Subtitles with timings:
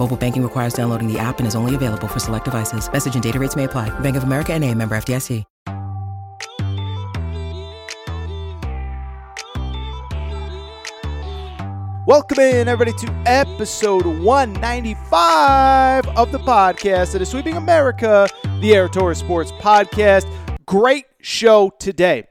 [0.00, 2.90] Mobile banking requires downloading the app and is only available for select devices.
[2.90, 3.90] Message and data rates may apply.
[4.00, 5.44] Bank of America and a member FDIC.
[12.06, 18.26] Welcome in, everybody, to episode 195 of the podcast that is sweeping America,
[18.62, 20.26] the Torres Sports Podcast.
[20.64, 22.29] Great show today.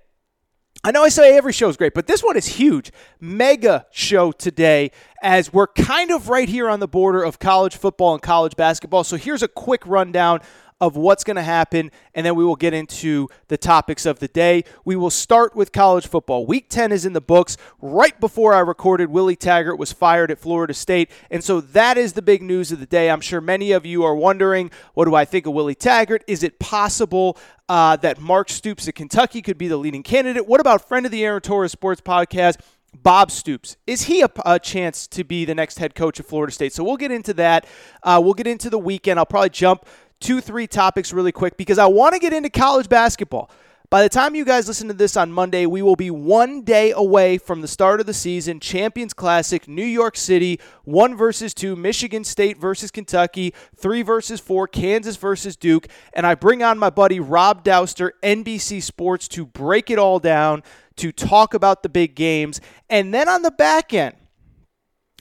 [0.82, 2.92] I know I say every show is great, but this one is huge.
[3.20, 8.14] Mega show today as we're kind of right here on the border of college football
[8.14, 9.04] and college basketball.
[9.04, 10.40] So here's a quick rundown
[10.82, 14.28] of what's going to happen, and then we will get into the topics of the
[14.28, 14.64] day.
[14.86, 16.46] We will start with college football.
[16.46, 17.58] Week 10 is in the books.
[17.82, 22.14] Right before I recorded, Willie Taggart was fired at Florida State, and so that is
[22.14, 23.10] the big news of the day.
[23.10, 26.24] I'm sure many of you are wondering, what do I think of Willie Taggart?
[26.28, 30.48] Is it possible uh, that Mark Stoops at Kentucky could be the leading candidate?
[30.48, 32.60] What about friend of the Aaron Torres Sports Podcast?
[32.94, 33.78] Bob Stoops.
[33.86, 36.74] Is he a, a, chance to be the next head coach of Florida State?
[36.74, 37.68] So we'll get into that.
[38.02, 39.20] Uh, we'll get into the weekend.
[39.20, 39.86] I'll probably jump
[40.20, 43.50] two, three topics really quick because I want to get into college basketball.
[43.90, 46.92] By the time you guys listen to this on Monday, we will be one day
[46.92, 48.60] away from the start of the season.
[48.60, 54.68] Champions Classic, New York City, one versus two, Michigan State versus Kentucky, three versus four,
[54.68, 55.88] Kansas versus Duke.
[56.14, 60.62] And I bring on my buddy Rob Dauster, NBC Sports, to break it all down,
[60.98, 62.62] to talk about the big games.
[62.92, 64.14] And then on the back end,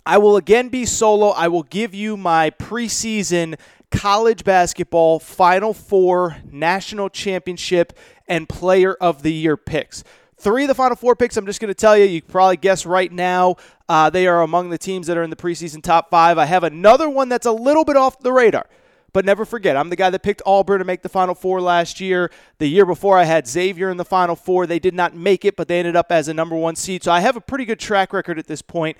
[0.05, 1.28] I will again be solo.
[1.28, 3.59] I will give you my preseason
[3.91, 10.04] college basketball Final Four, National Championship, and Player of the Year picks.
[10.37, 12.87] Three of the Final Four picks, I'm just going to tell you, you probably guess
[12.87, 13.56] right now,
[13.88, 16.38] uh, they are among the teams that are in the preseason top five.
[16.38, 18.66] I have another one that's a little bit off the radar.
[19.15, 21.98] But never forget, I'm the guy that picked Auburn to make the Final Four last
[21.98, 22.31] year.
[22.59, 24.66] The year before, I had Xavier in the Final Four.
[24.66, 27.03] They did not make it, but they ended up as a number one seed.
[27.03, 28.98] So I have a pretty good track record at this point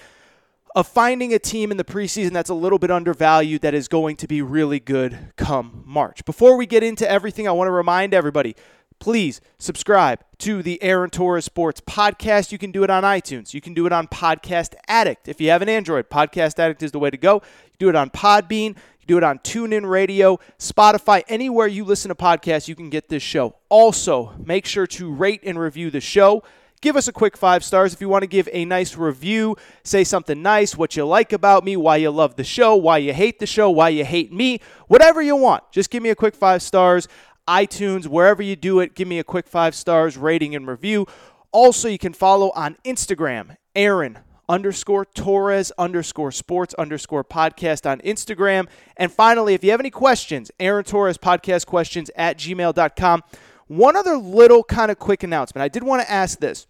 [0.75, 4.17] of finding a team in the preseason that's a little bit undervalued that is going
[4.17, 6.25] to be really good come March.
[6.25, 8.55] Before we get into everything, I want to remind everybody
[8.99, 12.53] please subscribe to the Aaron Torres Sports Podcast.
[12.53, 13.55] You can do it on iTunes.
[13.55, 15.29] You can do it on Podcast Addict.
[15.29, 17.35] If you have an Android, Podcast Addict is the way to go.
[17.67, 18.77] You do it on Podbean.
[19.01, 23.09] You do it on TuneIn Radio, Spotify, anywhere you listen to podcasts, you can get
[23.09, 23.55] this show.
[23.69, 26.43] Also, make sure to rate and review the show
[26.81, 29.57] give us a quick five stars if you want to give a nice review.
[29.85, 33.13] Say something nice what you like about me why you love the show why you
[33.13, 34.61] hate the show why you hate me.
[34.87, 35.65] Whatever you want.
[35.73, 37.09] Just give me a quick five stars.
[37.49, 41.07] itunes wherever you do it give me a quick five stars rating and review.
[41.51, 44.19] Also you can follow on instagram aaron
[44.51, 48.67] underscore torres underscore sports underscore podcast on instagram.
[48.97, 53.23] And finally if you have any questions aaron torres podcast questions at gmail.com
[53.69, 55.63] one other little kind of quick announcement.
[55.63, 56.67] I did want to ask this.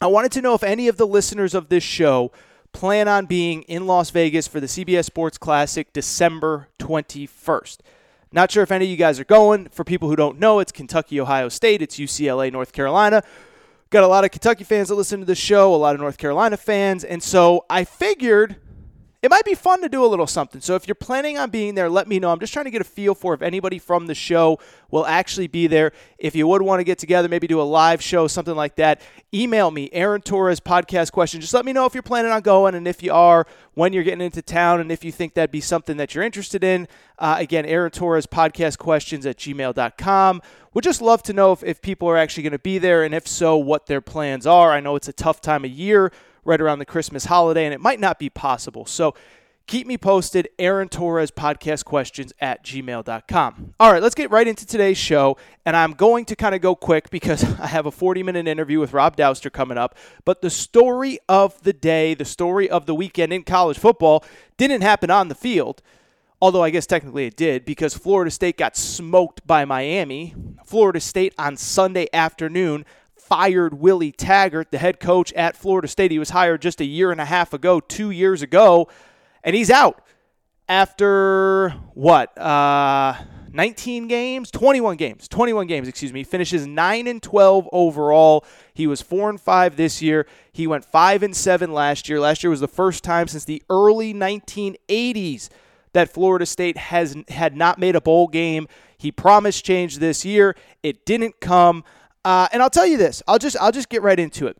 [0.00, 2.32] I wanted to know if any of the listeners of this show
[2.72, 7.78] plan on being in Las Vegas for the CBS Sports Classic December 21st.
[8.32, 9.68] Not sure if any of you guys are going.
[9.68, 13.22] For people who don't know, it's Kentucky, Ohio State, it's UCLA, North Carolina.
[13.90, 16.16] Got a lot of Kentucky fans that listen to the show, a lot of North
[16.16, 18.56] Carolina fans, and so I figured
[19.22, 20.60] it might be fun to do a little something.
[20.60, 22.32] So if you're planning on being there, let me know.
[22.32, 24.58] I'm just trying to get a feel for if anybody from the show
[24.90, 25.92] will actually be there.
[26.18, 29.00] If you would want to get together, maybe do a live show, something like that,
[29.32, 31.40] email me, Aaron Torres podcast question.
[31.40, 34.02] Just let me know if you're planning on going and if you are, when you're
[34.02, 36.88] getting into town, and if you think that'd be something that you're interested in.
[37.16, 40.42] Uh, again, Aaron Torres podcast questions at gmail.com.
[40.74, 43.14] Would just love to know if, if people are actually going to be there, and
[43.14, 44.72] if so, what their plans are.
[44.72, 46.10] I know it's a tough time of year
[46.44, 48.86] right around the Christmas holiday, and it might not be possible.
[48.86, 49.14] So
[49.66, 50.48] keep me posted.
[50.58, 53.74] Aaron Torres podcast questions at gmail.com.
[53.78, 55.36] All right, let's get right into today's show.
[55.64, 58.80] And I'm going to kind of go quick because I have a 40 minute interview
[58.80, 59.96] with Rob Dauster coming up.
[60.24, 64.24] But the story of the day, the story of the weekend in college football
[64.56, 65.82] didn't happen on the field.
[66.40, 70.34] Although I guess technically it did because Florida State got smoked by Miami.
[70.66, 72.84] Florida State on Sunday afternoon
[73.32, 76.10] fired Willie Taggart, the head coach at Florida State.
[76.10, 78.88] He was hired just a year and a half ago, two years ago,
[79.42, 80.04] and he's out
[80.68, 82.36] after what?
[82.36, 83.14] Uh,
[83.50, 86.24] 19 games, 21 games, 21 games, excuse me.
[86.24, 88.44] Finishes 9 and 12 overall.
[88.74, 90.26] He was 4 and 5 this year.
[90.52, 92.20] He went 5 and 7 last year.
[92.20, 95.48] Last year was the first time since the early 1980s
[95.94, 98.68] that Florida State has had not made a bowl game.
[98.98, 100.54] He promised change this year.
[100.82, 101.82] It didn't come.
[102.24, 103.22] Uh, and I'll tell you this.
[103.26, 104.56] I'll just I'll just get right into it.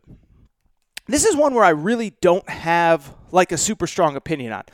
[1.06, 4.64] This is one where I really don't have like a super strong opinion on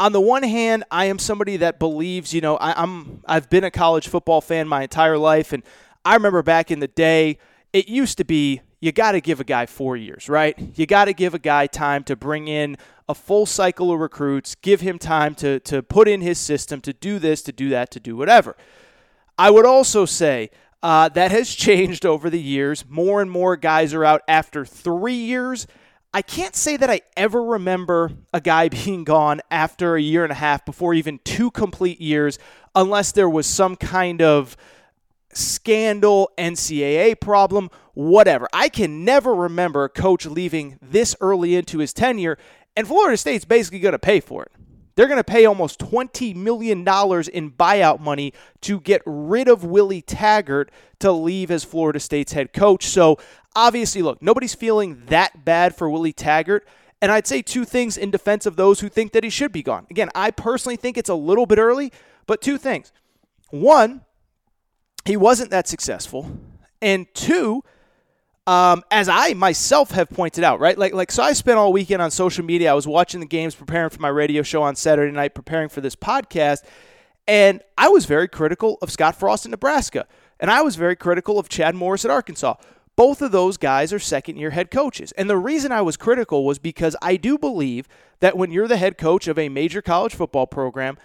[0.00, 3.64] on the one hand, I am somebody that believes, you know, I, am I've been
[3.64, 5.62] a college football fan my entire life, and
[6.06, 7.36] I remember back in the day,
[7.74, 10.58] it used to be you got to give a guy four years, right?
[10.74, 12.78] You got to give a guy time to bring in
[13.10, 16.94] a full cycle of recruits, give him time to to put in his system, to
[16.94, 18.56] do this, to do that, to do whatever.
[19.38, 20.50] I would also say
[20.82, 22.84] uh, that has changed over the years.
[22.88, 25.66] More and more guys are out after three years
[26.12, 30.32] I can't say that I ever remember a guy being gone after a year and
[30.32, 32.38] a half before even two complete years,
[32.74, 34.56] unless there was some kind of
[35.32, 38.48] scandal, NCAA problem, whatever.
[38.52, 42.38] I can never remember a coach leaving this early into his tenure,
[42.76, 44.52] and Florida State's basically going to pay for it.
[45.00, 50.02] They're going to pay almost $20 million in buyout money to get rid of Willie
[50.02, 52.84] Taggart to leave as Florida State's head coach.
[52.84, 53.16] So
[53.56, 56.66] Obviously, look, nobody's feeling that bad for Willie Taggart.
[57.02, 59.62] And I'd say two things in defense of those who think that he should be
[59.62, 59.86] gone.
[59.90, 61.92] Again, I personally think it's a little bit early,
[62.26, 62.92] but two things.
[63.50, 64.02] One,
[65.04, 66.38] he wasn't that successful.
[66.80, 67.64] And two,
[68.46, 70.76] um, as I myself have pointed out, right?
[70.76, 72.70] Like, like, so I spent all weekend on social media.
[72.70, 75.80] I was watching the games, preparing for my radio show on Saturday night, preparing for
[75.80, 76.64] this podcast.
[77.28, 80.06] And I was very critical of Scott Frost in Nebraska.
[80.40, 82.54] And I was very critical of Chad Morris at Arkansas.
[82.96, 85.12] Both of those guys are second year head coaches.
[85.12, 87.86] And the reason I was critical was because I do believe
[88.20, 90.98] that when you're the head coach of a major college football program,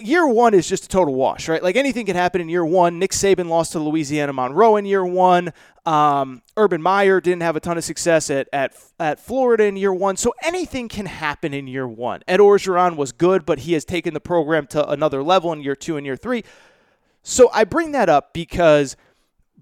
[0.00, 1.62] year one is just a total wash, right?
[1.62, 2.98] Like anything can happen in year one.
[2.98, 5.52] Nick Saban lost to Louisiana Monroe in year one.
[5.86, 9.92] Um, Urban Meyer didn't have a ton of success at, at, at Florida in year
[9.92, 10.16] one.
[10.16, 12.22] So anything can happen in year one.
[12.26, 15.76] Ed Orgeron was good, but he has taken the program to another level in year
[15.76, 16.44] two and year three.
[17.22, 18.96] So I bring that up because–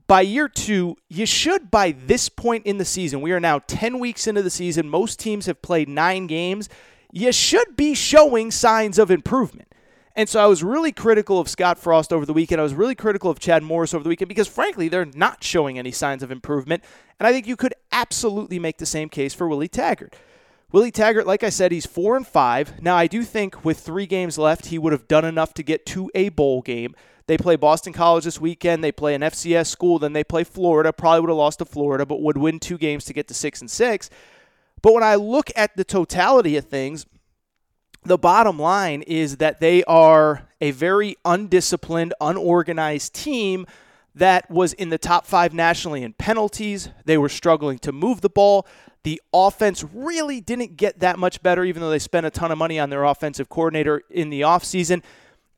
[0.06, 3.98] by year two, you should, by this point in the season, we are now 10
[3.98, 4.88] weeks into the season.
[4.88, 6.68] Most teams have played nine games.
[7.12, 9.68] You should be showing signs of improvement.
[10.16, 12.58] And so I was really critical of Scott Frost over the weekend.
[12.58, 15.78] I was really critical of Chad Morris over the weekend because, frankly, they're not showing
[15.78, 16.82] any signs of improvement.
[17.20, 20.16] And I think you could absolutely make the same case for Willie Taggart.
[20.72, 22.80] Willie Taggart, like I said, he's four and five.
[22.82, 25.84] Now I do think with three games left, he would have done enough to get
[25.86, 26.96] to a bowl game.
[27.26, 28.82] They play Boston College this weekend.
[28.82, 29.98] They play an FCS school.
[29.98, 30.92] Then they play Florida.
[30.94, 33.60] Probably would have lost to Florida, but would win two games to get to six
[33.60, 34.08] and six.
[34.80, 37.04] But when I look at the totality of things,
[38.06, 43.66] the bottom line is that they are a very undisciplined, unorganized team
[44.14, 46.88] that was in the top five nationally in penalties.
[47.04, 48.66] They were struggling to move the ball.
[49.02, 52.58] The offense really didn't get that much better, even though they spent a ton of
[52.58, 55.02] money on their offensive coordinator in the offseason.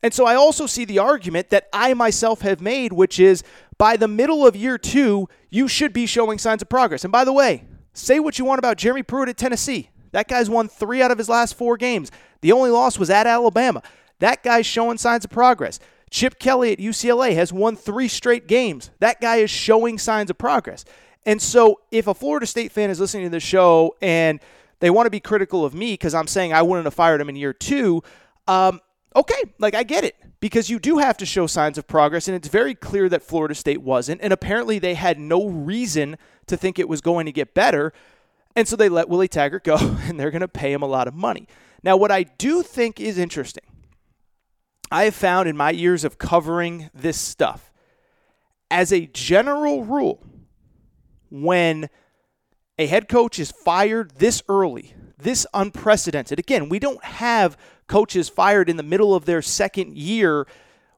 [0.03, 3.43] And so I also see the argument that I myself have made, which is
[3.77, 7.03] by the middle of year two, you should be showing signs of progress.
[7.03, 7.63] And by the way,
[7.93, 9.89] say what you want about Jeremy Pruitt at Tennessee.
[10.11, 12.11] That guy's won three out of his last four games.
[12.41, 13.81] The only loss was at Alabama.
[14.19, 15.79] That guy's showing signs of progress.
[16.09, 18.89] Chip Kelly at UCLA has won three straight games.
[18.99, 20.85] That guy is showing signs of progress.
[21.25, 24.39] And so if a Florida State fan is listening to the show and
[24.79, 27.29] they want to be critical of me because I'm saying I wouldn't have fired him
[27.29, 28.01] in year two,
[28.47, 28.79] um,
[29.15, 32.35] okay, like I get it because you do have to show signs of progress, and
[32.35, 34.21] it's very clear that Florida State wasn't.
[34.21, 36.17] And apparently, they had no reason
[36.47, 37.93] to think it was going to get better.
[38.55, 41.07] And so they let Willie Taggart go, and they're going to pay him a lot
[41.07, 41.47] of money.
[41.83, 43.63] Now, what I do think is interesting,
[44.91, 47.71] I have found in my years of covering this stuff,
[48.71, 50.25] as a general rule,
[51.29, 51.89] when
[52.77, 57.57] a head coach is fired this early, this unprecedented, again, we don't have
[57.87, 60.47] coaches fired in the middle of their second year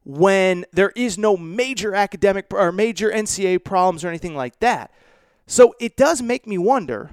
[0.04, 4.92] when there is no major academic or major NCAA problems or anything like that.
[5.48, 7.12] So it does make me wonder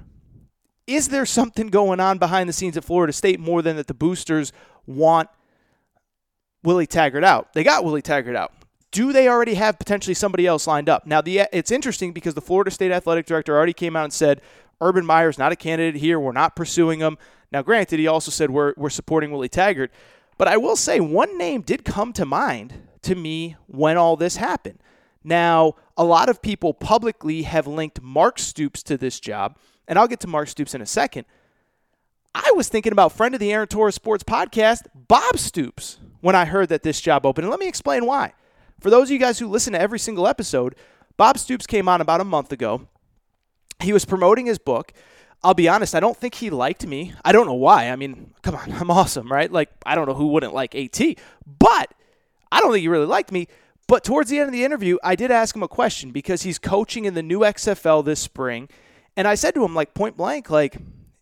[0.89, 3.93] is there something going on behind the scenes at Florida State more than that the
[3.93, 4.51] boosters
[4.87, 5.29] want
[6.63, 7.53] Willie Taggart out?
[7.53, 8.53] They got Willie Taggart out.
[8.91, 11.05] Do they already have potentially somebody else lined up?
[11.05, 14.41] Now, the it's interesting because the Florida State athletic director already came out and said
[14.81, 16.19] Urban Meyer's not a candidate here.
[16.19, 17.19] We're not pursuing him.
[17.51, 19.91] Now, granted, he also said we're, we're supporting Willie Taggart,
[20.39, 24.37] but I will say one name did come to mind to me when all this
[24.37, 24.79] happened.
[25.23, 29.57] Now, a lot of people publicly have linked Mark Stoops to this job,
[29.89, 31.25] and I'll get to Mark Stoops in a second.
[32.33, 36.45] I was thinking about friend of the Aaron Torres Sports podcast, Bob Stoops, when I
[36.45, 37.43] heard that this job opened.
[37.45, 38.33] And let me explain why.
[38.79, 40.75] For those of you guys who listen to every single episode,
[41.17, 42.87] Bob Stoops came on about a month ago.
[43.81, 44.93] He was promoting his book.
[45.43, 47.13] I'll be honest, I don't think he liked me.
[47.25, 47.89] I don't know why.
[47.89, 49.51] I mean, come on, I'm awesome, right?
[49.51, 50.99] Like, I don't know who wouldn't like AT,
[51.45, 51.93] but
[52.51, 53.47] I don't think he really liked me.
[53.87, 56.59] But towards the end of the interview, I did ask him a question because he's
[56.59, 58.69] coaching in the new XFL this spring.
[59.19, 60.77] And I said to him, like, point blank, like,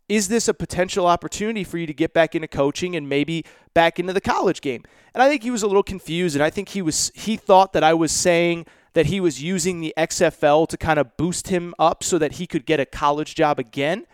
[0.08, 3.98] is this a potential opportunity for you to get back into coaching and maybe back
[3.98, 4.84] into the college game?
[5.16, 7.74] And I think he was a little confused and I think he was he thought
[7.74, 11.74] that I was saying that he was using the XFL to kind of boost him
[11.80, 14.06] up so that he could get a college job again,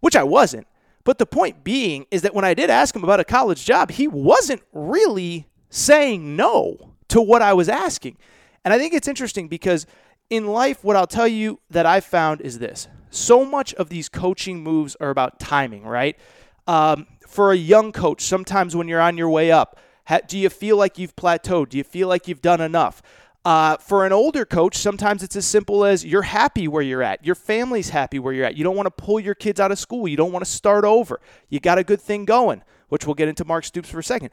[0.00, 0.66] which I wasn't.
[1.04, 3.90] But the point being is that when I did ask him about a college job,
[3.90, 8.16] he wasn't really saying no to what I was asking.
[8.64, 9.86] And I think it's interesting because
[10.30, 14.08] in life, what I'll tell you that I've found is this so much of these
[14.08, 16.18] coaching moves are about timing, right?
[16.66, 20.50] Um, for a young coach, sometimes when you're on your way up, ha- do you
[20.50, 21.70] feel like you've plateaued?
[21.70, 23.02] Do you feel like you've done enough?
[23.44, 27.24] Uh, for an older coach, sometimes it's as simple as you're happy where you're at.
[27.24, 28.56] Your family's happy where you're at.
[28.56, 30.08] You don't want to pull your kids out of school.
[30.08, 31.20] You don't want to start over.
[31.48, 34.30] You got a good thing going, which we'll get into Mark Stoops for a second.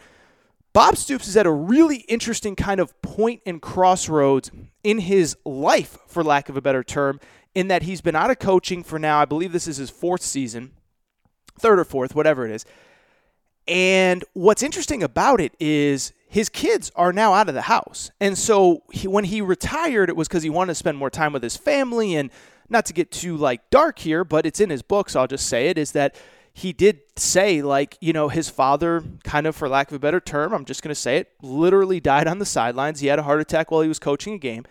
[0.73, 4.49] Bob Stoops is at a really interesting kind of point and crossroads
[4.83, 7.19] in his life, for lack of a better term,
[7.53, 10.23] in that he's been out of coaching for now, I believe this is his fourth
[10.23, 10.71] season,
[11.59, 12.65] third or fourth, whatever it is.
[13.67, 18.09] And what's interesting about it is his kids are now out of the house.
[18.19, 21.33] And so he, when he retired, it was because he wanted to spend more time
[21.33, 22.15] with his family.
[22.15, 22.31] And
[22.69, 25.47] not to get too like dark here, but it's in his book, so I'll just
[25.47, 26.15] say it is that
[26.53, 30.19] he did say, like, you know, his father, kind of for lack of a better
[30.19, 32.99] term, I'm just going to say it, literally died on the sidelines.
[32.99, 34.63] He had a heart attack while he was coaching a game.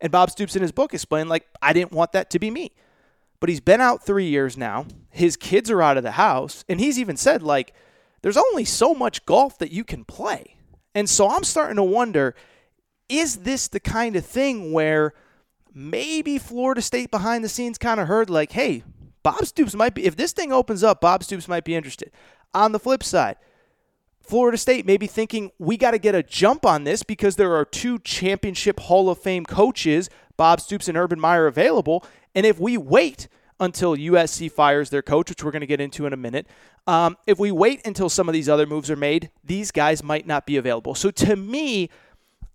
[0.00, 2.72] And Bob Stoops in his book explained, like, I didn't want that to be me.
[3.40, 4.86] But he's been out three years now.
[5.10, 6.64] His kids are out of the house.
[6.68, 7.72] And he's even said, like,
[8.20, 10.56] there's only so much golf that you can play.
[10.94, 12.34] And so I'm starting to wonder
[13.08, 15.12] is this the kind of thing where
[15.74, 18.84] maybe Florida State behind the scenes kind of heard, like, hey,
[19.22, 22.10] Bob Stoops might be, if this thing opens up, Bob Stoops might be interested.
[22.54, 23.36] On the flip side,
[24.20, 27.54] Florida State may be thinking we got to get a jump on this because there
[27.54, 32.04] are two championship Hall of Fame coaches, Bob Stoops and Urban Meyer, available.
[32.34, 33.28] And if we wait
[33.60, 36.46] until USC fires their coach, which we're going to get into in a minute,
[36.86, 40.26] um, if we wait until some of these other moves are made, these guys might
[40.26, 40.94] not be available.
[40.94, 41.90] So to me,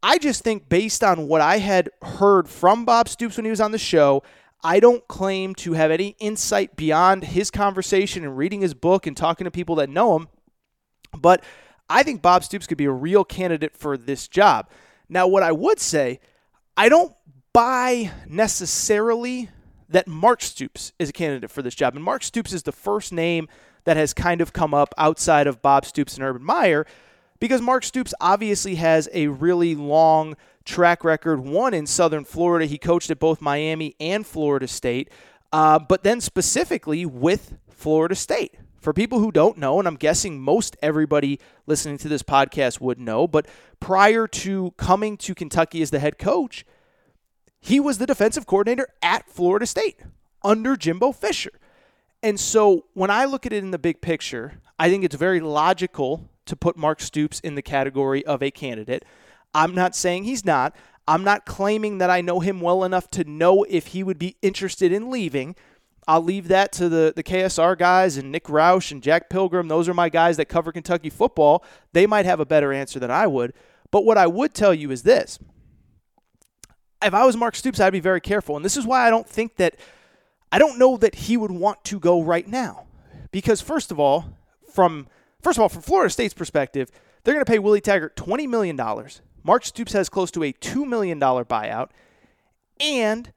[0.03, 3.61] I just think based on what I had heard from Bob Stoops when he was
[3.61, 4.23] on the show,
[4.67, 9.15] I don't claim to have any insight beyond his conversation and reading his book and
[9.15, 10.27] talking to people that know him,
[11.17, 11.41] but
[11.89, 14.69] I think Bob Stoops could be a real candidate for this job.
[15.07, 16.19] Now, what I would say,
[16.75, 17.15] I don't
[17.53, 19.49] buy necessarily
[19.87, 21.95] that Mark Stoops is a candidate for this job.
[21.95, 23.47] And Mark Stoops is the first name
[23.85, 26.85] that has kind of come up outside of Bob Stoops and Urban Meyer
[27.39, 31.39] because Mark Stoops obviously has a really long track record.
[31.39, 35.09] One in Southern Florida, he coached at both Miami and Florida State,
[35.51, 38.55] uh, but then specifically with Florida State.
[38.79, 42.99] For people who don't know, and I'm guessing most everybody listening to this podcast would
[42.99, 43.47] know, but
[43.79, 46.63] prior to coming to Kentucky as the head coach,
[47.59, 49.99] he was the defensive coordinator at Florida State
[50.43, 51.51] under Jimbo Fisher.
[52.23, 55.39] And so when I look at it in the big picture, I think it's very
[55.39, 59.05] logical to put Mark Stoops in the category of a candidate.
[59.53, 60.75] I'm not saying he's not.
[61.07, 64.35] I'm not claiming that I know him well enough to know if he would be
[64.41, 65.55] interested in leaving.
[66.07, 69.67] I'll leave that to the, the KSR guys and Nick Roush and Jack Pilgrim.
[69.67, 71.63] Those are my guys that cover Kentucky football.
[71.93, 73.53] They might have a better answer than I would.
[73.91, 75.39] But what I would tell you is this
[77.03, 78.55] if I was Mark Stoops, I'd be very careful.
[78.55, 79.75] And this is why I don't think that,
[80.51, 82.85] I don't know that he would want to go right now.
[83.31, 84.37] Because, first of all,
[84.73, 85.07] from
[85.47, 86.91] First of all, from Florida State's perspective,
[87.23, 88.77] they're going to pay Willie Taggart $20 million.
[89.45, 91.91] Mark Stoops has close to a $2 million buyout,
[92.81, 93.31] and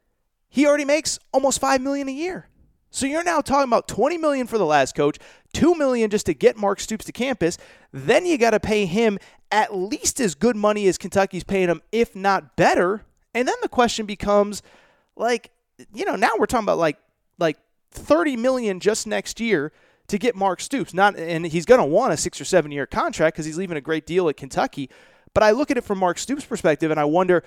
[0.48, 2.48] he already makes almost 5 million a year.
[2.90, 5.18] So you're now talking about 20 million for the last coach,
[5.52, 7.58] 2 million just to get Mark Stoops to campus.
[7.92, 9.16] Then you got to pay him
[9.52, 13.04] at least as good money as Kentucky's paying him, if not better.
[13.34, 14.62] And then the question becomes
[15.14, 15.52] like,
[15.94, 16.98] you know, now we're talking about like
[17.38, 17.58] like
[17.92, 19.70] 30 million just next year
[20.10, 20.94] to get Mark Stoops.
[20.94, 23.76] Not and he's going to want a 6 or 7 year contract cuz he's leaving
[23.76, 24.90] a great deal at Kentucky.
[25.34, 27.42] But I look at it from Mark Stoops' perspective and I wonder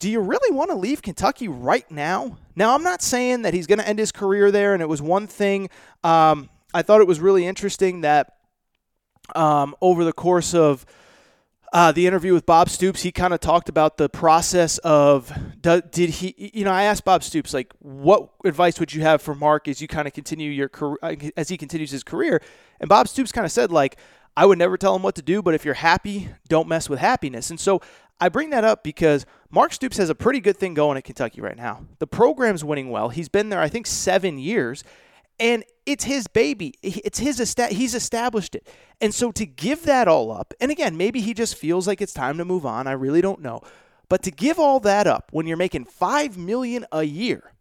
[0.00, 2.36] do you really want to leave Kentucky right now?
[2.56, 5.00] Now, I'm not saying that he's going to end his career there, and it was
[5.00, 5.70] one thing
[6.02, 8.34] um, I thought it was really interesting that
[9.36, 10.84] um, over the course of
[11.72, 16.10] uh, the interview with Bob Stoops, he kind of talked about the process of did
[16.10, 19.66] he, you know, I asked Bob Stoops like, what advice would you have for Mark
[19.68, 22.42] as you kind of continue your career, uh, as he continues his career?
[22.78, 23.96] And Bob Stoops kind of said like,
[24.36, 26.98] I would never tell him what to do, but if you're happy, don't mess with
[26.98, 27.50] happiness.
[27.50, 27.80] And so
[28.20, 31.40] I bring that up because Mark Stoops has a pretty good thing going at Kentucky
[31.40, 31.86] right now.
[31.98, 33.08] The program's winning well.
[33.08, 34.84] He's been there, I think, seven years,
[35.38, 36.74] and it's his baby.
[36.82, 37.72] It's his estate.
[37.72, 38.66] he's established it.
[39.00, 42.12] And so to give that all up, and again, maybe he just feels like it's
[42.12, 42.86] time to move on.
[42.86, 43.62] I really don't know.
[44.08, 47.52] But to give all that up when you're making 5 million a year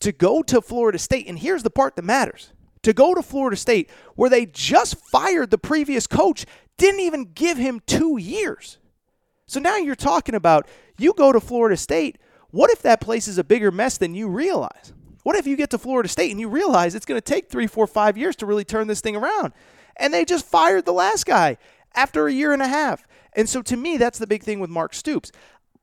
[0.00, 2.52] to go to Florida State, and here's the part that matters.
[2.82, 6.44] To go to Florida State where they just fired the previous coach,
[6.76, 8.78] didn't even give him 2 years.
[9.46, 12.18] So now you're talking about you go to Florida State,
[12.50, 14.92] what if that place is a bigger mess than you realize?
[15.24, 17.66] What if you get to Florida State and you realize it's going to take three,
[17.66, 19.54] four, five years to really turn this thing around?
[19.96, 21.56] And they just fired the last guy
[21.94, 23.06] after a year and a half.
[23.32, 25.32] And so to me, that's the big thing with Mark Stoops.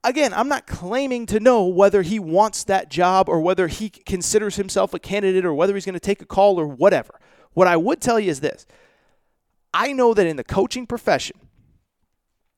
[0.04, 4.58] Again, I'm not claiming to know whether he wants that job or whether he considers
[4.58, 7.20] himself a candidate or whether he's going to take a call or whatever.
[7.54, 8.68] What I would tell you is this
[9.74, 11.38] I know that in the coaching profession,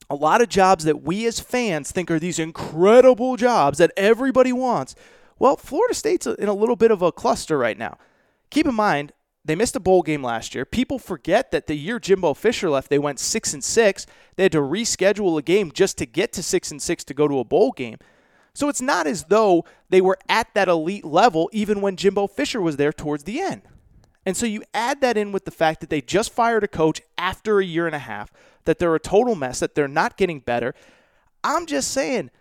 [0.10, 4.52] a lot of jobs that we as fans think are these incredible jobs that everybody
[4.52, 4.96] wants
[5.44, 7.98] well, Florida State's in a little bit of a cluster right now.
[8.50, 9.12] Keep in mind,
[9.44, 10.64] they missed a bowl game last year.
[10.64, 14.06] People forget that the year Jimbo Fisher left, they went six and six.
[14.38, 17.28] They had to reschedule a game just to get to six and six to go
[17.28, 17.98] to a bowl game.
[18.54, 22.62] So it's not as though they were at that elite level even when Jimbo Fisher
[22.62, 23.64] was there towards the end.
[24.26, 27.02] And so you add that in with the fact that they just fired a coach
[27.18, 28.32] after a year and a half,
[28.64, 30.74] that they're a total mess, that they're not getting better.
[31.44, 32.32] I'm just saying,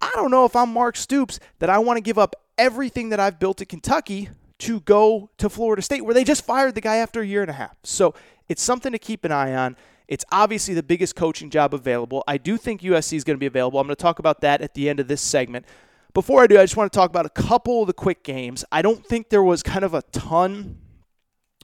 [0.00, 3.20] I don't know if I'm Mark Stoops that I want to give up everything that
[3.20, 6.96] I've built at Kentucky to go to Florida State, where they just fired the guy
[6.96, 7.76] after a year and a half.
[7.84, 8.14] So
[8.48, 9.76] it's something to keep an eye on.
[10.08, 12.24] It's obviously the biggest coaching job available.
[12.26, 13.78] I do think USC is going to be available.
[13.78, 15.66] I'm going to talk about that at the end of this segment.
[16.14, 18.64] Before I do, I just want to talk about a couple of the quick games.
[18.72, 20.78] I don't think there was kind of a ton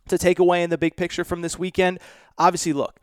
[0.08, 1.98] to take away in the big picture from this weekend.
[2.36, 3.00] Obviously, look,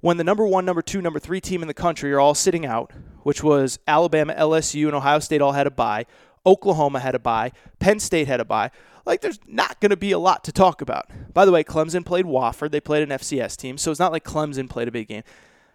[0.00, 2.64] when the number one, number two, number three team in the country are all sitting
[2.64, 2.90] out,
[3.22, 6.06] which was Alabama, LSU, and Ohio State all had a bye.
[6.46, 7.52] Oklahoma had a bye.
[7.78, 8.70] Penn State had a bye.
[9.06, 11.10] Like, there's not going to be a lot to talk about.
[11.32, 12.70] By the way, Clemson played Wofford.
[12.70, 15.22] They played an FCS team, so it's not like Clemson played a big game.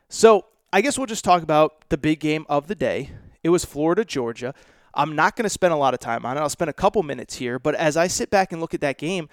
[0.09, 3.11] So I guess we'll just talk about the big game of the day.
[3.43, 4.53] It was Florida, Georgia.
[4.93, 6.39] I'm not going to spend a lot of time on it.
[6.39, 7.59] I'll spend a couple minutes here.
[7.59, 9.27] But as I sit back and look at that game,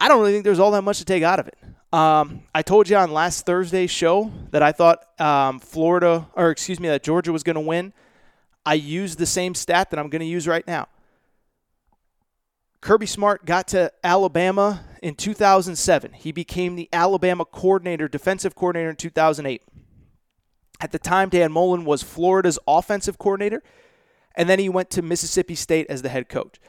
[0.00, 1.56] I don't really think there's all that much to take out of it.
[1.92, 6.80] Um, I told you on last Thursday's show that I thought um, Florida, or excuse
[6.80, 7.92] me, that Georgia was going to win.
[8.66, 10.88] I used the same stat that I'm going to use right now.
[12.80, 16.12] Kirby Smart got to Alabama in 2007.
[16.12, 19.62] He became the Alabama coordinator, defensive coordinator in 2008.
[20.80, 23.62] At the time, Dan Mullen was Florida's offensive coordinator,
[24.34, 26.60] and then he went to Mississippi State as the head coach.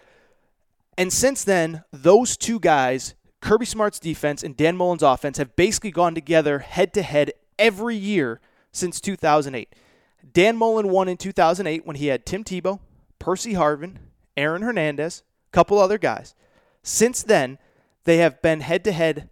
[0.98, 5.92] And since then, those two guys, Kirby Smart's defense and Dan Mullen's offense, have basically
[5.92, 8.40] gone together head to head every year
[8.72, 9.74] since 2008.
[10.34, 12.80] Dan Mullen won in 2008 when he had Tim Tebow,
[13.20, 13.98] Percy Harvin,
[14.36, 16.36] Aaron Hernandez, a couple other guys.
[16.84, 17.58] Since then,
[18.04, 19.30] they have been head to head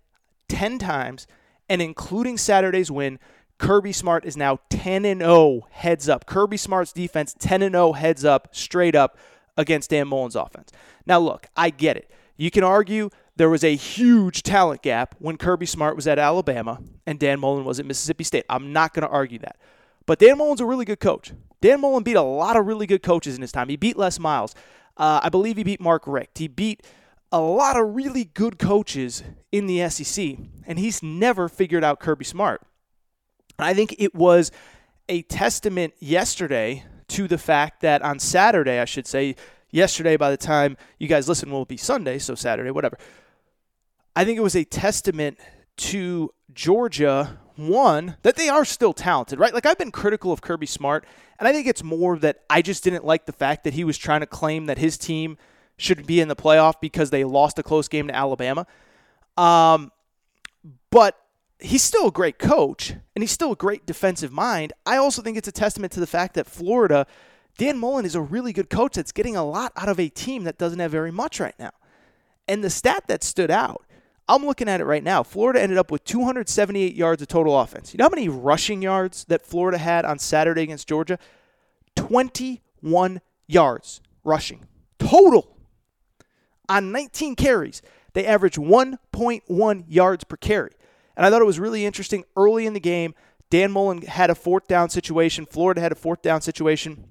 [0.50, 1.28] 10 times,
[1.70, 3.20] and including Saturday's win,
[3.58, 6.26] Kirby Smart is now 10 and 0 heads up.
[6.26, 9.18] Kirby Smart's defense 10 and 0 heads up straight up
[9.58, 10.72] against Dan Mullen's offense.
[11.06, 12.12] Now look, I get it.
[12.36, 16.80] You can argue there was a huge talent gap when Kirby Smart was at Alabama
[17.06, 18.46] and Dan Mullen was at Mississippi State.
[18.50, 19.58] I'm not going to argue that.
[20.06, 21.32] But Dan Mullen's a really good coach.
[21.62, 23.70] Dan Mullen beat a lot of really good coaches in his time.
[23.70, 24.54] He beat Les Miles.
[24.98, 26.38] Uh, I believe he beat Mark Richt.
[26.38, 26.86] He beat
[27.32, 30.38] a lot of really good coaches in the SEC,
[30.68, 32.62] and he's never figured out Kirby Smart.
[33.58, 34.52] And I think it was
[35.10, 39.36] a testament yesterday to the fact that on Saturday, I should say,
[39.72, 42.98] yesterday by the time you guys listen will be Sunday, so Saturday, whatever.
[44.16, 45.40] I think it was a testament
[45.78, 49.54] to Georgia one, that they are still talented, right?
[49.54, 51.06] Like I've been critical of Kirby Smart,
[51.40, 53.98] and I think it's more that I just didn't like the fact that he was
[53.98, 55.38] trying to claim that his team
[55.78, 58.66] should be in the playoff because they lost a close game to Alabama.
[59.38, 59.92] Um,
[60.92, 61.20] but
[61.60, 64.74] he's still a great coach, and he's still a great defensive mind.
[64.86, 67.08] I also think it's a testament to the fact that Florida,
[67.58, 70.44] Dan Mullen is a really good coach that's getting a lot out of a team
[70.44, 71.72] that doesn't have very much right now.
[72.48, 73.86] And the stat that stood out
[74.28, 75.24] I'm looking at it right now.
[75.24, 77.94] Florida ended up with 278 yards of total offense.
[77.94, 81.20] You know how many rushing yards that Florida had on Saturday against Georgia?
[81.96, 84.66] 21 yards rushing
[84.98, 85.58] total.
[86.70, 87.82] On 19 carries,
[88.14, 90.72] they averaged 1.1 yards per carry.
[91.16, 93.14] And I thought it was really interesting early in the game.
[93.50, 97.10] Dan Mullen had a fourth down situation, Florida had a fourth down situation,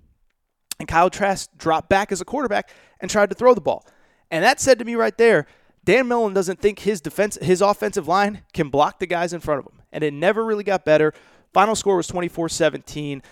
[0.80, 3.86] and Kyle Trask dropped back as a quarterback and tried to throw the ball.
[4.30, 5.46] And that said to me right there,
[5.84, 9.60] Dan Mullen doesn't think his defense his offensive line can block the guys in front
[9.60, 9.82] of him.
[9.92, 11.12] And it never really got better.
[11.52, 13.22] Final score was 24-17.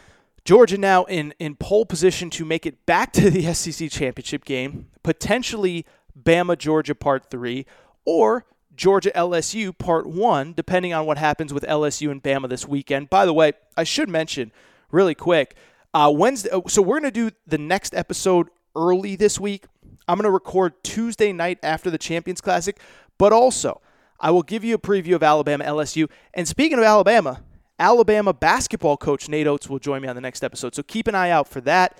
[0.44, 4.88] Georgia now in, in pole position to make it back to the SEC championship game,
[5.02, 5.86] potentially
[6.20, 7.66] Bama Georgia part three,
[8.04, 13.10] or Georgia LSU part one, depending on what happens with LSU and Bama this weekend.
[13.10, 14.52] By the way, I should mention
[14.90, 15.54] really quick
[15.92, 16.50] uh, Wednesday.
[16.50, 19.64] Uh, so we're going to do the next episode early this week.
[20.10, 22.76] I'm going to record Tuesday night after the Champions Classic,
[23.16, 23.80] but also
[24.18, 26.10] I will give you a preview of Alabama LSU.
[26.34, 27.44] And speaking of Alabama,
[27.78, 30.74] Alabama basketball coach Nate Oats will join me on the next episode.
[30.74, 31.96] So keep an eye out for that.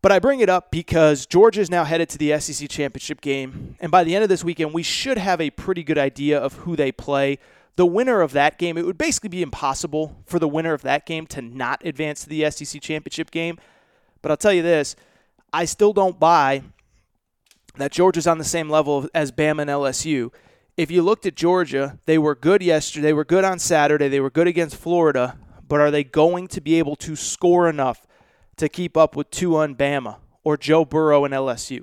[0.00, 3.74] But I bring it up because Georgia is now headed to the SEC championship game.
[3.80, 6.52] And by the end of this weekend, we should have a pretty good idea of
[6.58, 7.40] who they play.
[7.74, 11.04] The winner of that game, it would basically be impossible for the winner of that
[11.04, 13.58] game to not advance to the SEC championship game.
[14.22, 14.94] But I'll tell you this
[15.52, 16.62] I still don't buy
[17.76, 20.30] that Georgia's on the same level as Bama and LSU
[20.76, 23.08] if you looked at Georgia, they were good yesterday.
[23.08, 24.08] They were good on Saturday.
[24.08, 25.38] They were good against Florida.
[25.66, 28.06] But are they going to be able to score enough
[28.56, 31.82] to keep up with Tua on Bama or Joe Burrow and LSU?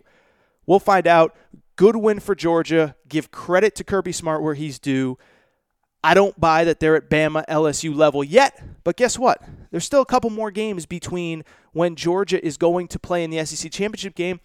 [0.65, 1.35] We'll find out.
[1.77, 2.95] Good win for Georgia.
[3.07, 5.17] Give credit to Kirby Smart where he's due.
[6.03, 9.41] I don't buy that they're at Bama LSU level yet, but guess what?
[9.69, 13.43] There's still a couple more games between when Georgia is going to play in the
[13.45, 14.41] SEC championship game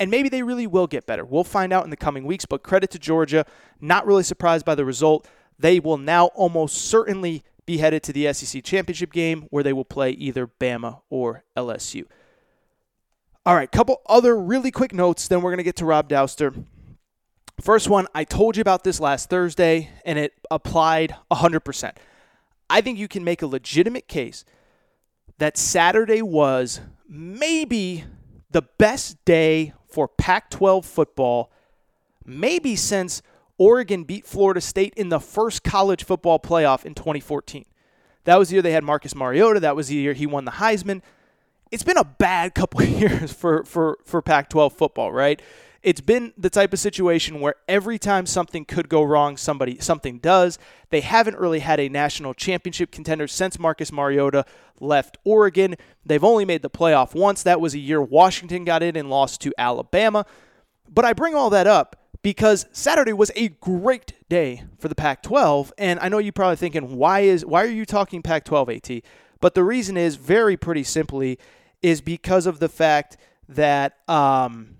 [0.00, 1.24] and maybe they really will get better.
[1.24, 3.44] We'll find out in the coming weeks, but credit to Georgia.
[3.80, 5.28] Not really surprised by the result.
[5.58, 9.84] They will now almost certainly be headed to the SEC championship game where they will
[9.84, 12.06] play either Bama or LSU.
[13.44, 16.64] All right, couple other really quick notes, then we're going to get to Rob Dauster.
[17.60, 21.92] First one, I told you about this last Thursday, and it applied 100%.
[22.70, 24.46] I think you can make a legitimate case
[25.38, 28.04] that Saturday was maybe
[28.50, 31.50] the best day for Pac 12 football,
[32.24, 33.22] maybe since
[33.58, 37.64] Oregon beat Florida State in the first college football playoff in 2014.
[38.24, 39.60] That was the year they had Marcus Mariota.
[39.60, 41.02] That was the year he won the Heisman.
[41.70, 45.40] It's been a bad couple of years for, for, for Pac 12 football, right?
[45.82, 50.18] It's been the type of situation where every time something could go wrong, somebody something
[50.18, 50.58] does.
[50.90, 54.44] They haven't really had a national championship contender since Marcus Mariota
[54.78, 55.76] left Oregon.
[56.04, 57.42] They've only made the playoff once.
[57.42, 60.26] That was a year Washington got in and lost to Alabama.
[60.86, 65.72] But I bring all that up because Saturday was a great day for the Pac-12,
[65.78, 69.02] and I know you're probably thinking, why is why are you talking Pac-12 AT?
[69.40, 71.38] But the reason is very pretty simply
[71.80, 73.16] is because of the fact
[73.48, 74.76] that um,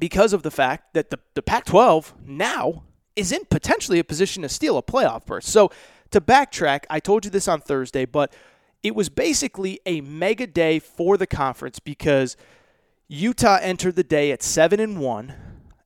[0.00, 2.84] because of the fact that the, the Pac 12 now
[3.16, 5.44] is in potentially a position to steal a playoff berth.
[5.44, 5.70] So,
[6.10, 8.32] to backtrack, I told you this on Thursday, but
[8.82, 12.36] it was basically a mega day for the conference because
[13.08, 15.34] Utah entered the day at 7 and 1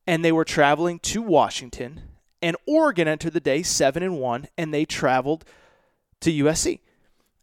[0.05, 2.01] and they were traveling to Washington
[2.41, 5.45] and Oregon entered the day 7 and 1 and they traveled
[6.21, 6.79] to USC.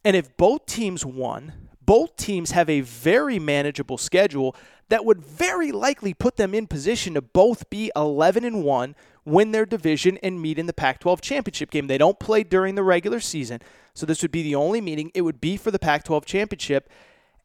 [0.04, 4.54] And if both teams won, both teams have a very manageable schedule
[4.90, 9.52] that would very likely put them in position to both be 11 and 1, win
[9.52, 11.86] their division and meet in the Pac-12 championship game.
[11.86, 13.60] They don't play during the regular season,
[13.94, 15.10] so this would be the only meeting.
[15.14, 16.90] It would be for the Pac-12 championship.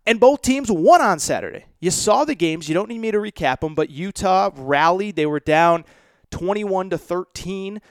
[0.08, 1.65] And both teams won on Saturday.
[1.79, 2.67] You saw the games.
[2.67, 5.15] You don't need me to recap them, but Utah rallied.
[5.15, 5.86] They were down
[6.31, 7.81] 21 to 13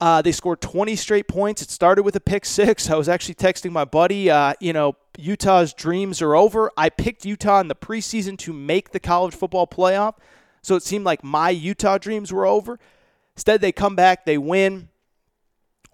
[0.00, 1.60] uh, they scored 20 straight points.
[1.60, 2.88] It started with a pick six.
[2.88, 6.70] I was actually texting my buddy, uh, you know, Utah's dreams are over.
[6.76, 10.14] I picked Utah in the preseason to make the college football playoff,
[10.62, 12.78] so it seemed like my Utah dreams were over.
[13.36, 14.88] Instead, they come back, they win.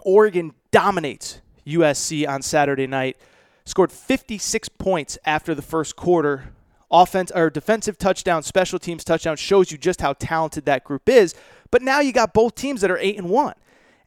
[0.03, 3.17] Oregon dominates USC on Saturday night,
[3.65, 6.53] scored 56 points after the first quarter.
[6.89, 11.35] Offense or defensive touchdown, special teams touchdown shows you just how talented that group is.
[11.73, 13.55] But now you got both teams that are eight and one.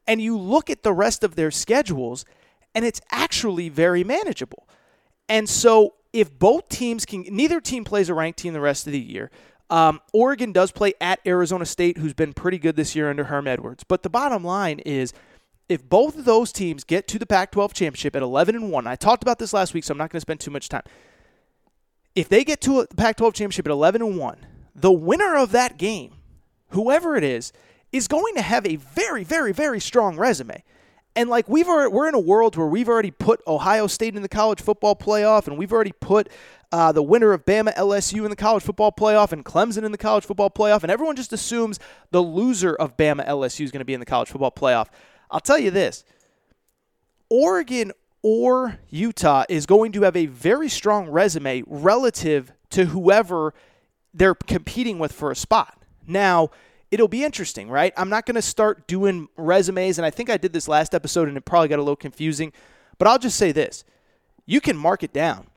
[0.08, 2.26] And you look at the rest of their schedules,
[2.74, 4.68] and it's actually very manageable.
[5.28, 8.94] And so, if both teams can, neither team plays a ranked team the rest of
[8.94, 9.30] the year.
[9.70, 13.48] Um, Oregon does play at Arizona State, who's been pretty good this year under Herm
[13.48, 13.84] Edwards.
[13.84, 15.14] But the bottom line is,
[15.68, 18.96] if both of those teams get to the Pac-12 championship at 11 and one, I
[18.96, 20.82] talked about this last week, so I'm not going to spend too much time.
[22.16, 25.78] If they get to the Pac-12 championship at 11 and one, the winner of that
[25.78, 26.16] game,
[26.70, 27.54] whoever it is,
[27.92, 30.64] is going to have a very, very, very strong resume.
[31.16, 34.22] And like we've already, we're in a world where we've already put Ohio State in
[34.22, 36.30] the college football playoff, and we've already put
[36.72, 39.98] uh, the winner of Bama LSU in the college football playoff, and Clemson in the
[39.98, 41.80] college football playoff, and everyone just assumes
[42.12, 44.88] the loser of Bama LSU is going to be in the college football playoff.
[45.32, 46.06] I'll tell you this:
[47.30, 53.54] Oregon or Utah is going to have a very strong resume relative to whoever
[54.14, 55.82] they're competing with for a spot.
[56.06, 56.50] Now,
[56.92, 57.94] it'll be interesting, right?
[57.98, 61.28] I'm not going to start doing resumes, and I think I did this last episode
[61.28, 62.52] and it probably got a little confusing,
[62.98, 63.84] but I'll just say this
[64.46, 65.48] you can mark it down.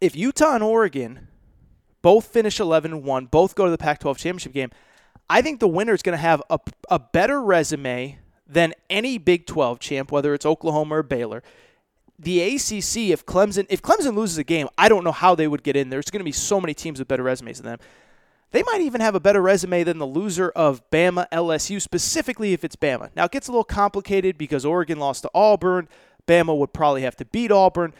[0.00, 1.28] If Utah and Oregon
[2.02, 4.70] both finish 11 1, both go to the Pac 12 championship game,
[5.30, 6.58] I think the winner is going to have a,
[6.90, 11.42] a better resume than any Big 12 champ, whether it's Oklahoma or Baylor.
[12.18, 15.62] The ACC, if Clemson if Clemson loses a game, I don't know how they would
[15.62, 15.88] get in.
[15.88, 17.78] There's going to be so many teams with better resumes than them.
[18.50, 22.64] They might even have a better resume than the loser of Bama LSU, specifically if
[22.64, 23.10] it's Bama.
[23.14, 25.88] Now it gets a little complicated because Oregon lost to Auburn.
[26.26, 27.92] Bama would probably have to beat Auburn.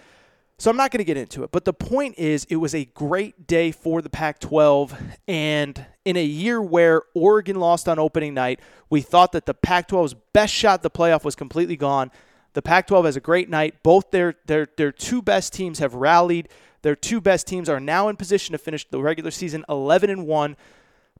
[0.60, 1.52] So I'm not going to get into it.
[1.52, 5.00] But the point is, it was a great day for the Pac 12.
[5.28, 8.58] And in a year where Oregon lost on opening night,
[8.90, 12.10] we thought that the Pac 12's best shot the playoff was completely gone.
[12.54, 13.84] The Pac 12 has a great night.
[13.84, 16.48] Both their, their, their two best teams have rallied.
[16.82, 20.26] Their two best teams are now in position to finish the regular season 11 and
[20.26, 20.56] 1,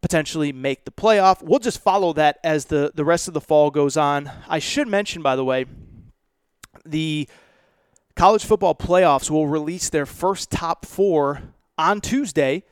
[0.00, 1.42] potentially make the playoff.
[1.42, 4.30] We'll just follow that as the, the rest of the fall goes on.
[4.48, 5.66] I should mention, by the way,
[6.84, 7.28] the
[8.14, 11.42] college football playoffs will release their first top four
[11.76, 12.64] on Tuesday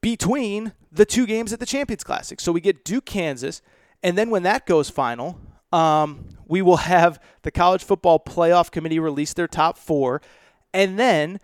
[0.00, 2.40] between the two games at the Champions Classic.
[2.40, 3.62] So we get Duke, Kansas,
[4.02, 5.40] and then when that goes final,
[5.72, 10.22] um, we will have the college football playoff committee release their top four,
[10.72, 11.40] and then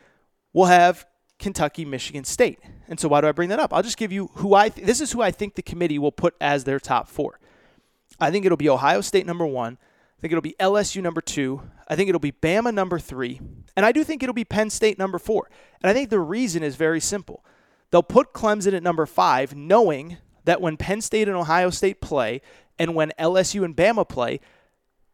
[0.54, 1.04] we'll have
[1.38, 2.60] Kentucky, Michigan State.
[2.88, 3.74] And so why do I bring that up?
[3.74, 6.12] I'll just give you who I th- this is who I think the committee will
[6.12, 7.38] put as their top four.
[8.18, 9.76] I think it'll be Ohio State number one
[10.18, 11.62] I think it'll be LSU number two.
[11.86, 13.40] I think it'll be Bama number three.
[13.76, 15.50] And I do think it'll be Penn State number four.
[15.82, 17.44] And I think the reason is very simple.
[17.90, 22.40] They'll put Clemson at number five, knowing that when Penn State and Ohio State play,
[22.78, 24.40] and when LSU and Bama play,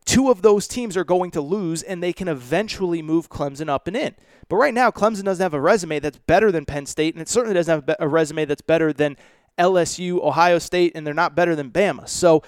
[0.04, 3.86] two of those teams are going to lose, and they can eventually move Clemson up
[3.86, 4.14] and in.
[4.50, 7.28] But right now, Clemson doesn't have a resume that's better than Penn State, and it
[7.28, 9.16] certainly doesn't have a resume that's better than
[9.56, 12.08] LSU, Ohio State, and they're not better than Bama.
[12.08, 12.42] So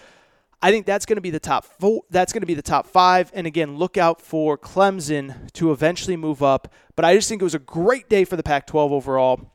[0.61, 2.03] I think that's going to be the top four.
[2.11, 3.31] That's going to be the top five.
[3.33, 6.73] And again, look out for Clemson to eventually move up.
[6.97, 9.53] But I just think it was a great day for the Pac 12 overall,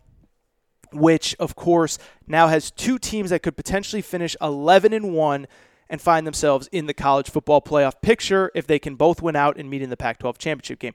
[0.94, 5.48] which, of course, now has two teams that could potentially finish 11 and 1
[5.90, 9.58] and find themselves in the college football playoff picture if they can both win out
[9.58, 10.94] and meet in the Pac 12 championship game.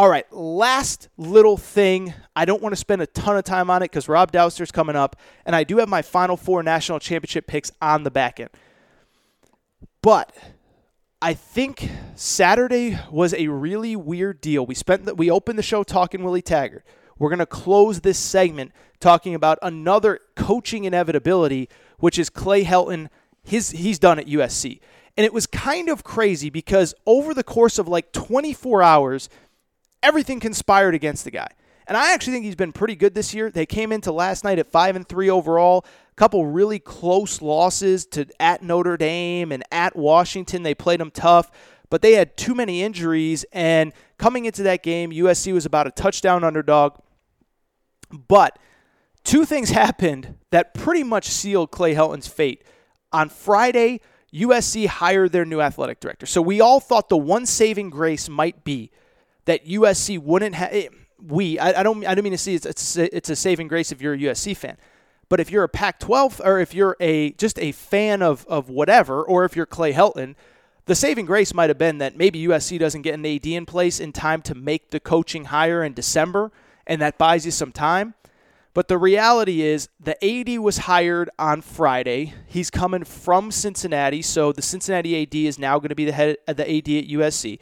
[0.00, 2.14] All right, last little thing.
[2.34, 4.96] I don't want to spend a ton of time on it because Rob Dauster's coming
[4.96, 8.48] up, and I do have my final four national championship picks on the back end.
[10.00, 10.34] But
[11.20, 14.64] I think Saturday was a really weird deal.
[14.64, 16.86] We spent the, we opened the show talking Willie Taggart.
[17.18, 23.10] We're going to close this segment talking about another coaching inevitability, which is Clay Helton.
[23.42, 24.80] His he's done at USC.
[25.18, 29.28] And it was kind of crazy because over the course of like 24 hours,
[30.02, 31.48] everything conspired against the guy.
[31.86, 33.50] And I actually think he's been pretty good this year.
[33.50, 38.06] They came into last night at 5 and 3 overall a couple really close losses
[38.06, 40.62] to at Notre Dame and at Washington.
[40.62, 41.50] They played them tough,
[41.88, 43.44] but they had too many injuries.
[43.52, 46.94] And coming into that game, USC was about a touchdown underdog.
[48.28, 48.56] But
[49.24, 52.62] two things happened that pretty much sealed Clay Helton's fate.
[53.12, 54.00] On Friday,
[54.32, 56.26] USC hired their new athletic director.
[56.26, 58.92] So we all thought the one saving grace might be
[59.50, 60.72] that USC wouldn't have.
[61.20, 63.90] We, I, I, don't, I don't mean to see it's, it's, it's a saving grace
[63.90, 64.76] if you're a USC fan.
[65.28, 69.22] But if you're a Pac-12 or if you're a just a fan of of whatever,
[69.22, 70.36] or if you're Clay Helton,
[70.86, 73.98] the saving grace might have been that maybe USC doesn't get an AD in place
[74.00, 76.52] in time to make the coaching hire in December,
[76.86, 78.14] and that buys you some time.
[78.72, 82.34] But the reality is, the AD was hired on Friday.
[82.46, 86.36] He's coming from Cincinnati, so the Cincinnati AD is now going to be the head
[86.46, 87.58] of the AD at USC.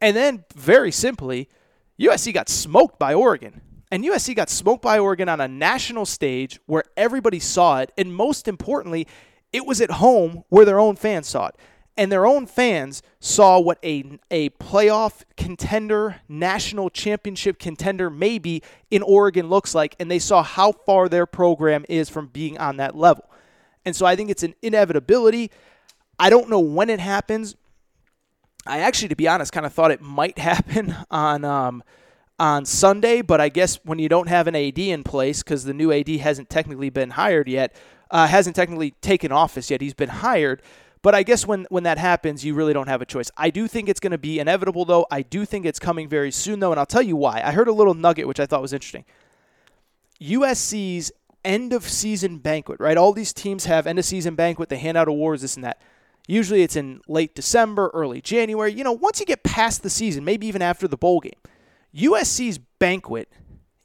[0.00, 1.48] And then, very simply,
[2.00, 3.60] USC got smoked by Oregon.
[3.90, 7.90] And USC got smoked by Oregon on a national stage where everybody saw it.
[7.96, 9.06] And most importantly,
[9.52, 11.56] it was at home where their own fans saw it.
[11.96, 19.02] And their own fans saw what a, a playoff contender, national championship contender, maybe in
[19.02, 19.96] Oregon looks like.
[19.98, 23.28] And they saw how far their program is from being on that level.
[23.84, 25.50] And so I think it's an inevitability.
[26.18, 27.56] I don't know when it happens.
[28.68, 31.44] I actually, to be honest, kind of thought it might happen on.
[31.44, 31.82] Um,
[32.40, 35.74] on Sunday, but I guess when you don't have an AD in place because the
[35.74, 37.74] new AD hasn't technically been hired yet,
[38.12, 40.62] uh, hasn't technically taken office yet, he's been hired.
[41.02, 43.30] But I guess when, when that happens, you really don't have a choice.
[43.36, 45.06] I do think it's going to be inevitable, though.
[45.10, 47.40] I do think it's coming very soon, though, and I'll tell you why.
[47.44, 49.04] I heard a little nugget which I thought was interesting.
[50.20, 51.12] USC's
[51.44, 52.96] end of season banquet, right?
[52.96, 55.80] All these teams have end of season banquet, they hand out awards, this and that.
[56.28, 58.70] Usually it's in late December, early January.
[58.72, 61.40] You know, once you get past the season, maybe even after the bowl game,
[61.96, 63.32] USC's banquet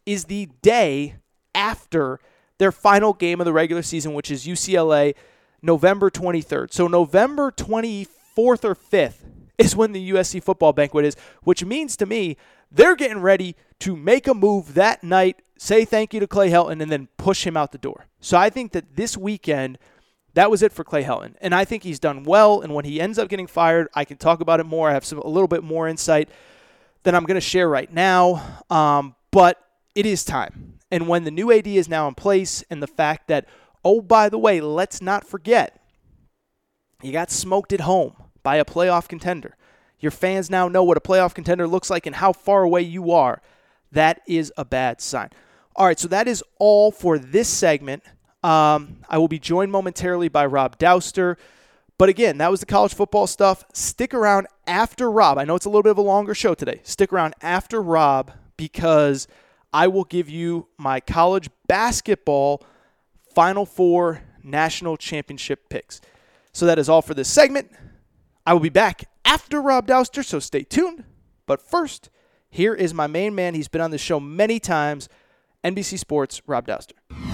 [0.05, 1.15] is the day
[1.55, 2.19] after
[2.57, 5.15] their final game of the regular season, which is UCLA
[5.61, 6.73] November 23rd.
[6.73, 9.23] So November 24th or 5th
[9.57, 12.35] is when the USC football banquet is, which means to me
[12.69, 16.81] they're getting ready to make a move that night, say thank you to Clay Helton,
[16.81, 18.07] and then push him out the door.
[18.19, 19.77] So I think that this weekend,
[20.33, 21.35] that was it for Clay Helton.
[21.41, 22.61] And I think he's done well.
[22.61, 24.89] And when he ends up getting fired, I can talk about it more.
[24.89, 26.29] I have some, a little bit more insight
[27.03, 28.63] than I'm going to share right now.
[28.69, 29.59] Um, but
[29.95, 30.79] it is time.
[30.89, 33.47] And when the new AD is now in place, and the fact that,
[33.83, 35.81] oh, by the way, let's not forget,
[37.01, 39.55] you got smoked at home by a playoff contender.
[39.99, 43.11] Your fans now know what a playoff contender looks like and how far away you
[43.11, 43.41] are.
[43.91, 45.29] That is a bad sign.
[45.75, 48.03] All right, so that is all for this segment.
[48.43, 51.37] Um, I will be joined momentarily by Rob Dauster.
[51.97, 53.63] But again, that was the college football stuff.
[53.73, 55.37] Stick around after Rob.
[55.37, 56.81] I know it's a little bit of a longer show today.
[56.83, 59.27] Stick around after Rob because
[59.71, 62.63] I will give you my college basketball
[63.33, 66.01] Final Four national championship picks.
[66.51, 67.71] So that is all for this segment.
[68.45, 71.05] I will be back after Rob Dauster, so stay tuned.
[71.45, 72.09] But first,
[72.49, 73.55] here is my main man.
[73.55, 75.09] He's been on the show many times,
[75.63, 77.32] NBC Sports, Rob Dauster.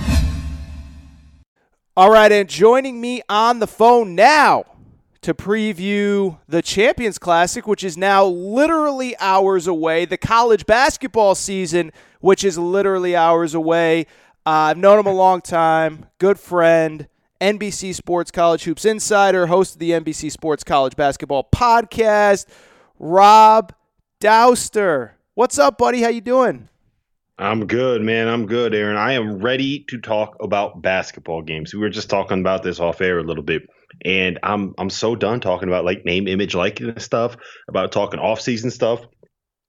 [1.99, 4.63] All right, and joining me on the phone now
[5.19, 11.91] to preview the Champions Classic, which is now literally hours away, the college basketball season,
[12.21, 14.05] which is literally hours away.
[14.45, 17.09] Uh, I've known him a long time, good friend.
[17.41, 22.45] NBC Sports College Hoops Insider, host of the NBC Sports College Basketball Podcast,
[22.97, 23.73] Rob
[24.21, 25.15] Dauster.
[25.33, 26.01] What's up, buddy?
[26.03, 26.69] How you doing?
[27.39, 28.27] I'm good, man.
[28.27, 28.97] I'm good, Aaron.
[28.97, 31.73] I am ready to talk about basketball games.
[31.73, 33.63] We were just talking about this off air a little bit,
[34.03, 37.37] and I'm I'm so done talking about like name, image, likeness stuff,
[37.69, 39.05] about talking off season stuff,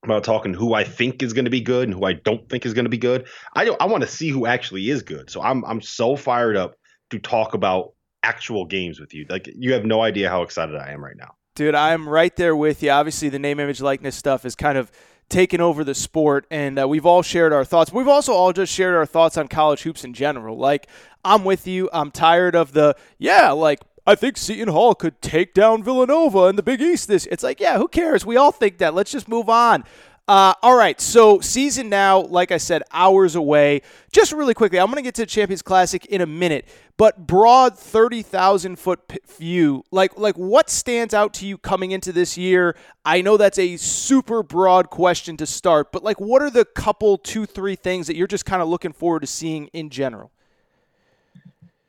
[0.03, 2.65] about talking who I think is going to be good and who I don't think
[2.65, 3.25] is going to be good.
[3.55, 5.29] I don't, I want to see who actually is good.
[5.29, 6.73] So I'm I'm so fired up
[7.11, 9.25] to talk about actual games with you.
[9.29, 11.35] Like you have no idea how excited I am right now.
[11.55, 12.91] Dude, I'm right there with you.
[12.91, 14.91] Obviously, the name, image, likeness stuff is kind of
[15.31, 17.91] taken over the sport, and uh, we've all shared our thoughts.
[17.91, 20.57] We've also all just shared our thoughts on college hoops in general.
[20.57, 20.87] Like,
[21.25, 21.89] I'm with you.
[21.91, 26.55] I'm tired of the, yeah, like, I think Seton Hall could take down Villanova in
[26.55, 27.27] the Big East this.
[27.27, 28.25] It's like, yeah, who cares?
[28.25, 28.93] We all think that.
[28.93, 29.83] Let's just move on.
[30.31, 33.81] Uh, all right, so season now, like I said, hours away.
[34.13, 37.27] Just really quickly, I'm going to get to the Champions Classic in a minute, but
[37.27, 39.01] broad 30,000 foot
[39.37, 42.77] view, like like what stands out to you coming into this year?
[43.03, 47.17] I know that's a super broad question to start, but like what are the couple,
[47.17, 50.31] two, three things that you're just kind of looking forward to seeing in general?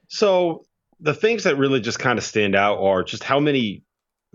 [0.08, 0.64] So
[0.98, 3.84] the things that really just kind of stand out are just how many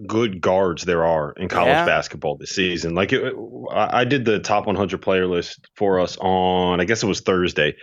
[0.05, 1.85] good guards there are in college yeah.
[1.85, 2.93] basketball this season.
[2.93, 3.33] Like it,
[3.71, 7.75] I did the top 100 player list for us on, I guess it was Thursday,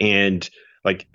[0.00, 0.48] and
[0.84, 1.06] like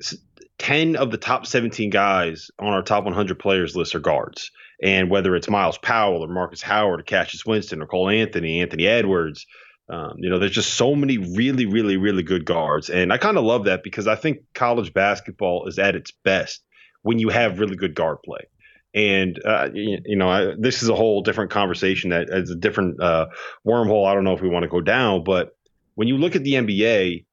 [0.60, 4.52] 10 of the top 17 guys on our top 100 players list are guards.
[4.82, 8.88] And whether it's Myles Powell or Marcus Howard or Cassius Winston or Cole Anthony, Anthony
[8.88, 9.46] Edwards,
[9.88, 12.90] um, you know, there's just so many really, really, really good guards.
[12.90, 16.64] And I kind of love that because I think college basketball is at its best
[17.04, 18.48] when you have really good guard play.
[18.96, 22.56] And uh, you, you, know, I, this is a whole different conversation that is a
[22.56, 23.28] different uh,
[23.68, 24.08] wormhole.
[24.08, 25.56] I don't know if we want to go down, but
[25.96, 27.26] when you look at the NBA,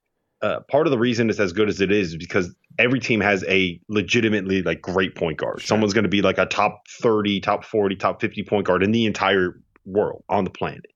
[0.43, 3.21] uh, part of the reason it's as good as it is is because every team
[3.21, 5.61] has a legitimately like great point guard.
[5.61, 5.67] Sure.
[5.67, 8.91] Someone's going to be like a top 30, top 40, top 50 point guard in
[8.91, 10.87] the entire world on the planet.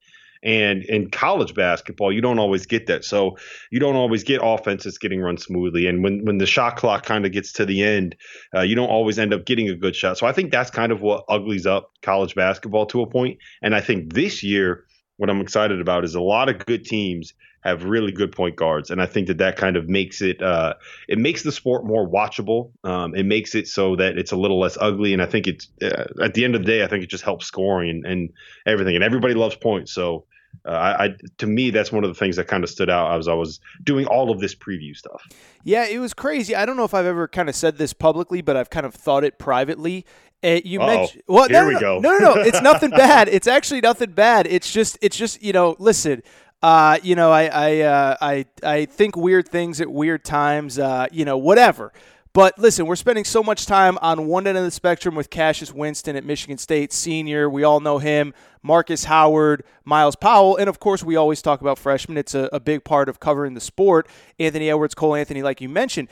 [0.47, 3.05] And in college basketball, you don't always get that.
[3.05, 3.37] So
[3.73, 5.89] you don't always get offenses getting run smoothly.
[5.89, 8.15] And when, when the shot clock kind of gets to the end,
[8.55, 10.19] uh, you don't always end up getting a good shot.
[10.19, 13.39] So I think that's kind of what uglies up college basketball to a point.
[13.61, 14.85] And I think this year,
[15.17, 17.35] what I'm excited about is a lot of good teams
[17.67, 20.75] have really good point guards, and I think that that kind of makes it uh,
[21.09, 22.71] it makes the sport more watchable.
[22.85, 25.69] Um, it makes it so that it's a little less ugly, and I think it's
[25.83, 28.33] uh, at the end of the day, I think it just helps scoring and, and
[28.67, 28.95] everything.
[28.95, 30.27] And everybody loves points, so
[30.65, 33.19] uh, I, I, to me that's one of the things that kind of stood out
[33.19, 35.23] as I was doing all of this preview stuff.
[35.65, 36.55] Yeah, it was crazy.
[36.55, 38.95] I don't know if I've ever kind of said this publicly, but I've kind of
[38.95, 40.07] thought it privately.
[40.45, 40.87] Uh, you Uh-oh.
[40.87, 41.99] mentioned well, Here no, no, we go.
[42.01, 42.41] no, no, no.
[42.43, 43.29] It's nothing bad.
[43.29, 44.47] It's actually nothing bad.
[44.47, 46.23] It's just, it's just, you know, listen.
[46.63, 50.79] Uh, you know, I, I, uh, I, I think weird things at weird times.
[50.79, 51.93] Uh, you know, whatever.
[52.37, 55.73] But listen, we're spending so much time on one end of the spectrum with Cassius
[55.73, 57.49] Winston at Michigan State, senior.
[57.49, 58.35] We all know him.
[58.63, 62.19] Marcus Howard, Myles Powell, and of course, we always talk about freshmen.
[62.19, 64.07] It's a, a big part of covering the sport.
[64.39, 66.09] Anthony Edwards, Cole Anthony, like you mentioned.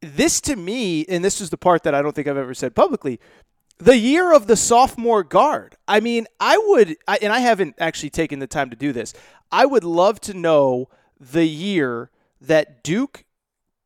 [0.00, 2.76] This to me, and this is the part that I don't think I've ever said
[2.76, 3.18] publicly,
[3.78, 5.76] the year of the sophomore guard.
[5.88, 9.14] I mean, I would, I, and I haven't actually taken the time to do this.
[9.50, 13.24] I would love to know the year that Duke,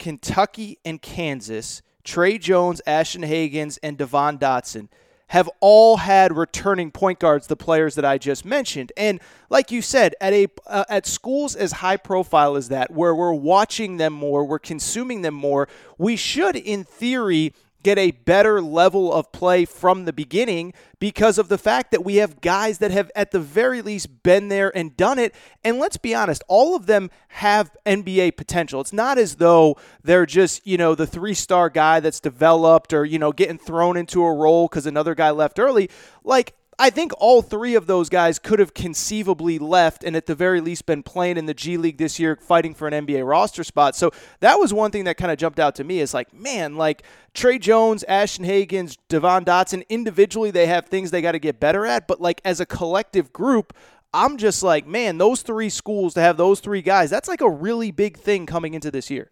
[0.01, 4.89] Kentucky, and Kansas, Tre Jones, Ashton Hagans, and Devon Dotson
[5.29, 8.91] have all had returning point guards, the players that I just mentioned.
[8.97, 13.15] And like you said, at a uh, at schools as high profile as that, where
[13.15, 18.61] we're watching them more, we're consuming them more, we should, in theory, get a better
[18.61, 22.91] level of play from the beginning because of the fact that we have guys that
[22.91, 25.35] have at the very least been there and done it.
[25.65, 28.81] And let's be honest all of them have NBA potential.
[28.81, 33.19] It's not as though they're just you know the three-star guy that's developed or you
[33.19, 35.91] know getting thrown into a role cuz another guy left early.
[36.23, 40.35] Like I think all three of those guys could have conceivably left and at the
[40.35, 43.63] very least been playing in the G League this year, fighting for an NBA roster
[43.65, 43.95] spot.
[43.95, 46.77] So that was one thing that kind of jumped out to me is like, man,
[46.77, 47.03] like
[47.35, 51.85] Tre Jones, Ashton Hagans, Devon Dotson, individually, they have things they got to get better
[51.85, 52.09] at.
[52.09, 53.77] But like as a collective group,
[54.15, 57.51] I'm just like, man, those three schools to have those three guys, that's like a
[57.51, 59.31] really big thing coming into this year.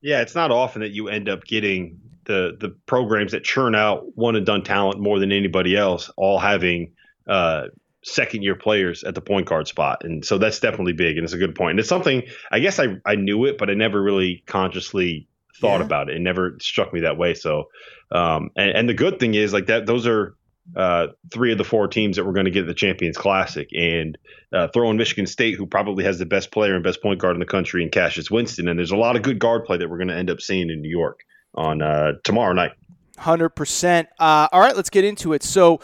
[0.00, 4.16] Yeah, it's not often that you end up getting the the programs that churn out
[4.16, 6.92] one and done talent more than anybody else, all having
[7.26, 7.64] uh,
[8.04, 11.32] second year players at the point guard spot, and so that's definitely big, and it's
[11.32, 11.72] a good point.
[11.72, 12.22] And it's something
[12.52, 15.26] I guess I I knew it, but I never really consciously
[15.58, 15.86] thought yeah.
[15.86, 16.16] about it.
[16.16, 17.34] It never struck me that way.
[17.34, 17.70] So,
[18.12, 20.36] um, and, and the good thing is like that those are
[20.76, 24.18] uh, three of the four teams that we're going to get the Champions Classic, and
[24.52, 27.36] uh, throw in Michigan State, who probably has the best player and best point guard
[27.36, 29.88] in the country in Cassius Winston, and there's a lot of good guard play that
[29.88, 31.20] we're going to end up seeing in New York
[31.54, 32.72] on uh, tomorrow night.
[33.16, 34.08] Hundred uh, percent.
[34.18, 35.42] All right, let's get into it.
[35.42, 35.80] So.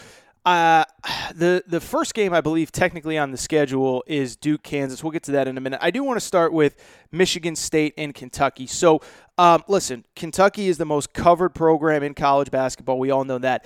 [0.46, 0.84] Uh,
[1.34, 5.02] the the first game I believe technically on the schedule is Duke Kansas.
[5.02, 5.80] We'll get to that in a minute.
[5.82, 6.76] I do want to start with
[7.10, 8.66] Michigan State and Kentucky.
[8.66, 9.00] So,
[9.38, 12.98] um, listen, Kentucky is the most covered program in college basketball.
[12.98, 13.64] We all know that.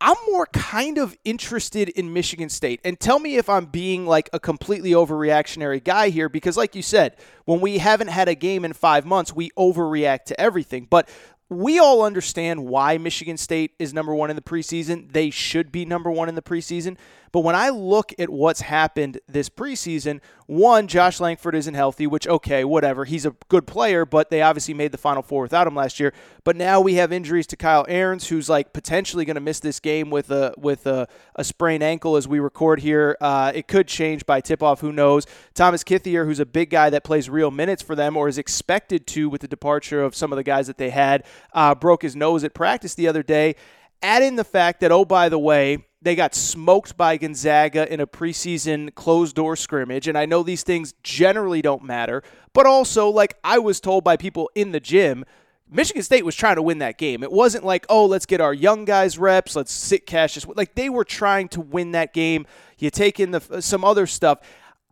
[0.00, 2.80] I'm more kind of interested in Michigan State.
[2.84, 6.82] And tell me if I'm being like a completely overreactionary guy here, because, like you
[6.82, 7.16] said,
[7.46, 10.86] when we haven't had a game in five months, we overreact to everything.
[10.88, 11.08] But
[11.48, 15.12] we all understand why Michigan State is number one in the preseason.
[15.12, 16.96] They should be number one in the preseason.
[17.32, 22.26] But when I look at what's happened this preseason, one, Josh Langford isn't healthy, which,
[22.28, 23.04] okay, whatever.
[23.04, 26.12] He's a good player, but they obviously made the Final Four without him last year.
[26.44, 29.80] But now we have injuries to Kyle Ahrens, who's like potentially going to miss this
[29.80, 33.16] game with a with a, a sprained ankle as we record here.
[33.20, 35.26] Uh, it could change by tip off, who knows?
[35.54, 39.06] Thomas Kithier, who's a big guy that plays real minutes for them or is expected
[39.08, 41.24] to with the departure of some of the guys that they had,
[41.54, 43.56] uh, broke his nose at practice the other day.
[44.02, 48.00] Add in the fact that, oh, by the way, they got smoked by Gonzaga in
[48.00, 50.06] a preseason closed door scrimmage.
[50.06, 52.22] And I know these things generally don't matter,
[52.52, 55.24] but also, like I was told by people in the gym,
[55.68, 57.22] Michigan State was trying to win that game.
[57.22, 60.46] It wasn't like, oh, let's get our young guys reps, let's sit Cassius.
[60.46, 62.46] Like they were trying to win that game.
[62.78, 64.40] You take in the some other stuff.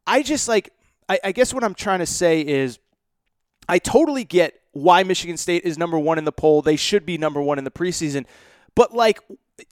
[0.07, 0.73] I just like,
[1.09, 2.79] I, I guess what I'm trying to say is,
[3.69, 6.61] I totally get why Michigan State is number one in the poll.
[6.61, 8.27] They should be number one in the preseason.
[8.75, 9.21] But like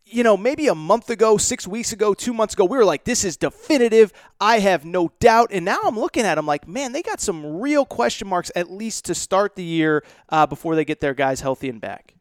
[0.04, 3.04] you know, maybe a month ago, six weeks ago, two months ago, we were like,
[3.04, 4.12] this is definitive.
[4.40, 5.50] I have no doubt.
[5.52, 8.70] And now I'm looking at them like, man, they got some real question marks, at
[8.70, 12.14] least to start the year uh, before they get their guys healthy and back.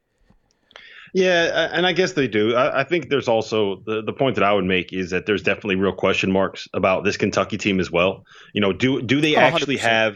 [1.14, 2.56] Yeah, and I guess they do.
[2.56, 5.44] I, I, think there's also the, the point that I would make is that there's
[5.44, 8.24] definitely real question marks about this Kentucky team as well.
[8.54, 9.80] You know, do do they oh, actually 100%.
[9.80, 10.16] have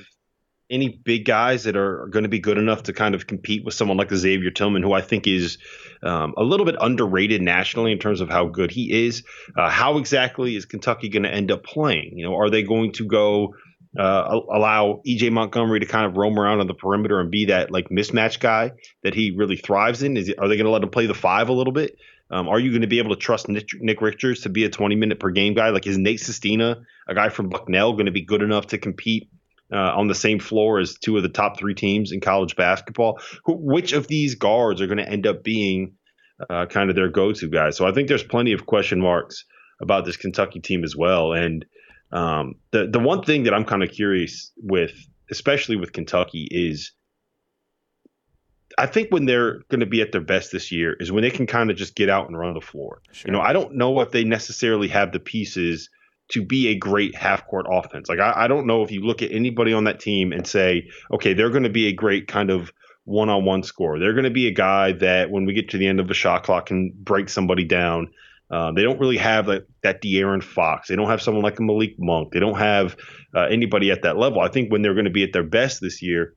[0.70, 3.74] any big guys that are going to be good enough to kind of compete with
[3.74, 5.58] someone like Xavier Tillman, who I think is
[6.02, 9.24] um, a little bit underrated nationally in terms of how good he is.
[9.56, 12.18] Uh, how exactly is Kentucky going to end up playing?
[12.18, 13.56] You know, are they going to go
[13.98, 17.72] uh, allow EJ Montgomery to kind of roam around on the perimeter and be that
[17.72, 18.72] like mismatch guy
[19.04, 20.18] that he really thrives in?
[20.18, 21.98] Is are they going to let him play the five a little bit?
[22.32, 24.70] Um, are you going to be able to trust Nick, Nick, Richards to be a
[24.70, 25.70] 20 minute per game guy?
[25.70, 29.30] Like is Nate Sestina, a guy from Bucknell, going to be good enough to compete
[29.76, 33.20] uh, on the same floor as two of the top three teams in college basketball.
[33.44, 35.96] Who, which of these guards are going to end up being
[36.50, 37.76] uh, kind of their go-to guys?
[37.76, 39.44] So I think there's plenty of question marks
[39.82, 41.34] about this Kentucky team as well.
[41.34, 41.66] And
[42.12, 44.94] um, the the one thing that I'm kind of curious with,
[45.30, 46.94] especially with Kentucky, is
[48.78, 51.32] I think when they're going to be at their best this year is when they
[51.32, 53.02] can kind of just get out and run the floor.
[53.12, 53.30] Sure.
[53.30, 55.90] You know, I don't know if they necessarily have the pieces
[56.30, 58.10] to be a great half court offense.
[58.10, 60.90] Like I, I don't know if you look at anybody on that team and say,
[61.12, 62.72] okay, they're going to be a great kind of
[63.04, 64.00] one on one scorer.
[64.00, 66.14] They're going to be a guy that when we get to the end of the
[66.14, 68.12] shot clock can break somebody down.
[68.50, 70.88] Uh, they don't really have that, that De'Aaron Fox.
[70.88, 72.32] They don't have someone like a Malik Monk.
[72.32, 72.96] They don't have
[73.36, 74.40] uh, anybody at that level.
[74.40, 76.36] I think when they're going to be at their best this year,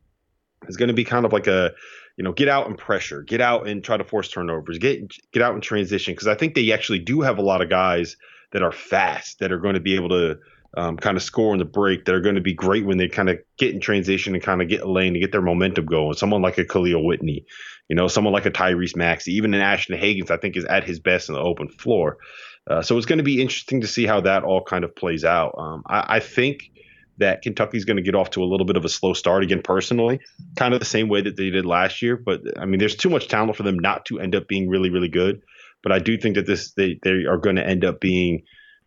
[0.66, 1.72] is going to be kind of like a
[2.18, 5.40] you know, get out and pressure, get out and try to force turnovers, get get
[5.40, 8.16] out and transition because I think they actually do have a lot of guys
[8.52, 10.38] that are fast that are going to be able to
[10.76, 13.08] um, kind of score in the break that are going to be great when they
[13.08, 15.86] kind of get in transition and kind of get a lane to get their momentum
[15.86, 16.14] going.
[16.14, 17.46] Someone like a Kahlil Whitney,
[17.88, 20.84] you know, someone like a Tyrese Maxey, even an Ashton Hagans, I think is at
[20.84, 22.18] his best in the open floor.
[22.66, 25.24] Uh, so it's going to be interesting to see how that all kind of plays
[25.24, 25.54] out.
[25.56, 26.70] Um, I, I think
[27.16, 29.62] that Kentucky's going to get off to a little bit of a slow start again,
[29.62, 30.20] personally,
[30.56, 32.16] kind of the same way that they did last year.
[32.16, 34.90] But I mean, there's too much talent for them not to end up being really,
[34.90, 35.42] really good.
[35.88, 38.42] But I do think that this they they are going to end up being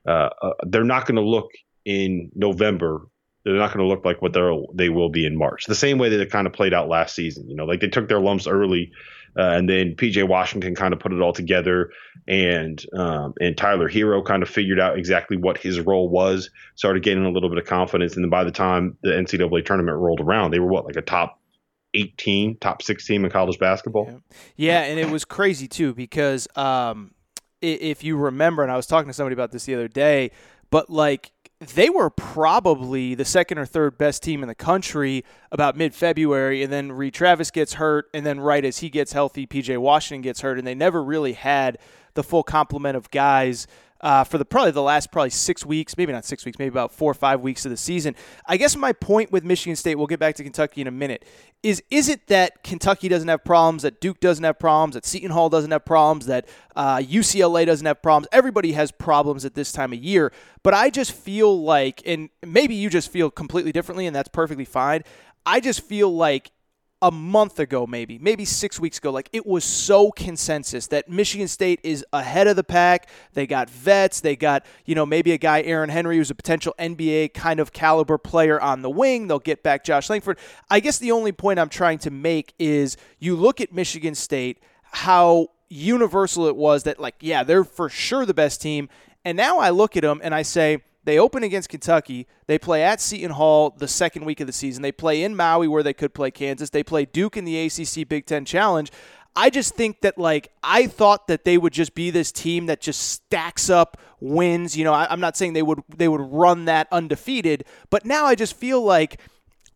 [0.07, 1.49] uh, uh, they're not going to look
[1.83, 3.07] in November.
[3.43, 5.65] They're not going to look like what they they will be in March.
[5.65, 7.49] The same way that it kind of played out last season.
[7.49, 8.91] You know, like they took their lumps early
[9.37, 11.91] uh, and then PJ Washington kind of put it all together,
[12.27, 17.03] and um, and Tyler Herro kind of figured out exactly what his role was, started
[17.03, 20.19] getting a little bit of confidence, and then by the time the NCAA tournament rolled
[20.19, 21.40] around, they were what like a top
[21.93, 24.05] 18, top 16 in college basketball.
[24.07, 24.19] Yeah,
[24.55, 27.13] yeah and it was crazy too because um,
[27.61, 30.31] if you remember, and I was talking to somebody about this the other day,
[30.69, 35.77] but like they were probably the second or third best team in the country about
[35.77, 39.45] mid February, and then Reid Travis gets hurt, and then right as he gets healthy,
[39.45, 41.77] PJ Washington gets hurt, and they never really had
[42.15, 43.67] the full complement of guys
[44.01, 46.91] uh, for the probably the last probably six weeks, maybe not six weeks, maybe about
[46.91, 48.15] four or five weeks of the season.
[48.47, 51.23] I guess my point with Michigan State, we'll get back to Kentucky in a minute,
[51.63, 55.31] is is it that Kentucky doesn't have problems, that Duke doesn't have problems, that Seton
[55.31, 58.27] Hall doesn't have problems, that uh, UCLA doesn't have problems?
[58.31, 60.33] Everybody has problems at this time of year,
[60.63, 64.65] but I just feel like, and maybe you just feel completely differently, and that's perfectly
[64.65, 65.03] fine.
[65.45, 66.51] I just feel like
[67.01, 71.47] a month ago, maybe, maybe six weeks ago, like it was so consensus that Michigan
[71.47, 73.09] State is ahead of the pack.
[73.33, 74.21] They got vets.
[74.21, 77.73] They got, you know, maybe a guy, Aaron Henry, who's a potential NBA kind of
[77.73, 79.27] caliber player on the wing.
[79.27, 80.37] They'll get back Josh Langford.
[80.69, 84.59] I guess the only point I'm trying to make is you look at Michigan State,
[84.83, 88.89] how universal it was that, like, yeah, they're for sure the best team.
[89.25, 92.27] And now I look at them and I say, they open against Kentucky.
[92.47, 94.83] They play at Seton Hall the second week of the season.
[94.83, 96.69] They play in Maui where they could play Kansas.
[96.69, 98.91] They play Duke in the ACC Big Ten Challenge.
[99.35, 102.81] I just think that like I thought that they would just be this team that
[102.81, 104.77] just stacks up wins.
[104.77, 108.25] You know, I, am not saying they would they would run that undefeated, but now
[108.25, 109.19] I just feel like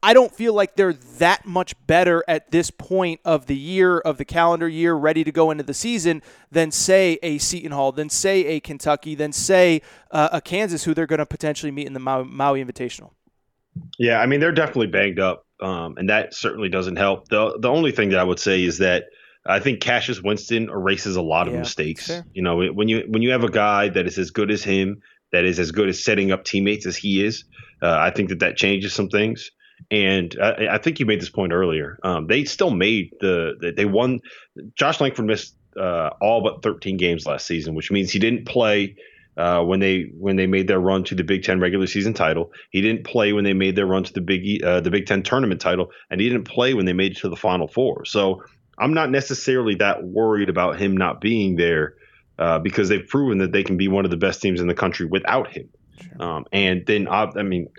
[0.03, 4.17] I don't feel like they're that much better at this point of the year, of
[4.17, 6.21] the calendar year, ready to go into the season
[6.51, 9.81] than, say, a Seton Hall, than, say, a Kentucky, than, say,
[10.11, 13.11] uh, a Kansas, who they're going to potentially meet in the Maui, Maui Invitational.
[13.97, 17.27] Yeah, I mean, they're definitely banged up, um, and that certainly doesn't help.
[17.29, 19.05] The, the only thing that I would say is that
[19.45, 22.11] I think Cassius Winston erases a lot of yeah, mistakes.
[22.33, 25.01] You know, when you when you have a guy that is as good as him,
[25.31, 27.43] that is as good as setting up teammates as he is,
[27.81, 29.51] uh, I think that that changes some things.
[29.91, 31.99] And I, I, think you made this point earlier.
[32.03, 34.21] Um, they still made the, they won.
[34.75, 38.95] Josh Langford missed uh, all but 13 games last season, which means he didn't play
[39.37, 42.51] uh, when they when they made their run to the Big Ten regular season title.
[42.71, 45.23] He didn't play when they made their run to the Big uh, the Big Ten
[45.23, 48.05] tournament title, and he didn't play when they made it to the Final Four.
[48.05, 48.43] So
[48.77, 51.95] I'm not necessarily that worried about him not being there
[52.39, 54.73] uh, because they've proven that they can be one of the best teams in the
[54.73, 55.69] country without him.
[56.01, 56.23] Sure.
[56.23, 57.69] Um, and then I, I mean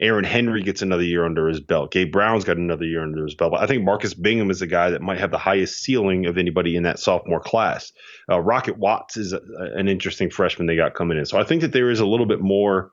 [0.00, 1.92] Aaron Henry gets another year under his belt.
[1.92, 3.52] Gabe Brown's got another year under his belt.
[3.52, 6.38] But I think Marcus Bingham is a guy that might have the highest ceiling of
[6.38, 7.92] anybody in that sophomore class.
[8.30, 9.40] Uh, Rocket Watts is a,
[9.74, 11.26] an interesting freshman they got coming in.
[11.26, 12.90] So I think that there is a little bit more.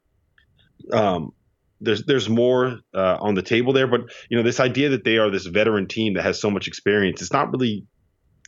[0.91, 1.31] Um,
[1.79, 5.17] there's there's more uh, on the table there, but you know this idea that they
[5.17, 7.85] are this veteran team that has so much experience, it's not really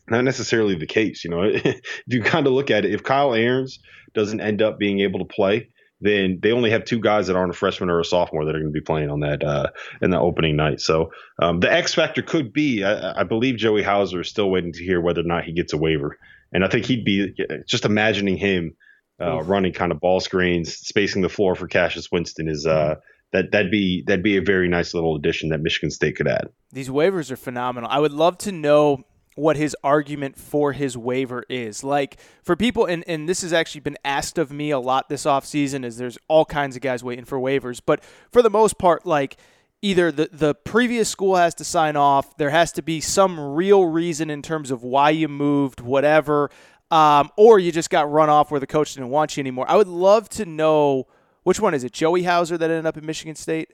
[0.10, 1.24] not necessarily the case.
[1.24, 3.80] You know, if you kind of look at it, if Kyle Ahrens
[4.14, 5.70] doesn't end up being able to play,
[6.04, 8.60] then they only have two guys that aren't a freshman or a sophomore that are
[8.60, 9.68] going to be playing on that uh,
[10.02, 10.82] in the opening night.
[10.82, 14.74] So um, the X factor could be, I, I, believe Joey Hauser is still waiting
[14.74, 16.18] to hear whether or not he gets a waiver,
[16.52, 17.36] and I think he'd be
[17.68, 18.76] just imagining him
[19.22, 22.66] uh, running kind of ball screens, spacing the floor for Cassius Winston is.
[22.66, 22.96] Uh,
[23.32, 26.50] that that'd be that'd be a very nice little addition that Michigan State could add.
[26.72, 27.90] These waivers are phenomenal.
[27.92, 29.06] I would love to know
[29.36, 31.84] what his argument for his waiver is.
[31.84, 35.24] Like for people and, and this has actually been asked of me a lot this
[35.24, 37.82] offseason is there's all kinds of guys waiting for waivers.
[37.86, 39.38] But for the most part, like
[39.82, 43.86] either the, the previous school has to sign off, there has to be some real
[43.86, 46.50] reason in terms of why you moved, whatever,
[46.90, 49.66] um, or you just got run off where the coach didn't want you anymore.
[49.68, 51.08] I would love to know
[51.44, 53.74] which one is it, Joey Hauser that ended up in Michigan State?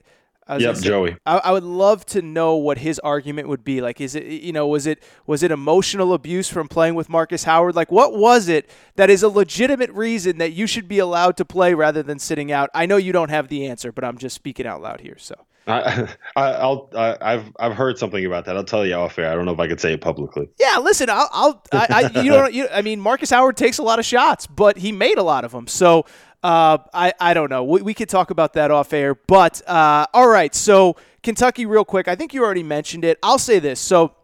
[0.58, 1.16] Yep, say, Joey.
[1.26, 3.80] I, I, would love to know what his argument would be.
[3.80, 7.44] Like, is it you know was it was it emotional abuse from playing with Marcus
[7.44, 7.76] Howard?
[7.76, 11.44] Like, what was it that is a legitimate reason that you should be allowed to
[11.44, 12.70] play rather than sitting out?
[12.74, 15.16] I know you don't have the answer, but I'm just speaking out loud here.
[15.18, 15.34] So
[15.66, 18.56] I, I, will I, have I've heard something about that.
[18.56, 19.30] I'll tell you off air.
[19.30, 20.48] I don't know if I could say it publicly.
[20.58, 23.82] Yeah, listen, I'll, I'll I, I, you know, you, I mean, Marcus Howard takes a
[23.82, 25.66] lot of shots, but he made a lot of them.
[25.66, 26.06] So
[26.42, 27.64] uh, I, I don't know.
[27.64, 29.14] We, we could talk about that off air.
[29.14, 32.08] But uh, all right, so Kentucky, real quick.
[32.08, 33.18] I think you already mentioned it.
[33.22, 33.80] I'll say this.
[33.80, 34.14] So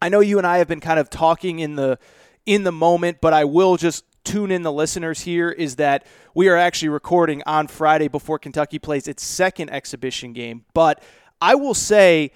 [0.00, 1.98] I know you and I have been kind of talking in the
[2.46, 6.48] in the moment, but I will just tune in the listeners here is that we
[6.48, 10.64] are actually recording on Friday before Kentucky plays its second exhibition game.
[10.74, 11.02] But
[11.40, 12.32] I will say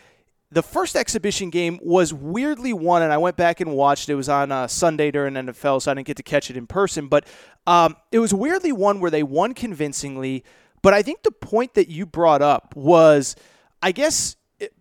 [0.51, 4.09] the first exhibition game was weirdly won, and I went back and watched.
[4.09, 6.67] It was on uh, Sunday during NFL, so I didn't get to catch it in
[6.67, 7.09] person.
[7.09, 7.27] But
[7.67, 10.45] um, it was weirdly one where they won convincingly.
[10.83, 13.35] But I think the point that you brought up was,
[13.83, 14.37] I guess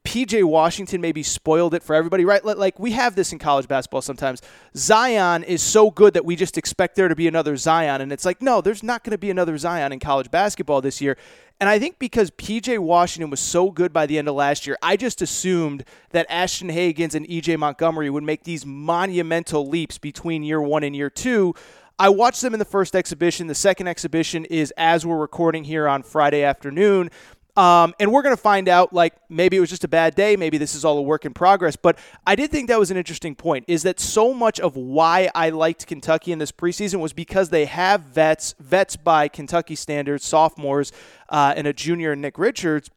[0.05, 2.43] PJ Washington maybe spoiled it for everybody, right?
[2.45, 4.41] Like we have this in college basketball sometimes.
[4.75, 7.99] Zion is so good that we just expect there to be another Zion.
[7.99, 11.01] And it's like, no, there's not going to be another Zion in college basketball this
[11.01, 11.17] year.
[11.59, 14.77] And I think because PJ Washington was so good by the end of last year,
[14.81, 20.43] I just assumed that Ashton Hagans and EJ Montgomery would make these monumental leaps between
[20.43, 21.53] year one and year two.
[21.97, 23.47] I watched them in the first exhibition.
[23.47, 27.09] The second exhibition is as we're recording here on Friday afternoon.
[27.57, 30.35] Um, and we're going to find out, like, maybe it was just a bad day.
[30.35, 31.75] Maybe this is all a work in progress.
[31.75, 31.97] But
[32.27, 35.49] I did think that was an interesting point is that so much of why I
[35.49, 40.91] liked Kentucky in this preseason was because they have vets, vets by Kentucky standards, sophomores,
[41.29, 42.89] uh, and a junior, Nick Richards.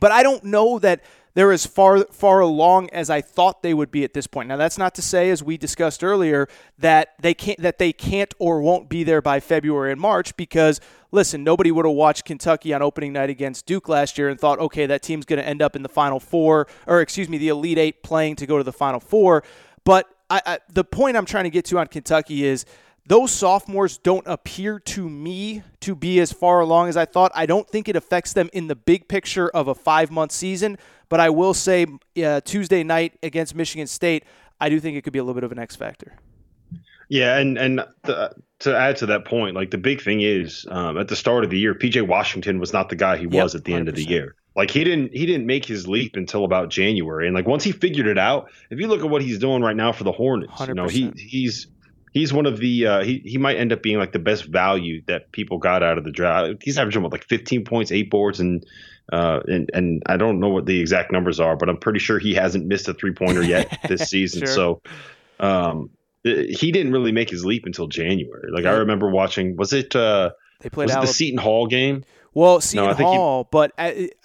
[0.00, 1.02] But I don't know that
[1.36, 4.48] they're as far far along as I thought they would be at this point.
[4.48, 6.48] Now that's not to say, as we discussed earlier,
[6.78, 10.80] that they can't that they can't or won't be there by February and March because
[11.12, 14.58] listen, nobody would have watched Kentucky on opening night against Duke last year and thought,
[14.58, 17.48] okay, that team's going to end up in the Final Four or excuse me, the
[17.48, 19.42] Elite Eight playing to go to the Final Four.
[19.84, 22.64] But I, I, the point I'm trying to get to on Kentucky is
[23.06, 27.30] those sophomores don't appear to me to be as far along as I thought.
[27.34, 30.76] I don't think it affects them in the big picture of a five month season,
[31.08, 31.86] but I will say
[32.22, 34.24] uh, Tuesday night against Michigan State,
[34.60, 36.14] I do think it could be a little bit of an X factor.
[37.08, 40.98] Yeah, and and the, to add to that point, like the big thing is um,
[40.98, 43.64] at the start of the year, PJ Washington was not the guy he was at
[43.64, 43.76] the 100%.
[43.76, 44.34] end of the year.
[44.54, 47.72] Like he didn't he didn't make his leap until about January, and like once he
[47.72, 50.54] figured it out, if you look at what he's doing right now for the Hornets,
[50.54, 50.68] 100%.
[50.68, 51.66] you know he he's
[52.14, 55.02] he's one of the uh, he he might end up being like the best value
[55.08, 56.62] that people got out of the draft.
[56.62, 58.64] He's averaging what like 15 points, eight boards, and
[59.12, 62.18] uh, and and I don't know what the exact numbers are, but I'm pretty sure
[62.18, 64.46] he hasn't missed a three pointer yet this season.
[64.46, 64.54] sure.
[64.54, 64.82] So,
[65.38, 65.90] um,
[66.26, 68.50] he didn't really make his leap until January.
[68.50, 72.04] Like I remember watching, was it uh, they played was the Seton Hall game?
[72.34, 73.72] Well, Seton no, Hall, he, but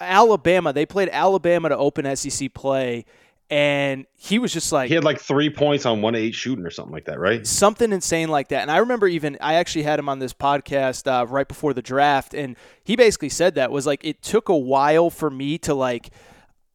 [0.00, 3.06] Alabama, they played Alabama to open SEC play,
[3.48, 6.70] and he was just like he had like three points on one eight shooting or
[6.70, 7.46] something like that, right?
[7.46, 8.62] Something insane like that.
[8.62, 11.82] And I remember even I actually had him on this podcast uh, right before the
[11.82, 15.74] draft, and he basically said that was like it took a while for me to
[15.74, 16.10] like.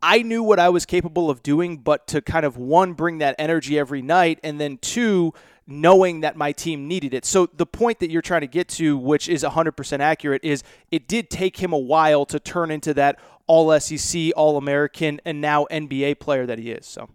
[0.02, 3.36] I knew what I was capable of doing, but to kind of one bring that
[3.40, 5.34] energy every night, and then two
[5.68, 7.26] knowing that my team needed it.
[7.26, 11.08] So the point that you're trying to get to, which is 100% accurate, is it
[11.08, 15.66] did take him a while to turn into that all SEC, All American, and now
[15.72, 16.86] NBA player that he is.
[16.86, 17.10] So.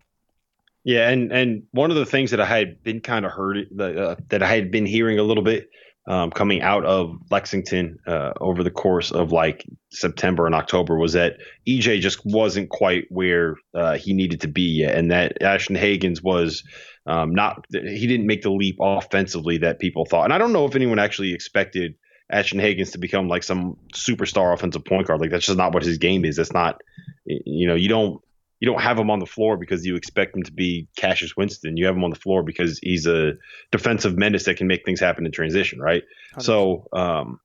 [0.84, 4.16] Yeah, and and one of the things that I had been kind of heard uh,
[4.30, 5.70] that I had been hearing a little bit
[6.06, 11.12] um, coming out of Lexington uh, over the course of like September and October was
[11.12, 11.36] that
[11.66, 16.22] EJ just wasn't quite where uh, he needed to be yet, and that Ashton Hagans
[16.22, 16.64] was
[17.06, 20.24] um, not he didn't make the leap offensively that people thought.
[20.24, 21.94] And I don't know if anyone actually expected
[22.30, 25.20] Ashton Hagans to become like some superstar offensive point guard.
[25.20, 26.36] Like that's just not what his game is.
[26.36, 26.80] That's not,
[27.24, 28.20] you know, you don't
[28.62, 31.76] you don't have him on the floor because you expect him to be Cassius Winston.
[31.76, 33.32] You have him on the floor because he's a
[33.72, 36.04] defensive menace that can make things happen in transition, right?
[36.36, 36.42] 100%.
[36.42, 37.40] So, um,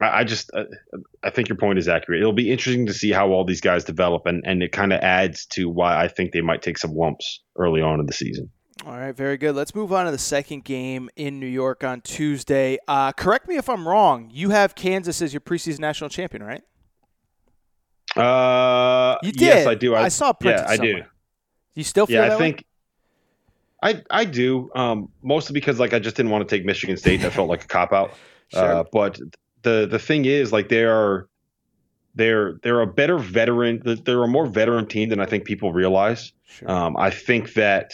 [0.00, 0.66] I, I just uh,
[1.24, 2.20] I think your point is accurate.
[2.20, 5.00] It'll be interesting to see how all these guys develop, and and it kind of
[5.00, 8.48] adds to why I think they might take some lumps early on in the season.
[8.86, 9.56] All right, very good.
[9.56, 12.78] Let's move on to the second game in New York on Tuesday.
[12.86, 14.30] Uh, correct me if I'm wrong.
[14.32, 16.62] You have Kansas as your preseason national champion, right?
[18.18, 19.40] Uh, you did.
[19.40, 19.94] Yes, I do.
[19.94, 20.32] I, I saw.
[20.42, 21.02] Yeah, I do.
[21.74, 22.64] You still feel yeah, I think.
[23.82, 23.94] Way?
[23.94, 24.70] I I do.
[24.74, 27.20] Um, mostly because like I just didn't want to take Michigan State.
[27.22, 28.12] That felt like a cop out.
[28.50, 28.62] Sure.
[28.62, 29.20] Uh, but
[29.60, 31.28] the the thing is, like they are,
[32.14, 33.82] they're they're a better veteran.
[33.84, 36.32] They're a more veteran team than I think people realize.
[36.46, 36.70] Sure.
[36.70, 37.92] Um, I think that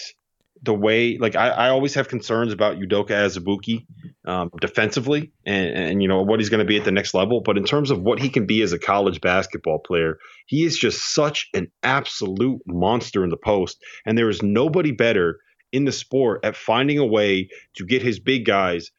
[0.64, 3.86] the way like I, I always have concerns about Udoka Azubuike
[4.24, 7.40] um, defensively and, and you know what he's going to be at the next level.
[7.40, 10.76] But in terms of what he can be as a college basketball player, he is
[10.78, 13.82] just such an absolute monster in the post.
[14.06, 15.38] And there is nobody better
[15.72, 18.90] in the sport at finding a way to get his big guys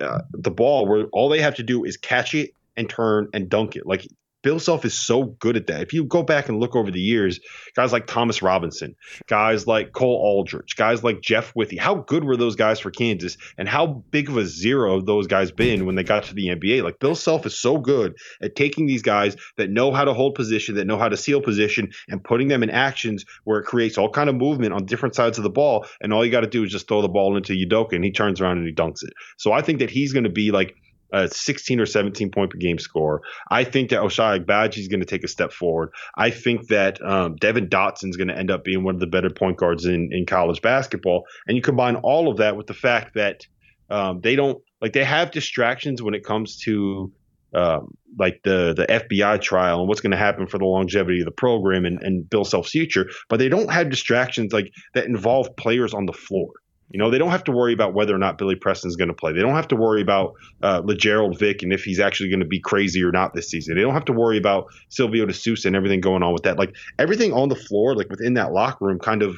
[0.00, 3.48] uh, the ball where all they have to do is catch it and turn and
[3.48, 3.86] dunk it.
[3.86, 4.06] Like
[4.44, 5.80] Bill Self is so good at that.
[5.80, 7.40] If you go back and look over the years,
[7.74, 8.94] guys like Thomas Robinson,
[9.26, 13.38] guys like Cole Aldrich, guys like Jeff Withey, how good were those guys for Kansas?
[13.56, 16.48] And how big of a zero have those guys been when they got to the
[16.48, 16.82] NBA?
[16.82, 20.34] Like Bill Self is so good at taking these guys that know how to hold
[20.34, 23.96] position, that know how to seal position, and putting them in actions where it creates
[23.96, 25.86] all kind of movement on different sides of the ball.
[26.02, 28.12] And all you got to do is just throw the ball into Udoka, and he
[28.12, 29.14] turns around and he dunks it.
[29.38, 30.76] So I think that he's going to be like
[31.14, 33.22] a 16 or 17 point per game score.
[33.50, 35.90] I think that Ochai Agbaji is going to take a step forward.
[36.16, 39.06] I think that um, Devon Dotson is going to end up being one of the
[39.06, 41.24] better point guards in, in college basketball.
[41.46, 43.46] And you combine all of that with the fact that
[43.90, 47.12] um, they don't like they have distractions when it comes to
[47.54, 51.26] um, like the the FBI trial and what's going to happen for the longevity of
[51.26, 55.54] the program and, and Bill Self's future, but they don't have distractions like that involve
[55.56, 56.50] players on the floor.
[56.94, 59.14] You know, they don't have to worry about whether or not Billy Preston's going to
[59.14, 59.32] play.
[59.32, 62.46] They don't have to worry about uh, Lagerald Vick and if he's actually going to
[62.46, 63.74] be crazy or not this season.
[63.74, 66.56] They don't have to worry about Silvio De Sousa and everything going on with that.
[66.56, 69.34] Like everything on the floor, like within that locker room, kind of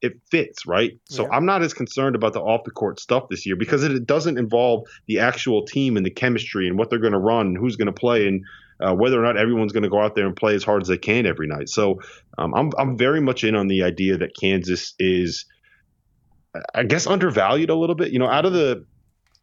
[0.00, 0.92] it fits, right?
[1.04, 1.30] So.
[1.30, 4.38] I'm not as concerned about the off the court stuff this year because it, doesn't
[4.38, 7.76] involve the actual team and the chemistry and what they're going to run and who's
[7.76, 8.44] going to play and
[8.80, 10.88] uh, whether or not everyone's going to go out there and play as hard as
[10.88, 11.68] they can every night.
[11.68, 12.00] So
[12.38, 15.44] um, I'm I'm very much in on the idea that Kansas is
[16.74, 18.12] I guess undervalued a little bit.
[18.12, 18.84] You know, out of the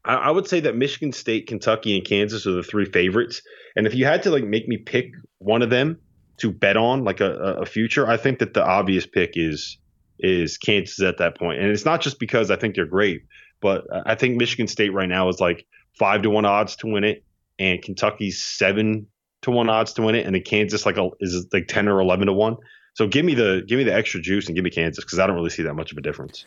[0.06, 3.42] I, I would say that Michigan State, Kentucky, and Kansas are the three favorites.
[3.76, 6.00] And if you had to like make me pick one of them
[6.38, 9.78] to bet on, like a, a future, I think that the obvious pick is
[10.20, 11.60] is Kansas at that point.
[11.60, 13.24] And it's not just because I think they're great,
[13.60, 15.66] but I think Michigan State right now is like
[15.98, 17.24] five to one odds to win it,
[17.60, 19.08] and Kentucky's seven
[19.42, 22.00] to one odds to win it, and the Kansas like a, is like ten or
[22.00, 22.58] eleven to one.
[22.94, 25.28] So give me the give me the extra juice and give me Kansas because I
[25.28, 26.46] don't really see that much of a difference.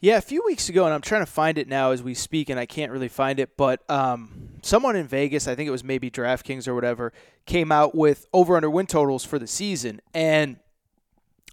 [0.00, 2.50] Yeah, a few weeks ago, and I'm trying to find it now as we speak,
[2.50, 3.56] and I can't really find it.
[3.56, 7.12] But um, someone in Vegas, I think it was maybe DraftKings or whatever,
[7.46, 10.58] came out with over under win totals for the season, and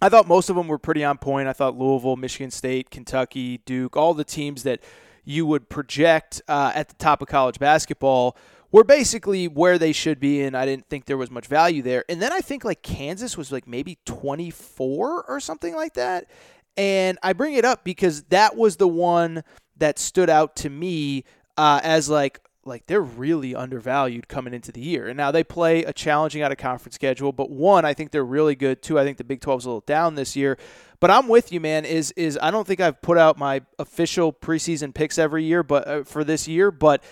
[0.02, 1.48] I thought most of them were pretty on point.
[1.48, 4.80] I thought Louisville, Michigan State, Kentucky, Duke, all the teams that
[5.24, 8.36] you would project uh, at the top of college basketball
[8.72, 12.04] were basically where they should be, and I didn't think there was much value there.
[12.08, 16.28] And then I think like Kansas was like maybe 24 or something like that.
[16.76, 19.44] And I bring it up because that was the one
[19.76, 21.24] that stood out to me
[21.56, 25.08] uh, as like like they're really undervalued coming into the year.
[25.08, 28.24] And now they play a challenging out of conference schedule, but one, I think they're
[28.24, 28.82] really good.
[28.82, 30.56] Two, I think the Big 12 is a little down this year.
[31.00, 31.84] But I'm with you, man.
[31.84, 35.88] Is is I don't think I've put out my official preseason picks every year, but
[35.88, 37.02] uh, for this year, but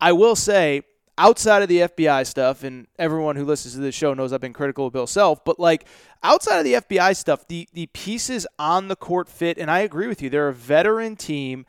[0.00, 0.82] I will say
[1.20, 4.54] outside of the FBI stuff, and everyone who listens to this show knows I've been
[4.54, 5.86] critical of Bill Self, but like
[6.22, 10.06] outside of the FBI stuff, the the pieces on the court fit, and I agree
[10.06, 10.30] with you.
[10.30, 11.66] They're a veteran team,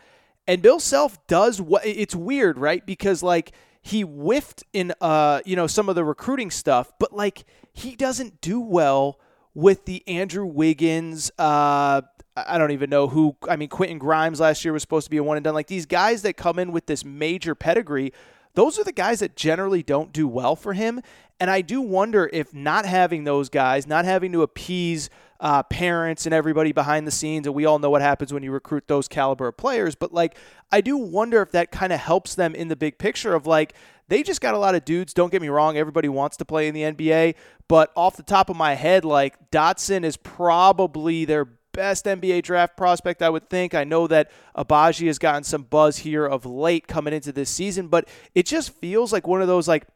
[0.48, 2.84] and Bill Self does what it's weird, right?
[2.86, 7.44] Because like he whiffed in uh you know some of the recruiting stuff, but like
[7.74, 9.20] he doesn't do well
[9.54, 12.02] with the Andrew Wiggins, uh,
[12.38, 13.36] I don't even know who.
[13.50, 15.54] I mean, Quentin Grimes last year was supposed to be a one and done.
[15.54, 18.14] Like these guys that come in with this major pedigree
[18.54, 21.02] those are the guys that generally don't do well for him.
[21.40, 25.10] And I do wonder if not having those guys, not having to appease
[25.42, 28.52] uh, parents and everybody behind the scenes, and we all know what happens when you
[28.52, 30.38] recruit those caliber of players, but like,
[30.72, 33.74] I do wonder if that kind of helps them in the big picture of like,
[34.08, 35.14] they just got a lot of dudes.
[35.14, 37.34] Don't get me wrong, everybody wants to play in the NBA,
[37.68, 42.76] but off the top of my head, like, Dotson is probably their best NBA draft
[42.78, 43.74] prospect, I would think.
[43.74, 47.88] I know that Agbaji has gotten some buzz here of late coming into this season,
[47.88, 49.88] but it just feels like one of those like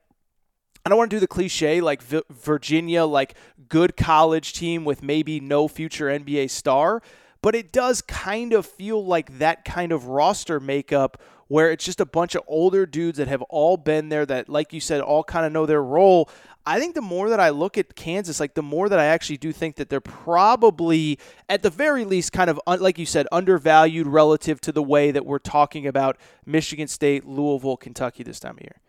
[0.85, 3.33] I don't want to do the cliche like Virginia, like
[3.69, 7.01] good college team with maybe no future NBA star,
[7.45, 12.01] but it does kind of feel like that kind of roster makeup where it's just
[12.01, 15.23] a bunch of older dudes that have all been there that, like you said, all
[15.23, 16.27] kind of know their role.
[16.65, 19.37] I think the more that I look at Kansas, like the more that I actually
[19.37, 24.07] do think that they're probably, at the very least, kind of, like you said, undervalued
[24.07, 26.17] relative to the way that we're talking about
[26.47, 28.81] Michigan State, Louisville, Kentucky this time of year.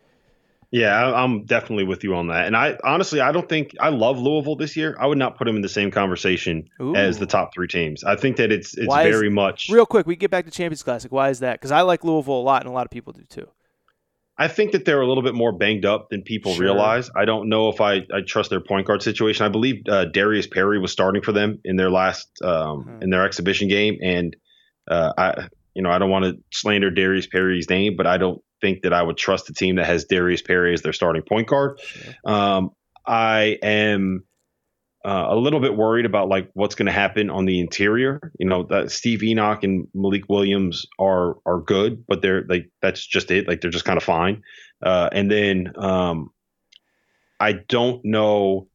[0.71, 2.47] Yeah, I'm definitely with you on that.
[2.47, 4.97] And I honestly, I don't think I love Louisville this year.
[4.99, 6.95] I would not put them in the same conversation Ooh.
[6.95, 8.03] as the top three teams.
[8.03, 10.07] I think that it's it's Why very is, much real quick.
[10.07, 11.13] We get back to Champions Classic.
[11.13, 11.55] Why is that?
[11.55, 13.49] Because I like Louisville a lot, and a lot of people do too.
[14.39, 16.65] I think that they're a little bit more banged up than people sure.
[16.65, 17.09] realize.
[17.17, 19.47] I don't know if I, I trust their point guard situation.
[19.47, 23.03] I believe uh, Darius Perry was starting for them in their last um, hmm.
[23.03, 24.37] in their exhibition game, and
[24.89, 28.43] uh, I you know I don't want to slander Darius Perry's name, but I don't
[28.61, 31.49] think that I would trust a team that has Darius Perry as their starting point
[31.49, 31.81] guard.
[31.81, 32.15] Sure.
[32.25, 32.71] Um,
[33.07, 34.25] I am
[35.05, 38.33] uh, a little bit worried about like what's going to happen on the interior.
[38.39, 43.07] You know, that Steve Enoch and Malik Williams are are good, but they're like that's
[43.07, 43.47] just it.
[43.47, 44.43] Like they're just kind of fine.
[44.83, 46.31] Uh, and then um,
[47.39, 48.69] I don't know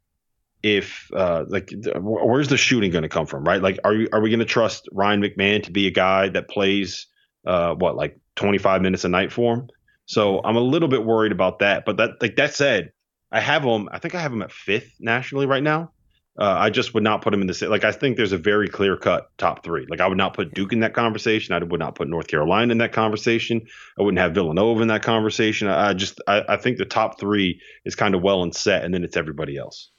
[0.64, 3.62] if uh, like where's the shooting going to come from, right?
[3.62, 6.48] Like, are you are we going to trust Ryan McMahon to be a guy that
[6.48, 7.08] plays
[7.46, 9.68] uh, what like 25 minutes a night for him?
[10.06, 11.86] So I'm a little bit worried about that.
[11.86, 12.92] But that like that said,
[13.32, 13.90] I have him.
[13.92, 15.92] I think I have him at fifth nationally right now.
[16.40, 17.84] Uh, I just would not put him in the like.
[17.84, 19.86] I think there's a very clear cut top three.
[19.90, 21.54] Like I would not put Duke in that conversation.
[21.54, 23.62] I would not put North Carolina in that conversation.
[24.00, 25.68] I wouldn't have Villanova in that conversation.
[25.68, 28.86] I, I just I, I think the top three is kind of well and set,
[28.86, 29.91] and then it's everybody else.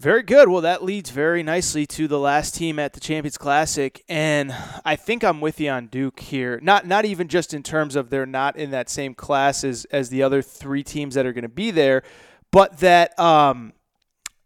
[0.00, 0.48] Very good.
[0.48, 4.94] Well, that leads very nicely to the last team at the Champions Classic, and I
[4.94, 6.60] think I'm with you on Duke here.
[6.62, 10.08] Not not even just in terms of they're not in that same class as as
[10.08, 12.04] the other three teams that are going to be there,
[12.52, 13.72] but that um,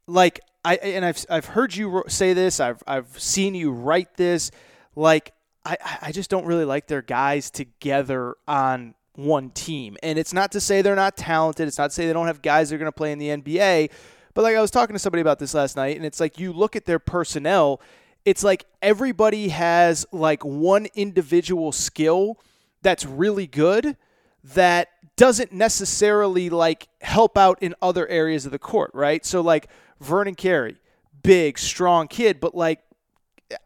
[0.07, 2.59] like I and I've I've heard you say this.
[2.59, 4.51] I've I've seen you write this.
[4.97, 5.35] Like
[5.67, 9.99] I I just don't really like their guys together on one team.
[10.03, 11.69] And it's not to say they're not talented.
[11.69, 13.29] It's not to say they don't have guys that are going to play in the
[13.29, 13.91] NBA.
[14.35, 16.53] But like I was talking to somebody about this last night, and it's like you
[16.53, 17.81] look at their personnel.
[18.25, 22.39] It's like everybody has like one individual skill
[22.83, 23.97] that's really good
[24.45, 29.25] that doesn't necessarily like help out in other areas of the court, right?
[29.25, 29.69] So like
[30.01, 30.77] Vernon Carey,
[31.23, 32.81] big, strong kid, but like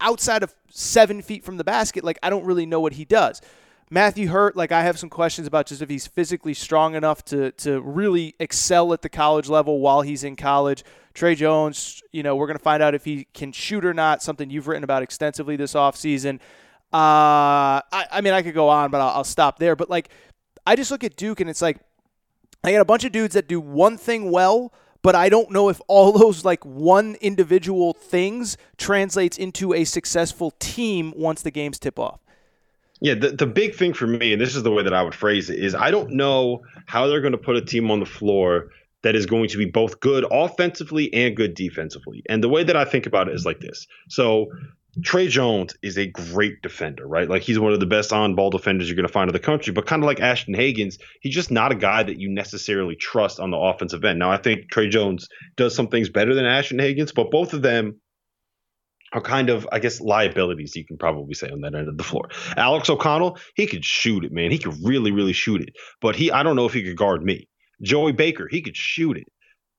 [0.00, 3.40] outside of seven feet from the basket, like I don't really know what he does.
[3.88, 7.52] Matthew Hurt, like I have some questions about just if he's physically strong enough to
[7.52, 10.82] to really excel at the college level while he's in college.
[11.14, 14.22] Tre Jones, you know, we're going to find out if he can shoot or not,
[14.22, 16.40] something you've written about extensively this offseason.
[16.92, 19.74] Uh, I, I mean, I could go on, but I'll, I'll stop there.
[19.76, 20.10] But like,
[20.66, 21.78] I just look at Duke and it's like,
[22.62, 25.70] I got a bunch of dudes that do one thing well, but I don't know
[25.70, 31.78] if all those like one individual things translates into a successful team once the games
[31.78, 32.25] tip off.
[33.00, 35.14] Yeah, the, the big thing for me, and this is the way that I would
[35.14, 38.06] phrase it, is I don't know how they're going to put a team on the
[38.06, 38.70] floor
[39.02, 42.22] that is going to be both good offensively and good defensively.
[42.28, 43.86] And the way that I think about it is like this.
[44.08, 44.46] So
[45.04, 47.28] Tre Jones is a great defender, right?
[47.28, 49.72] Like he's one of the best on-ball defenders you're going to find in the country.
[49.74, 53.38] But kind of like Ashton Hagans, he's just not a guy that you necessarily trust
[53.38, 54.18] on the offensive end.
[54.18, 57.60] Now, I think Tre Jones does some things better than Ashton Hagans, but both of
[57.60, 58.00] them
[59.16, 62.04] are kind of, I guess, liabilities you can probably say on that end of the
[62.04, 62.28] floor.
[62.56, 64.50] Alex O'Connell, he could shoot it, man.
[64.50, 65.70] He could really, really shoot it.
[66.02, 67.48] But he, I don't know if he could guard me.
[67.80, 69.26] Joey Baker, he could shoot it,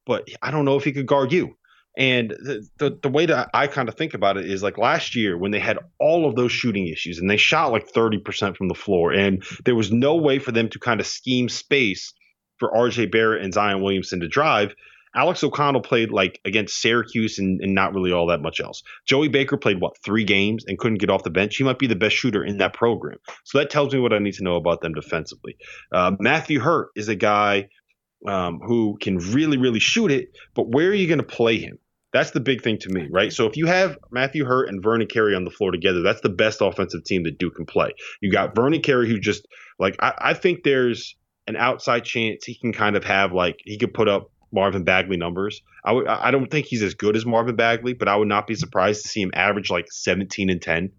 [0.08, 1.56] but I don't know if he could guard you.
[1.96, 5.16] And the, the, the way that I kind of think about it is like last
[5.16, 8.70] year when they had all of those shooting issues and they shot like 30% from
[8.70, 12.12] the floor, and there was no way for them to kind of scheme space
[12.58, 14.74] for RJ Barrett and Zion Williamson to drive.
[15.18, 18.84] Alex O'Connell played like against Syracuse and, and, not really all that much else.
[19.06, 21.56] Joey Baker played what three games and couldn't get off the bench.
[21.58, 23.18] He might be the best shooter in that program.
[23.44, 25.58] So that tells me what I need to know about them defensively.
[25.92, 27.70] Uh, Matthew Hurt is a guy
[28.28, 31.80] um, who can really, really shoot it, but where are you going to play him?
[32.14, 33.34] That's the big thing to me, right?
[33.34, 36.30] So if you have Matthew Hurt and Vernon Carey on the floor together, that's the
[36.30, 37.92] best offensive team that Duke can play.
[38.22, 39.48] You got Vernon Carey who just
[39.80, 41.16] like I, I think there's
[41.48, 45.18] an outside chance he can kind of have like he could put up Marvin Bagley
[45.18, 45.62] numbers.
[45.84, 48.48] I would I don't think he's as good as Marvin Bagley, but I would not
[48.48, 50.92] be surprised to see him average like 17 and 10.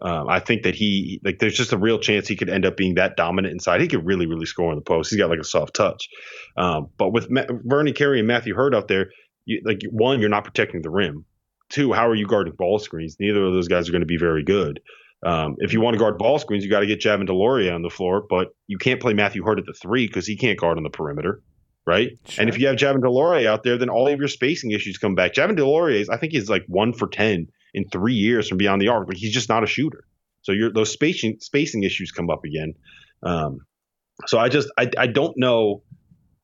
[0.00, 2.76] Um, I think that he like there's just a real chance he could end up
[2.76, 3.80] being that dominant inside.
[3.80, 5.10] He could really really score in the post.
[5.10, 6.08] He's got like a soft touch.
[6.56, 9.10] Um, but with Ma- Vernon Carey and Matthew Hurt out there,
[9.44, 11.24] you, like one, you're not protecting the rim.
[11.68, 13.16] Two, how are you guarding ball screens?
[13.18, 14.80] Neither of those guys are going to be very good.
[15.26, 17.82] Um, if you want to guard ball screens, you got to get Javin DeLaurier on
[17.82, 20.78] the floor, but you can't play Matthew Hurt at the three because he can't guard
[20.78, 21.42] on the perimeter
[21.88, 22.10] right?
[22.28, 22.42] Sure.
[22.42, 25.14] And if you have Javin DeLaurier out there, then all of your spacing issues come
[25.14, 25.32] back.
[25.32, 28.82] Javin DeLaurier is, I think, he's like one for ten in three years from beyond
[28.82, 30.04] the arc, but he's just not a shooter.
[30.42, 32.74] So your those spacing spacing issues come up again.
[33.22, 33.60] Um,
[34.26, 35.82] so I just I, I don't know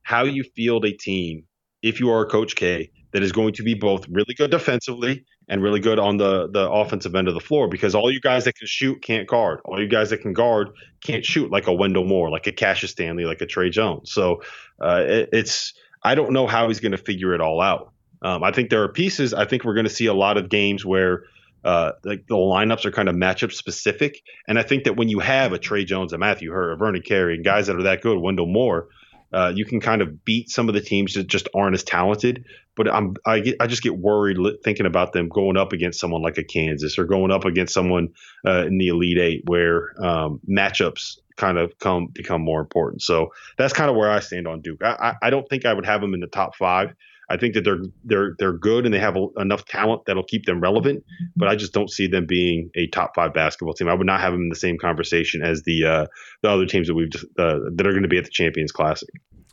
[0.03, 1.45] how you field a team
[1.83, 5.63] if you are Coach K that is going to be both really good defensively and
[5.63, 8.55] really good on the the offensive end of the floor because all you guys that
[8.57, 9.61] can shoot can't guard.
[9.65, 10.71] All you guys that can guard
[11.03, 14.13] can't shoot like a Wendell Moore, like a Cassius Stanley, like a Tre Jones.
[14.13, 14.43] So
[14.81, 17.93] uh, it, it's I don't know how he's going to figure it all out.
[18.23, 19.35] Um, I think there are pieces.
[19.35, 21.25] I think we're going to see a lot of games where
[21.63, 25.19] uh, like the lineups are kind of matchup specific, and I think that when you
[25.21, 28.03] have a Tre Jones, a Matthew Hurt, a Vernon Carey, and guys that are that
[28.03, 28.89] good, Wendell Moore,
[29.35, 32.45] uh, you can kind of beat some of the teams that just aren't as talented.
[32.77, 36.23] But I'm I get I just get worried thinking about them going up against someone
[36.23, 38.15] like a Kansas or going up against someone
[38.47, 43.03] uh, in the Elite Eight where um, matchups kind of come become more important.
[43.03, 44.83] So that's kind of where I stand on Duke.
[44.83, 46.95] I, I don't think I would have them in the top five.
[47.31, 50.47] I think that they're they're they're good and they have a, enough talent that'll keep
[50.47, 51.05] them relevant.
[51.37, 53.89] But I just don't see them being a top five basketball team.
[53.89, 56.07] I would not have them in the same conversation as the uh,
[56.43, 58.73] the other teams that we've just, uh, that are going to be at the Champions
[58.73, 59.09] Classic.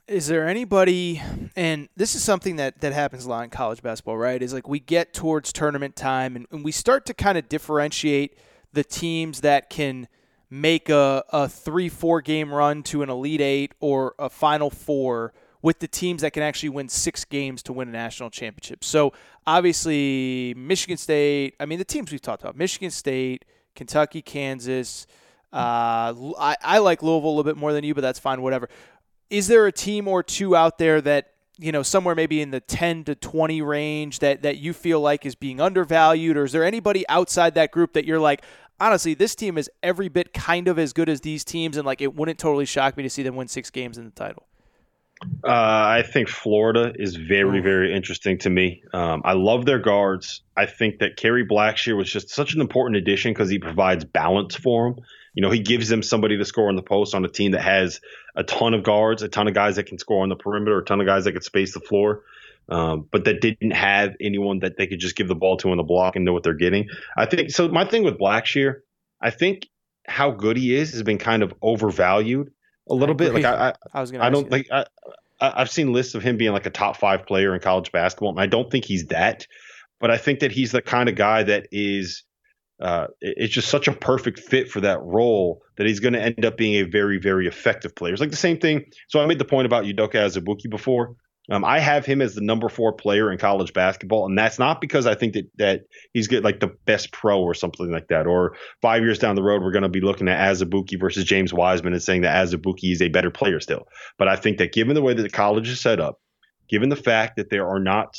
[0.07, 1.21] is there anybody
[1.55, 4.67] and this is something that that happens a lot in college basketball right is like
[4.67, 8.37] we get towards tournament time and, and we start to kind of differentiate
[8.73, 10.07] the teams that can
[10.49, 15.33] make a, a three four game run to an elite eight or a final four
[15.61, 18.83] with the teams that can actually win six games to win a national championship.
[18.83, 19.13] So
[19.47, 23.43] obviously michigan state i mean the teams we've talked about michigan state
[23.75, 25.07] kentucky kansas
[25.53, 28.69] uh, I, I like Louisville a little bit more than you, but that's fine, whatever.
[29.29, 32.61] Is there a team or two out there that you know somewhere maybe in the
[32.61, 36.37] 10 to 20 range that that you feel like is being undervalued?
[36.37, 38.43] Or is there anybody outside that group that you're like
[38.79, 42.01] honestly this team is every bit kind of as good as these teams and like
[42.01, 44.47] it wouldn't totally shock me to see them win six games in the title
[45.43, 47.63] uh, I think Florida is very, Ooh.
[47.63, 48.83] very interesting to me.
[48.93, 50.41] Um, I love their guards.
[50.57, 54.55] I think that Kerry Blackshear was just such an important addition because he provides balance
[54.55, 55.03] for them.
[55.33, 57.61] You know, he gives them somebody to score on the post on a team that
[57.61, 58.01] has
[58.35, 60.85] a ton of guards, a ton of guys that can score on the perimeter, a
[60.85, 62.23] ton of guys that can space the floor.
[62.69, 65.77] Um, but that didn't have anyone that they could just give the ball to on
[65.77, 66.87] the block and know what they're getting.
[67.17, 67.67] I think so.
[67.67, 68.81] My thing with Blackshear,
[69.21, 69.67] I think
[70.07, 72.51] how good he is has been kind of overvalued
[72.91, 73.33] a little bit.
[73.33, 74.67] Like I, I, I was gonna, I don't like.
[74.71, 74.85] I,
[75.39, 78.39] I've seen lists of him being like a top five player in college basketball, and
[78.39, 79.47] I don't think he's that.
[79.99, 82.23] But I think that he's the kind of guy that is
[82.81, 86.43] uh, it's just such a perfect fit for that role that he's going to end
[86.43, 88.11] up being a very, very effective player.
[88.11, 88.85] It's like the same thing.
[89.07, 91.15] So I made the point about Udoka Azubuike before.
[91.49, 94.79] Um, I have him as the number four player in college basketball, and that's not
[94.79, 95.81] because I think that that
[96.13, 98.27] he's get like the best pro or something like that.
[98.27, 101.53] Or five years down the road, we're going to be looking at Azubuike versus James
[101.53, 103.87] Wiseman and saying that Azubuike is a better player still.
[104.17, 106.21] But I think that given the way that the college is set up,
[106.69, 108.17] given the fact that there are not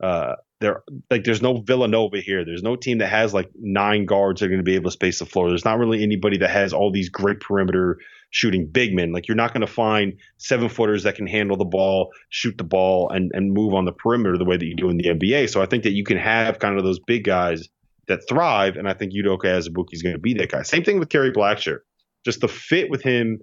[0.00, 2.44] uh, there like there's no Villanova here.
[2.44, 4.94] There's no team that has like nine guards that are going to be able to
[4.94, 5.48] space the floor.
[5.48, 7.98] There's not really anybody that has all these great perimeter
[8.32, 9.12] shooting big men.
[9.12, 12.64] Like you're not going to find seven footers that can handle the ball, shoot the
[12.64, 15.48] ball, and and move on the perimeter the way that you do in the NBA.
[15.50, 17.68] So I think that you can have kind of those big guys
[18.08, 20.62] that thrive, and I think Udoka Azubuike is going to be that guy.
[20.62, 21.78] Same thing with Kerry Blackshear.
[22.24, 23.40] Just the fit with him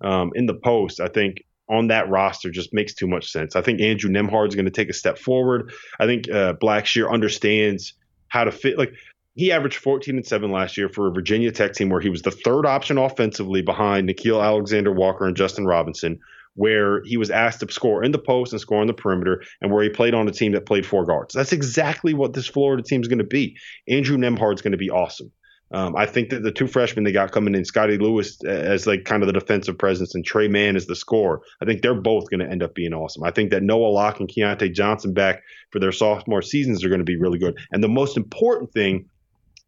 [0.00, 3.56] um, in the post, I think on that roster just makes too much sense.
[3.56, 5.72] I think Andrew Nembhard is going to take a step forward.
[5.98, 7.94] I think uh, Blackshear understands
[8.28, 8.78] how to fit.
[8.78, 8.92] Like
[9.36, 12.22] he averaged 14 and 7 last year for a Virginia Tech team where he was
[12.22, 16.18] the third option offensively behind Nickeil Alexander Walker and Justin Robinson,
[16.54, 19.70] where he was asked to score in the post and score on the perimeter, and
[19.70, 21.34] where he played on a team that played four guards.
[21.34, 23.56] That's exactly what this Florida team is going to be.
[23.86, 25.30] Andrew Nembhard is going to be awesome.
[25.72, 29.04] Um, I think that the two freshmen they got coming in, Scottie Lewis as like
[29.04, 32.30] kind of the defensive presence and Tre Mann as the scorer, I think they're both
[32.30, 33.24] going to end up being awesome.
[33.24, 37.00] I think that Noah Locke and Keyontae Johnson back for their sophomore seasons are going
[37.00, 37.58] to be really good.
[37.72, 39.06] And the most important thing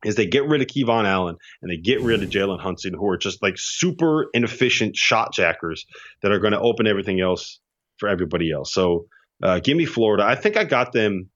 [0.05, 3.09] is they get rid of KeVaughn Allen and they get rid of Jalen Hudson, who
[3.09, 5.86] are just like super inefficient shot jackers
[6.22, 7.61] that are going to open everything else
[7.99, 8.72] for everybody else.
[8.72, 9.07] So
[9.42, 10.24] uh, give me Florida.
[10.24, 11.30] I think I got them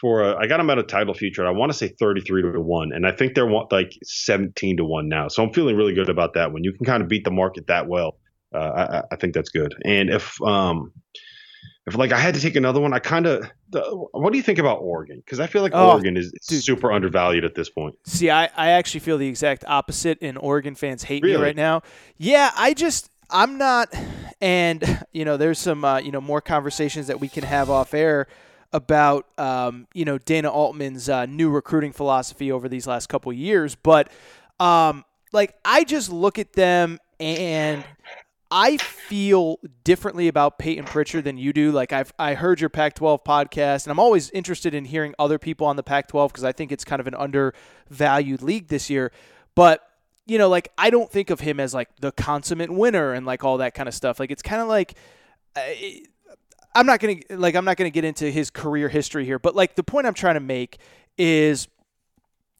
[0.00, 1.46] for a, I got them at a title future.
[1.46, 5.08] I want to say 33 to 1, and I think they're like 17 to 1
[5.08, 5.28] now.
[5.28, 6.64] So I'm feeling really good about that one.
[6.64, 8.18] You can kind of beat the market that well.
[8.52, 9.74] Uh, I, I, think that's good.
[9.84, 10.90] And if um
[11.86, 13.50] if like I had to take another one, I kind of
[14.12, 15.22] what do you think about Oregon?
[15.24, 16.62] Because I feel like oh, Oregon is dude.
[16.62, 17.96] super undervalued at this point.
[18.04, 21.36] See, I, I actually feel the exact opposite, and Oregon fans hate really?
[21.36, 21.82] me right now.
[22.18, 23.94] Yeah, I just I'm not,
[24.40, 27.94] and you know, there's some uh, you know more conversations that we can have off
[27.94, 28.26] air
[28.72, 33.74] about um, you know Dana Altman's uh, new recruiting philosophy over these last couple years,
[33.74, 34.10] but
[34.58, 37.84] um, like I just look at them and
[38.50, 41.70] I feel differently about Payton Pritchard than you do.
[41.70, 45.66] Like I've I heard your Pac-12 podcast, and I'm always interested in hearing other people
[45.66, 49.12] on the Pac-12 because I think it's kind of an undervalued league this year.
[49.54, 49.86] But
[50.26, 53.44] you know, like I don't think of him as like the consummate winner and like
[53.44, 54.18] all that kind of stuff.
[54.20, 54.94] Like it's kind of like.
[55.56, 55.62] Uh,
[56.72, 59.74] I'm not gonna like I'm not gonna get into his career history here, but like
[59.74, 60.78] the point I'm trying to make
[61.18, 61.66] is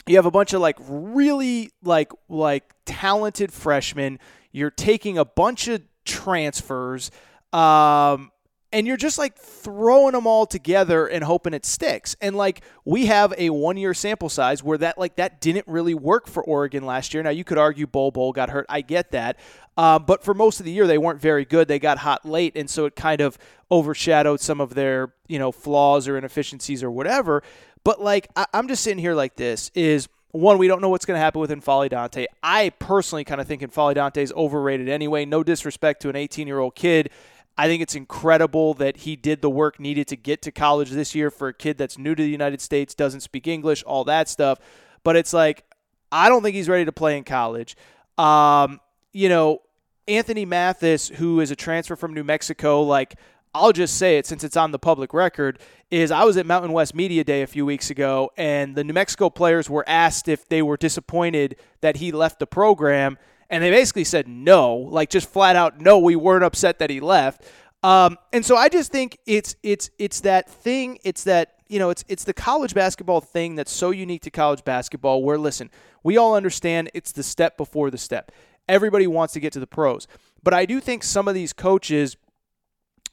[0.06, 4.18] you have a bunch of like really like like talented freshmen.
[4.52, 7.10] You're taking a bunch of transfers.
[7.52, 8.30] Um,
[8.72, 12.14] and you're just like throwing them all together and hoping it sticks.
[12.20, 15.94] And like we have a one year sample size where that like that didn't really
[15.94, 17.22] work for Oregon last year.
[17.22, 18.66] Now you could argue Bol Bol got hurt.
[18.68, 19.38] I get that.
[19.76, 21.66] Um, but for most of the year they weren't very good.
[21.66, 23.38] They got hot late, and so it kind of
[23.70, 27.42] overshadowed some of their you know flaws or inefficiencies or whatever.
[27.82, 31.04] But like I- I'm just sitting here like this is one, we don't know what's
[31.04, 32.26] going to happen with N'Faly Dante.
[32.42, 35.24] I personally kind of think N'Faly Dante is overrated anyway.
[35.24, 37.10] No disrespect to an 18 year old kid.
[37.58, 41.14] I think it's incredible that he did the work needed to get to college this
[41.14, 44.28] year for a kid that's new to the United States, doesn't speak English, all that
[44.28, 44.58] stuff.
[45.02, 45.64] But it's like,
[46.12, 47.76] I don't think he's ready to play in college.
[48.16, 48.80] Um,
[49.12, 49.62] you know,
[50.08, 53.16] Anthony Mathis, who is a transfer from New Mexico, like
[53.54, 55.58] I'll just say it since it's on the public record,
[55.90, 58.92] is I was at Mountain West Media Day a few weeks ago, and the New
[58.92, 63.70] Mexico players were asked if they were disappointed that he left the program, and they
[63.70, 67.44] basically said no, like just flat out no, we weren't upset that he left.
[67.82, 71.90] Um, and so I just think it's it's it's that thing, it's that you know,
[71.90, 75.24] it's it's the college basketball thing that's so unique to college basketball.
[75.24, 75.70] Where listen,
[76.04, 78.30] we all understand it's the step before the step.
[78.68, 80.06] Everybody wants to get to the pros,
[80.44, 82.16] but I do think some of these coaches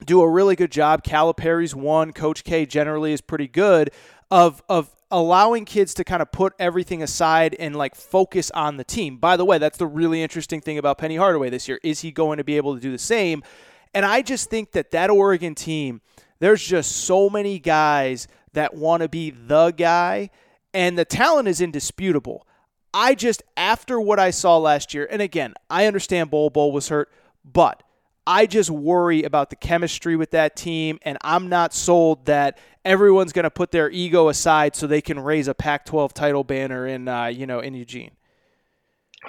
[0.05, 1.03] do a really good job.
[1.03, 2.13] Calipari's one.
[2.13, 3.91] Coach K generally is pretty good
[4.29, 8.83] of of allowing kids to kind of put everything aside and like focus on the
[8.83, 9.17] team.
[9.17, 11.79] By the way, that's the really interesting thing about Penny Hardaway this year.
[11.83, 13.41] Is he going to be able to do the same?
[13.93, 16.01] And I just think that that Oregon team,
[16.39, 20.29] there's just so many guys that want to be the guy,
[20.73, 22.45] and the talent is indisputable.
[22.93, 26.89] I just, after what I saw last year, and again, I understand Bol Bol was
[26.89, 27.11] hurt,
[27.45, 27.81] but
[28.27, 33.31] I just worry about the chemistry with that team, and I'm not sold that everyone's
[33.31, 37.07] going to put their ego aside so they can raise a Pac-12 title banner in,
[37.07, 38.11] uh, you know, in Eugene.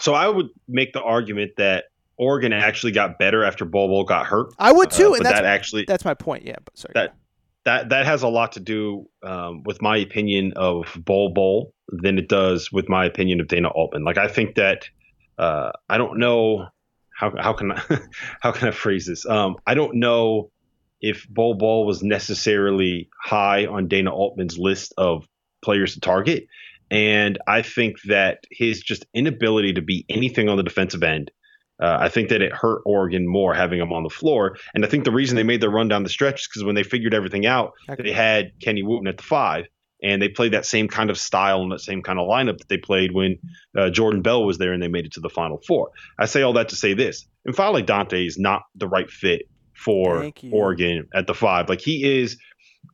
[0.00, 1.84] So I would make the argument that
[2.16, 4.52] Oregon actually got better after Bol got hurt.
[4.58, 6.44] I would too, uh, and that's that actually that's my point.
[6.44, 6.92] Yeah, but sorry.
[6.94, 7.14] That
[7.64, 12.18] that that has a lot to do um, with my opinion of Bol Bol than
[12.18, 14.04] it does with my opinion of Dana Altman.
[14.04, 14.88] Like I think that
[15.38, 16.66] uh, I don't know
[17.18, 17.82] how how can I
[18.40, 19.26] how can I phrase this?
[19.26, 20.50] Um, I don't know
[21.00, 25.26] if Bol Bol was necessarily high on Dana Altman's list of
[25.62, 26.46] players to target,
[26.90, 31.30] and I think that his just inability to be anything on the defensive end.
[31.80, 34.88] Uh, I think that it hurt Oregon more having him on the floor, and I
[34.88, 37.14] think the reason they made their run down the stretch is because when they figured
[37.14, 38.02] everything out, okay.
[38.02, 39.66] they had Kenny Wooten at the five,
[40.02, 42.68] and they played that same kind of style and that same kind of lineup that
[42.68, 43.38] they played when
[43.76, 45.90] uh, Jordan Bell was there and they made it to the Final Four.
[46.18, 50.30] I say all that to say this: N'Faly Dante is not the right fit for
[50.50, 51.68] Oregon at the five.
[51.68, 52.38] Like he is.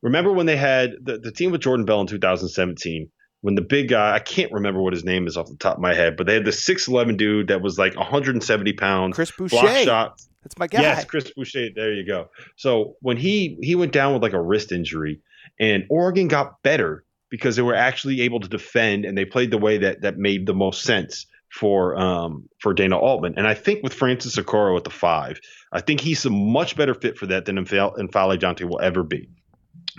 [0.01, 3.09] Remember when they had the, the team with Jordan Bell in 2017?
[3.41, 5.81] When the big guy, I can't remember what his name is off the top of
[5.81, 9.15] my head, but they had the 6'11 dude that was like 170 pounds.
[9.15, 9.83] Chris Boucher.
[9.83, 10.27] shots.
[10.43, 10.81] That's my guy.
[10.81, 11.69] Yes, Chris Boucher.
[11.75, 12.29] There you go.
[12.55, 15.21] So when he he went down with like a wrist injury,
[15.59, 19.57] and Oregon got better because they were actually able to defend and they played the
[19.57, 23.35] way that that made the most sense for um, for Dana Altman.
[23.37, 25.39] And I think with Francis Okoro at the five,
[25.71, 29.29] I think he's a much better fit for that than N'Faly Dante will ever be.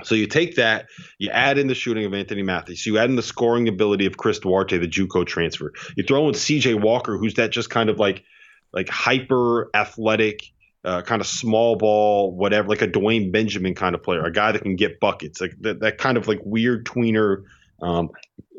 [0.04, 0.88] So you take that,
[1.18, 4.18] you add in the shooting of Anthony Mathis, you add in the scoring ability of
[4.18, 5.72] Chris Duarte, the JUCO transfer.
[5.96, 6.74] You throw in C.J.
[6.74, 8.22] Walker, who's that just kind of like
[8.72, 10.42] like hyper athletic
[10.86, 14.52] uh, kind of small ball, whatever, like a Dwayne Benjamin kind of player, a guy
[14.52, 17.42] that can get buckets, like that, that kind of like weird tweener
[17.82, 18.10] um,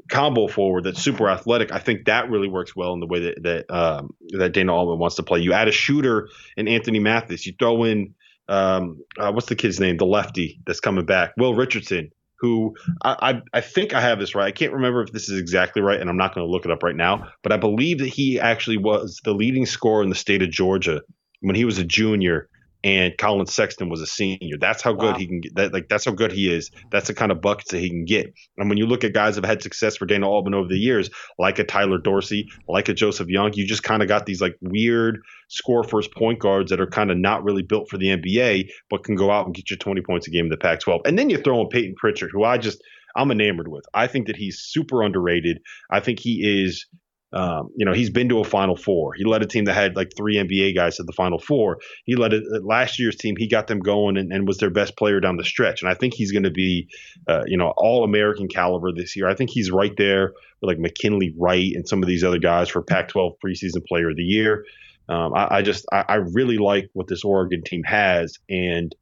[0.10, 1.72] combo forward that's super athletic.
[1.72, 5.00] I think that really works well in the way that that um, that Dana Altman
[5.00, 5.40] wants to play.
[5.40, 7.46] You add a shooter in Anthony Mathis.
[7.46, 8.14] You throw in
[8.50, 12.12] um, uh, what's the kid's name, the lefty that's coming back, Will Richardson.
[12.40, 14.46] Who I, I, I think I have this right.
[14.46, 16.72] I can't remember if this is exactly right, and I'm not going to look it
[16.72, 17.30] up right now.
[17.42, 21.02] But I believe that he actually was the leading scorer in the state of Georgia
[21.42, 22.50] when he was a junior
[22.84, 24.58] and Collin Sexton was a senior.
[24.60, 25.56] That's how good he can get.
[25.56, 26.72] That, like that's how good he is.
[26.92, 28.34] That's the kind of buckets that he can get.
[28.58, 30.78] And when you look at guys that have had success for Dana Altman over the
[30.78, 31.10] years,
[31.40, 34.56] like a Tyler Dorsey, like a Joseph Young, you just kind of got these like
[34.62, 35.20] weird
[35.50, 39.04] score first point guards that are kind of not really built for the NBA, but
[39.04, 41.02] can go out and get you 20 points a game in the Pac-12.
[41.06, 42.82] And then you throw in Payton Pritchard, who I just
[43.16, 43.86] I'm enamored with.
[43.94, 45.60] I think that he's super underrated.
[45.90, 46.86] I think he is
[47.34, 49.14] um, you know, he's been to a Final Four.
[49.14, 51.80] He led a team that had like three NBA guys to the Final Four.
[52.06, 53.36] He led a, last year's team.
[53.38, 55.82] He got them going and, and, was their best player down the stretch.
[55.82, 56.88] And I think he's going to be,
[57.28, 59.28] uh, you know, all American caliber this year.
[59.28, 62.70] I think he's right there with like McKinley Wright and some of these other guys
[62.70, 64.66] for Pac-12 preseason Player of the Year.
[65.10, 68.94] Um, I, I, just I, I, really like what this Oregon team has, and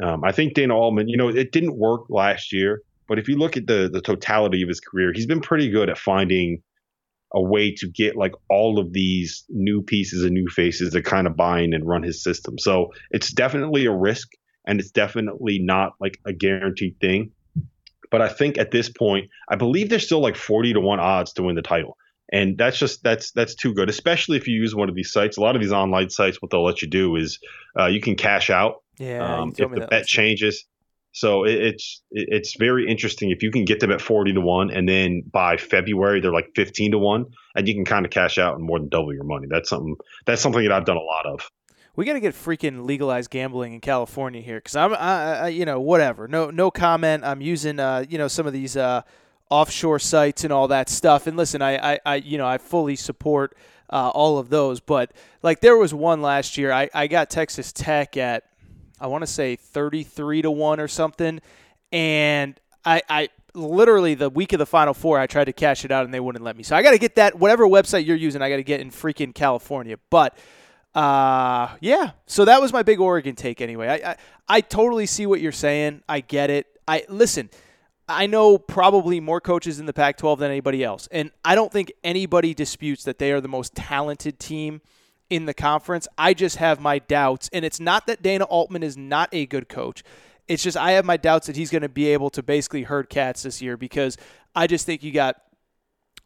[0.00, 1.08] um, I think Dana Altman.
[1.08, 4.62] You know, it didn't work last year, but if you look at the the totality
[4.62, 6.62] of his career, he's been pretty good at finding
[7.32, 11.26] a way to get like all of these new pieces and new faces to kind
[11.26, 12.58] of bind and run his system.
[12.58, 14.28] So it's definitely a risk
[14.66, 17.32] and it's definitely not like a guaranteed thing.
[18.10, 21.32] But I think at this point, I believe there's still like 40 to 1 odds
[21.34, 21.96] to win the title.
[22.32, 25.36] And that's just that's that's too good, especially if you use one of these sites.
[25.36, 27.40] A lot of these online sites, what they'll let you do is
[27.78, 30.64] uh, you can cash out yeah, um, if the bet changes.
[31.12, 34.70] So it, it's it's very interesting if you can get them at forty to one,
[34.70, 38.38] and then by February they're like fifteen to one, and you can kind of cash
[38.38, 39.46] out and more than double your money.
[39.50, 39.96] That's something
[40.26, 41.50] that's something that I've done a lot of.
[41.96, 45.64] We got to get freaking legalized gambling in California here, because I'm, I, I, you
[45.64, 46.28] know, whatever.
[46.28, 47.24] No, no comment.
[47.24, 49.02] I'm using, uh, you know, some of these uh,
[49.50, 51.26] offshore sites and all that stuff.
[51.26, 53.56] And listen, I, I, I you know, I fully support
[53.90, 54.78] uh, all of those.
[54.78, 55.12] But
[55.42, 56.70] like there was one last year.
[56.70, 58.44] I, I got Texas Tech at
[59.00, 61.40] I want to say 33 to 1 or something.
[61.92, 65.90] And I, I literally the week of the final four I tried to cash it
[65.90, 66.62] out and they wouldn't let me.
[66.62, 68.90] So I got to get that whatever website you're using, I got to get in
[68.90, 69.96] freaking California.
[70.10, 70.36] But
[70.92, 73.86] uh yeah, so that was my big Oregon take anyway.
[73.86, 74.16] I, I
[74.48, 76.02] I totally see what you're saying.
[76.08, 76.66] I get it.
[76.88, 77.48] I listen,
[78.08, 81.08] I know probably more coaches in the Pac 12 than anybody else.
[81.12, 84.80] And I don't think anybody disputes that they are the most talented team
[85.30, 86.06] in the conference.
[86.18, 87.48] I just have my doubts.
[87.52, 90.02] And it's not that Dana Altman is not a good coach.
[90.48, 93.08] It's just I have my doubts that he's going to be able to basically herd
[93.08, 94.18] cats this year because
[94.54, 95.36] I just think you got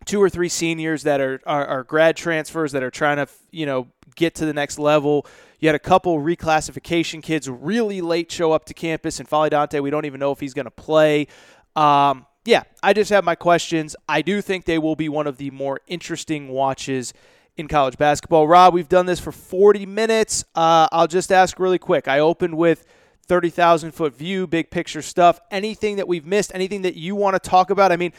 [0.07, 3.67] two or three seniors that are, are, are grad transfers that are trying to, you
[3.67, 5.27] know, get to the next level.
[5.61, 9.81] You had a couple reclassification kids really late show up to campus, and N'Faly Dante,
[9.81, 11.27] we don't even know if he's going to play.
[11.75, 13.97] Um, yeah, I just have my questions.
[14.09, 17.15] I do think they will be one of the more interesting watches
[17.57, 18.49] in college basketball.
[18.49, 20.45] Rob, we've done this for 40 minutes.
[20.55, 22.09] Uh, I'll just ask really quick.
[22.09, 22.85] I opened with
[23.27, 25.41] 30,000 foot view, big picture stuff.
[25.51, 27.93] Anything that we've missed, anything that you want to talk about?
[27.93, 28.13] I mean,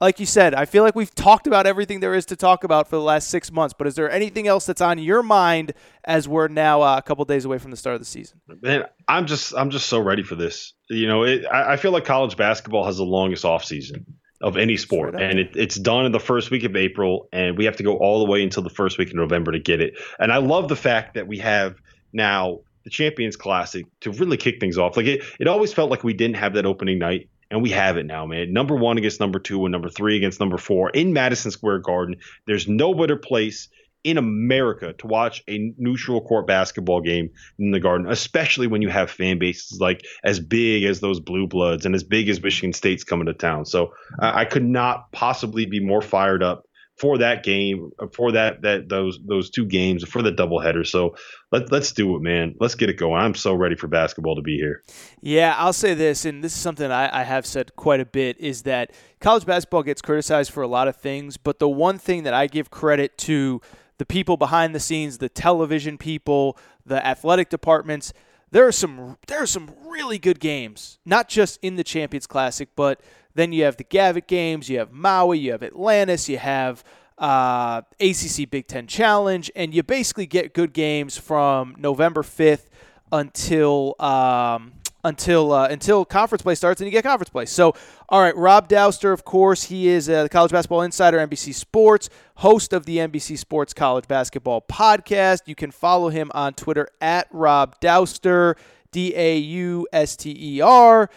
[0.00, 2.88] like you said, I feel like we've talked about everything there is to talk about
[2.88, 3.72] for the last six months.
[3.76, 5.74] But is there anything else that's on your mind
[6.04, 8.40] as we're now uh, a couple days away from the start of the season?
[8.60, 10.74] Man, I'm just I'm just so ready for this.
[10.90, 14.04] You know, it, I, I, feel like college basketball has the longest off season
[14.42, 17.64] of any sport, and it, it's done in the first week of April, and we
[17.64, 19.94] have to go all the way until the first week of November to get it.
[20.18, 21.76] And I love the fact that we have
[22.12, 24.96] now the Champions Classic to really kick things off.
[24.96, 27.96] Like it, it always felt like we didn't have that opening night and we have
[27.96, 28.52] it now, man.
[28.52, 32.16] Number one against number two, and number three against number four in Madison Square Garden.
[32.46, 33.68] There's no better place
[34.04, 38.88] in America to watch a neutral court basketball game in the Garden, especially when you
[38.88, 42.72] have fan bases like as big as those Blue Bloods and as big as Michigan
[42.72, 43.64] State's coming to town.
[43.64, 46.64] So I could not possibly be more fired up
[46.98, 50.86] for that game, for that that those those two games, for the doubleheader.
[50.86, 51.16] So
[51.50, 52.54] let let's do it, man.
[52.60, 53.20] Let's get it going.
[53.20, 54.82] I'm so ready for basketball to be here.
[55.20, 58.38] Yeah, I'll say this, and this is something I, I have said quite a bit,
[58.38, 62.24] is that college basketball gets criticized for a lot of things, but the one thing
[62.24, 63.60] that I give credit to
[64.02, 68.12] the people behind the scenes, the television people, the athletic departments,
[68.50, 72.68] there are some there are some really good games, not just in the Champions Classic,
[72.74, 73.00] but
[73.36, 76.82] then you have the Gavitt games, you have Maui, you have Atlantis, you have
[77.16, 82.66] uh, ACC Big Ten Challenge, and you basically get good games from November 5th
[83.12, 84.72] until um,
[85.04, 87.46] until uh, until conference play starts, and you get conference play.
[87.46, 87.74] So,
[88.08, 92.72] all right, Rob Dauster, of course, he is the college basketball insider, NBC Sports, host
[92.72, 95.42] of the NBC Sports College Basketball Podcast.
[95.46, 98.56] You can follow him on Twitter at Rob Dauster,
[98.90, 101.10] D A U S T E R.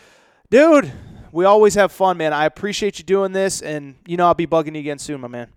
[0.50, 0.92] Dude,
[1.32, 2.34] we always have fun, man.
[2.34, 5.28] I appreciate you doing this, and you know I'll be bugging you again soon, my
[5.28, 5.50] man.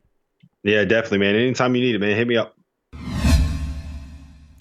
[0.65, 1.37] Yeah, definitely, man.
[1.37, 2.55] Anytime you need it, man, hit me up.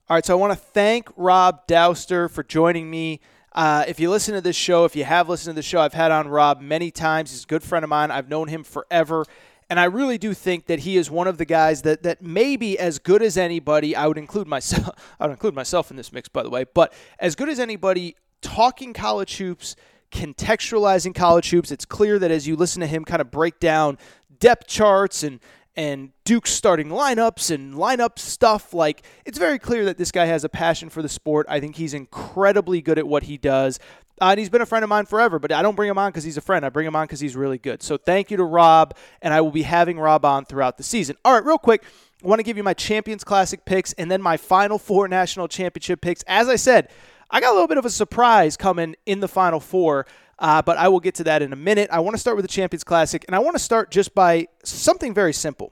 [0.09, 3.19] All right, so I want to thank Rob Dauster for joining me.
[3.53, 5.93] Uh, if you listen to this show, if you have listened to the show, I've
[5.93, 7.31] had on Rob many times.
[7.31, 8.11] He's a good friend of mine.
[8.11, 9.25] I've known him forever.
[9.69, 12.55] And I really do think that he is one of the guys that, that may
[12.55, 13.95] be as good as anybody.
[13.95, 14.95] I would include myself.
[15.19, 16.65] I would include myself in this mix, by the way.
[16.73, 19.75] But as good as anybody talking college hoops
[20.11, 21.71] contextualizing college hoops.
[21.71, 23.97] It's clear that as you listen to him kind of break down
[24.39, 25.39] depth charts and
[25.77, 30.43] and Duke's starting lineups and lineup stuff, like it's very clear that this guy has
[30.43, 31.45] a passion for the sport.
[31.47, 33.79] I think he's incredibly good at what he does.
[34.19, 36.09] Uh, and he's been a friend of mine forever, but I don't bring him on
[36.09, 36.65] because he's a friend.
[36.65, 37.83] I bring him on because he's really good.
[37.83, 41.15] So thank you to Rob, and I will be having Rob on throughout the season.
[41.23, 41.83] All right, real quick,
[42.23, 45.47] I want to give you my Champions Classic picks and then my Final Four National
[45.47, 46.23] Championship picks.
[46.25, 46.89] As I said,
[47.29, 50.07] I got a little bit of a surprise coming in the Final Four.
[50.39, 51.89] Uh, but I will get to that in a minute.
[51.91, 54.47] I want to start with the Champions Classic, and I want to start just by
[54.63, 55.71] something very simple.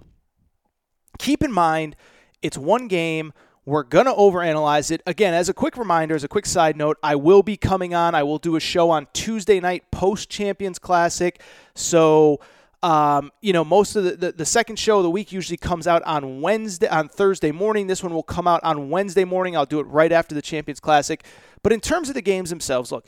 [1.20, 1.96] Keep in mind,
[2.42, 3.32] it's one game.
[3.66, 5.02] We're going to overanalyze it.
[5.08, 8.14] Again, as a quick reminder, as a quick side note, I will be coming on.
[8.14, 11.42] I will do a show on Tuesday night post Champions Classic.
[11.74, 12.42] So,
[12.84, 15.88] um, you know, most of the, the, the, second show of the week usually comes
[15.88, 17.88] out on Wednesday, on Thursday morning.
[17.88, 19.58] This one will come out on Wednesday morning.
[19.58, 21.26] I'll do it right after the Champions Classic.
[21.64, 23.08] But in terms of the games themselves, look,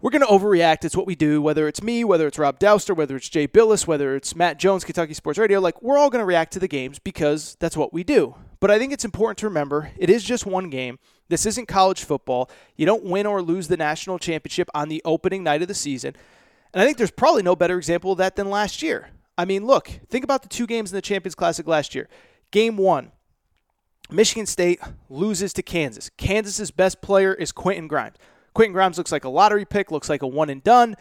[0.00, 0.84] we're going to overreact.
[0.84, 3.86] It's what we do, whether it's me, whether it's Rob Dauster, whether it's Jay Bilas,
[3.86, 5.60] whether it's Matt Jones, Kentucky Sports Radio.
[5.60, 8.34] Like, we're all going to react to the games because that's what we do.
[8.60, 10.98] But I think it's important to remember it is just one game.
[11.28, 12.50] This isn't college football.
[12.76, 16.14] You don't win or lose the national championship on the opening night of the season.
[16.72, 19.10] And I think there's probably no better example of that than last year.
[19.36, 22.08] I mean, look, think about the two games in the Champions Classic last year.
[22.50, 23.12] Game one,
[24.10, 26.10] Michigan State loses to Kansas.
[26.16, 28.16] Kansas's best player is Quentin Grimes.
[28.58, 30.96] Quentin Grimes looks like a lottery pick, looks like a one and done.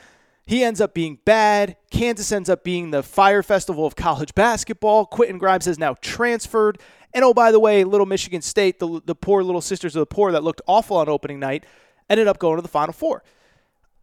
[0.45, 1.75] He ends up being bad.
[1.89, 5.07] Kansas ends up being the fire festival of college basketball.
[5.07, 6.79] Quentin Grimes has now transferred.
[7.15, 10.05] And oh, by the way, little Michigan State, the, the poor little sisters of the
[10.05, 11.65] poor that looked awful on opening night,
[12.11, 13.23] ended up going to the Final Four.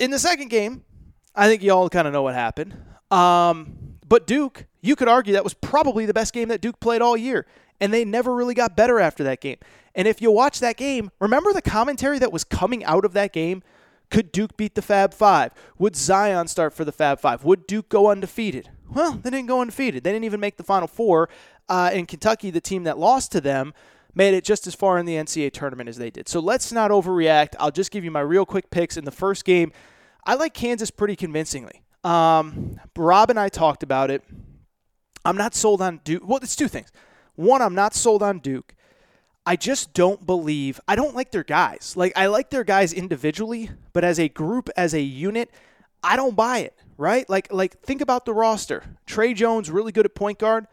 [0.01, 0.83] In the second game,
[1.33, 2.77] I think you all kind of know what happened.
[3.13, 7.03] Um, but Duke, you could argue that was probably the best game that Duke played
[7.03, 7.47] all year.
[7.81, 9.59] And they never really got better after that game.
[9.95, 13.33] And if you watch that game, remember the commentary that was coming out of that
[13.33, 13.63] game?
[14.11, 15.53] Could Duke beat the Fab Five?
[15.79, 17.45] Would Zion start for the Fab Five?
[17.45, 18.71] Would Duke go undefeated?
[18.93, 20.05] Well, they didn't go undefeated.
[20.05, 21.29] They didn't even make the Final Four.
[21.69, 23.73] Uh, in Kentucky, the team that lost to them,
[24.15, 26.29] made it just as far in the NCAA tournament as they did.
[26.29, 27.55] So let's not overreact.
[27.59, 29.73] I'll just give you my real quick picks in the first game.
[30.25, 31.83] I like Kansas pretty convincingly.
[32.05, 34.23] Um, Rob and I talked about it.
[35.25, 36.23] I'm not sold on Duke.
[36.27, 36.93] Well, it's two things.
[37.37, 38.75] One, I'm not sold on Duke.
[39.47, 40.81] I just don't believe.
[40.89, 41.95] I don't like their guys.
[41.97, 45.51] Like I like their guys individually, but as a group, as a unit,
[46.03, 46.75] I don't buy it.
[46.97, 47.29] Right?
[47.29, 48.85] Like like think about the roster.
[49.07, 50.67] Tre Jones really good at point guard.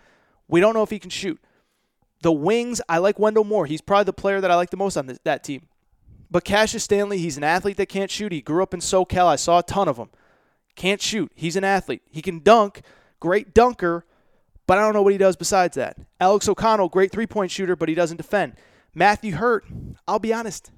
[0.48, 1.40] We don't know if he can shoot.
[2.22, 3.66] The wings, I like Wendell Moore.
[3.66, 5.68] He's probably the player that I like the most on this, that team.
[6.30, 8.32] But Cassius Stanley, he's an athlete that can't shoot.
[8.32, 9.26] He grew up in SoCal.
[9.26, 10.10] I saw a ton of him.
[10.76, 11.32] Can't shoot.
[11.36, 12.04] He's an athlete.
[12.10, 12.84] He can dunk.
[13.20, 14.06] Great dunker,
[14.68, 15.98] but I don't know what he does besides that.
[16.20, 18.54] Alex O'Connell, great three point shooter, but he doesn't defend.
[18.94, 19.66] Matthew Hurt,
[20.08, 20.72] I'll be honest,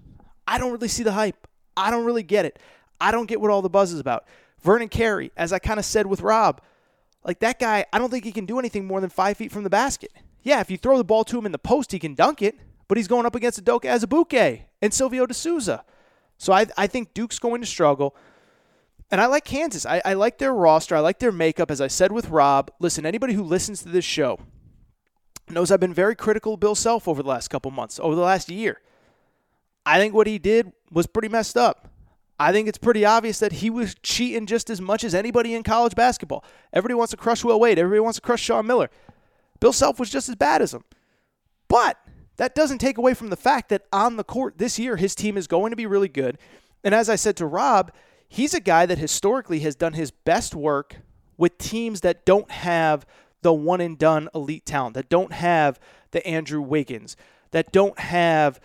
[0.48, 1.48] I don't really see the hype.
[1.76, 2.60] I don't really get it.
[3.02, 4.26] I don't get what all the buzz is about.
[4.62, 6.62] Vernon Carey, as I kind of said with Rob,
[7.26, 9.64] like that guy, I don't think he can do anything more than five feet from
[9.64, 10.12] the basket.
[10.42, 12.56] Yeah, if you throw the ball to him in the post, he can dunk it,
[12.88, 15.84] but he's going up against Udoka Azubuike and Silvio De Sousa.
[16.38, 18.16] So I, I think Duke's going to struggle.
[19.14, 19.86] And I like Kansas.
[19.86, 20.96] I, I like their roster.
[20.96, 21.70] I like their makeup.
[21.70, 24.40] As I said with Rob, listen, anybody who listens to this show
[25.48, 28.24] knows I've been very critical of Bill Self over the last couple months, over the
[28.24, 28.82] last year.
[29.86, 31.92] I think what he did was pretty messed up.
[32.40, 35.62] I think it's pretty obvious that he was cheating just as much as anybody in
[35.62, 36.44] college basketball.
[36.74, 37.78] Everybody wants to crush Will Wade.
[37.78, 38.90] Everybody wants to crush Sean Miller.
[39.60, 40.86] Bill Self was just as bad as him.
[41.68, 42.00] But
[42.38, 45.38] that doesn't take away from the fact that on the court this year, his team
[45.38, 46.40] is going to be really good.
[46.84, 47.92] And as I said to Rob,
[48.34, 50.96] he's a guy that historically has done his best work
[51.38, 53.06] with teams that don't have
[53.44, 55.80] the one and done elite talent, that don't have
[56.12, 57.16] the Andrew Wiggins,
[57.52, 58.60] that don't have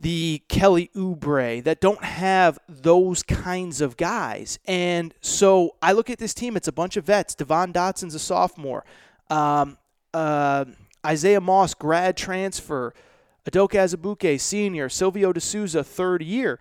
[0.00, 4.58] the Kelly Oubre, that don't have those kinds of guys.
[4.64, 7.34] And so I look at this team, it's a bunch of vets.
[7.34, 8.84] Devon Dotson's a sophomore.
[9.28, 9.76] Um,
[10.14, 10.64] uh,
[11.04, 12.94] Isaiah Moss, grad transfer.
[13.44, 14.88] Udoka Azubuike, senior.
[14.88, 16.58] Silvio De Sousa, third year.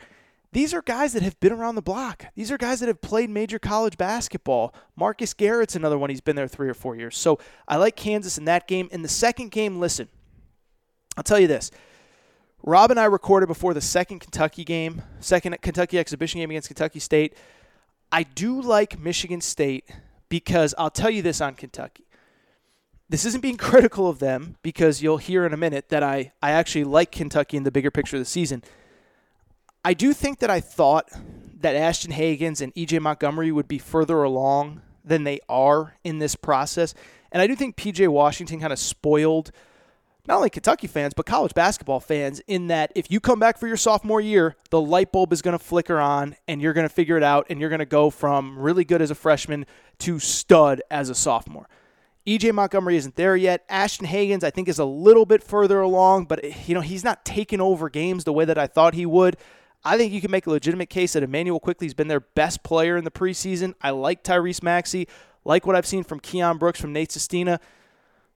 [0.56, 2.28] These are guys that have been around the block.
[2.34, 4.74] These are guys that have played major college basketball.
[4.96, 6.10] Marcus Garrett's another one.
[6.10, 7.18] He's been there three or four years.
[7.18, 8.88] So I like Kansas in that game.
[8.94, 10.08] In the second game, listen,
[11.18, 11.72] I'll tell you this.
[12.64, 17.00] Rob and I recorded before the second Kentucky game, second Kentucky exhibition game against Kentucky
[17.00, 17.36] State.
[18.10, 19.90] I do like Michigan State
[20.30, 22.06] because I'll tell you this on Kentucky.
[23.10, 26.52] This isn't being critical of them because you'll hear in a minute that I, I
[26.52, 28.64] actually like Kentucky in the bigger picture of the season.
[29.86, 31.12] I do think that I thought
[31.62, 36.34] that Ashton Hagans and EJ Montgomery would be further along than they are in this
[36.36, 36.96] process.
[37.32, 39.52] And I do think PJ Washington kind of spoiled
[40.28, 43.68] not only Kentucky fans, but college basketball fans in that if you come back for
[43.68, 46.94] your sophomore year, the light bulb is going to flicker on and you're going to
[46.94, 49.68] figure it out and you're going to go from really good as a freshman
[50.00, 51.70] to stud as a sophomore.
[52.26, 53.64] EJ Montgomery isn't there yet.
[53.70, 57.24] Ashton Hagans, I think, is a little bit further along, but you know he's not
[57.24, 59.38] taking over games the way that I thought he would.
[59.86, 62.98] I think you can make a legitimate case that Immanuel Quickley's been their best player
[62.98, 63.76] in the preseason.
[63.82, 65.08] I like Tyrese Maxey,
[65.46, 67.60] like what I've seen from Keion Brooks, from Nate Sestina.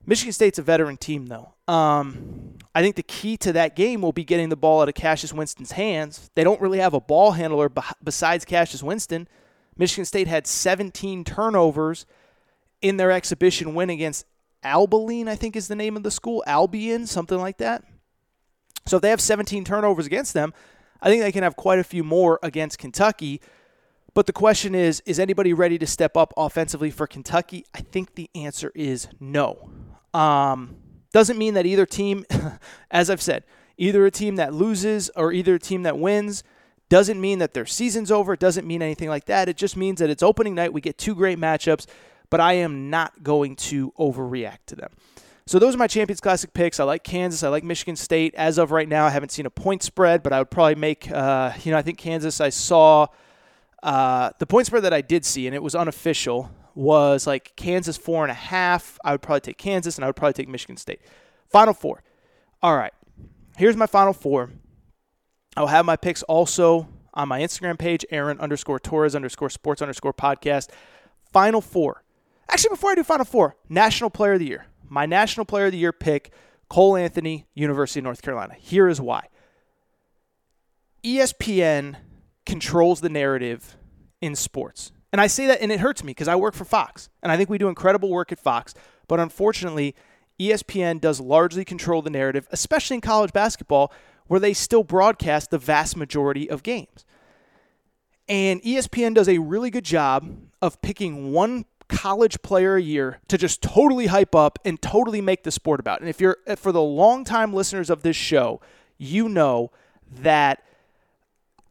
[0.06, 1.54] Michigan State's a veteran team, though.
[1.68, 4.94] Um, I think the key to that game will be getting the ball out of
[4.94, 6.30] Cassius Winston's hands.
[6.36, 7.72] They don't really have a ball handler
[8.04, 9.28] besides Cassius Winston.
[9.76, 12.06] Michigan State had 17 turnovers
[12.82, 14.26] in their exhibition win against
[14.64, 17.84] Abilene, I think is the name of the school, Albion, something like that.
[18.86, 20.54] So if they have 17 turnovers against them,
[21.02, 23.42] I think they can have quite a few more against Kentucky.
[24.14, 27.66] But the question is is anybody ready to step up offensively for Kentucky?
[27.74, 29.70] I think the answer is no.
[30.14, 30.76] Um,
[31.12, 32.26] doesn't mean that either team,
[32.92, 33.44] as I've said,
[33.78, 36.44] either a team that loses or either a team that wins
[36.90, 38.34] doesn't mean that their season's over.
[38.34, 39.48] It doesn't mean anything like that.
[39.48, 40.74] It just means that it's opening night.
[40.74, 41.86] We get two great matchups,
[42.30, 44.90] but I am not going to overreact to them.
[45.50, 46.80] So those are my Champions Classic picks.
[46.80, 47.42] I like Kansas.
[47.42, 48.36] I like Michigan State.
[48.36, 51.10] As of right now, I haven't seen a point spread, but I would probably make,
[51.10, 53.08] uh, you know, I think Kansas, I saw
[53.82, 57.98] uh, the point spread that I did see, and it was unofficial, was like Kansas
[57.98, 59.00] four and a half.
[59.04, 61.02] I would probably take Kansas, and I would probably take Michigan State.
[61.48, 62.04] Final four.
[62.62, 62.94] All right.
[63.58, 64.52] Here's my final four.
[65.58, 70.14] I'll have my picks also on my Instagram page, Aaron underscore Torres underscore sports underscore
[70.14, 70.70] podcast.
[71.34, 72.04] Final four.
[72.52, 74.68] Actually, before I do Final Four, National Player of the Year.
[74.90, 76.32] My National Player of the Year pick,
[76.70, 78.56] Cole Anthony, University of North Carolina.
[78.58, 79.28] Here is why.
[81.04, 81.96] ESPN
[82.46, 83.78] controls the narrative
[84.22, 84.92] in sports.
[85.12, 87.38] And I say that, and it hurts me because I work for Fox, and I
[87.38, 88.74] think we do incredible work at Fox.
[89.08, 89.96] But unfortunately,
[90.40, 93.92] ESPN does largely control the narrative, especially in college basketball,
[94.28, 97.06] where they still broadcast the vast majority of games.
[98.28, 103.38] And ESPN does a really good job of picking one college player a year to
[103.38, 106.00] just totally hype up and totally make the sport about.
[106.00, 108.62] And if you're for the long-time listeners of this show,
[108.98, 109.72] you know
[110.12, 110.64] that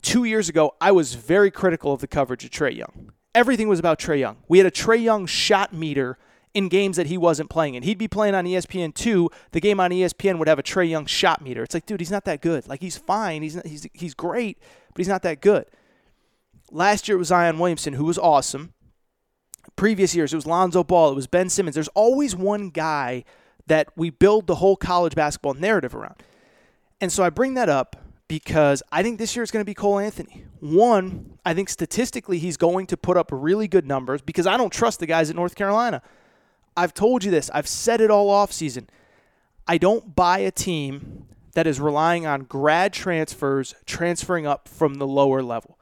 [0.03, 3.13] two years ago I was very critical of the coverage of Trae Young.
[3.35, 4.39] Everything was about Trae Young.
[4.49, 6.19] We had a Trae Young shot meter
[6.55, 7.85] in games that he wasn't playing in.
[7.85, 9.31] He'd be playing on ESPN two.
[9.53, 11.63] The game on ESPN would have a Trae Young shot meter.
[11.63, 12.67] It's like, dude, he's not that good.
[12.67, 13.43] Like he's fine.
[13.43, 14.59] He's not, he's he's great,
[14.89, 15.67] but he's not that good.
[16.71, 18.73] Last year it was Zion Williamson, who was awesome
[19.77, 21.75] previous years, it was Lonzo Ball, it was Ben Simmons.
[21.75, 23.25] There's always one guy
[23.67, 26.17] that we build the whole college basketball narrative around.
[27.01, 27.97] And so I bring that up
[28.27, 30.45] because I think this year is going to be Cole Anthony.
[30.61, 34.73] One, I think statistically he's going to put up really good numbers because I don't
[34.73, 36.03] trust the guys at North Carolina.
[36.77, 38.89] I've told you this, I've said it all off season.
[39.67, 45.07] I don't buy a team that is relying on grad transfers transferring up from the
[45.07, 45.79] lower level.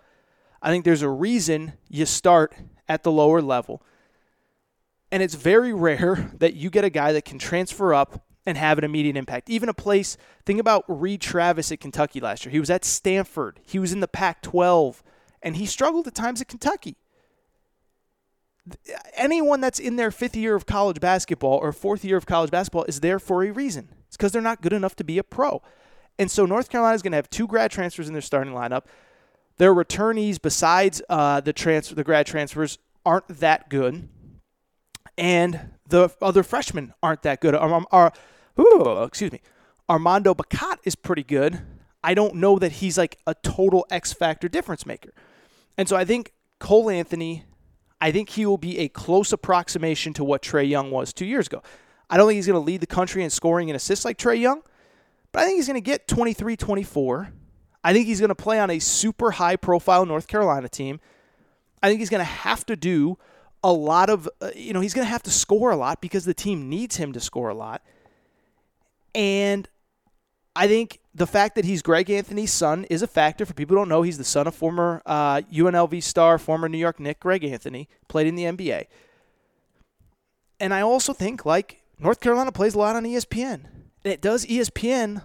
[0.62, 2.54] I think there's a reason you start
[2.88, 3.82] at the lower level.
[5.10, 8.78] And it's very rare that you get a guy that can transfer up and have
[8.78, 9.50] an immediate impact.
[9.50, 12.52] Even a place, think about Reid Travis at Kentucky last year.
[12.52, 15.02] He was at Stanford, he was in the Pac 12,
[15.42, 16.96] and he struggled at times at Kentucky.
[19.14, 22.84] Anyone that's in their fifth year of college basketball or fourth year of college basketball
[22.84, 23.90] is there for a reason.
[24.08, 25.62] It's because they're not good enough to be a pro.
[26.18, 28.84] And so North Carolina is going to have two grad transfers in their starting lineup.
[29.58, 34.08] Their returnees, besides uh, the transfer, the grad transfers, aren't that good,
[35.16, 37.54] and the other freshmen aren't that good.
[37.54, 38.10] Um, um,
[38.60, 39.40] ooh, excuse me,
[39.88, 41.60] Armando Bacot is pretty good.
[42.04, 45.12] I don't know that he's like a total X factor difference maker,
[45.78, 47.44] and so I think Cole Anthony.
[47.98, 51.46] I think he will be a close approximation to what Trae Young was two years
[51.46, 51.62] ago.
[52.10, 54.38] I don't think he's going to lead the country in scoring and assists like Trae
[54.38, 54.60] Young,
[55.32, 57.32] but I think he's going to get 23 24.
[57.86, 60.98] I think he's going to play on a super high profile North Carolina team.
[61.80, 63.16] I think he's going to have to do
[63.62, 66.24] a lot of, uh, you know, he's going to have to score a lot because
[66.24, 67.82] the team needs him to score a lot.
[69.14, 69.68] And
[70.56, 73.46] I think the fact that he's Greg Anthony's son is a factor.
[73.46, 76.78] For people who don't know, he's the son of former uh, UNLV star, former New
[76.78, 78.86] York Knick Greg Anthony, played in the NBA.
[80.58, 83.66] And I also think, like, North Carolina plays a lot on ESPN.
[84.02, 85.22] It does ESPN,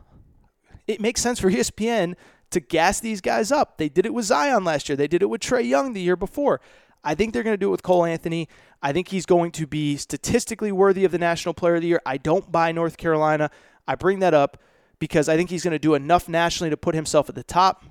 [0.85, 2.15] it makes sense for ESPN
[2.51, 3.77] to gas these guys up.
[3.77, 4.95] They did it with Zion last year.
[4.95, 6.61] They did it with Trae Young the year before.
[7.03, 8.47] I think they're going to do it with Cole Anthony.
[8.81, 12.01] I think he's going to be statistically worthy of the National Player of the Year.
[12.05, 13.49] I don't buy North Carolina.
[13.87, 14.57] I bring that up
[14.99, 17.83] because I think he's going to do enough nationally to put himself at the top.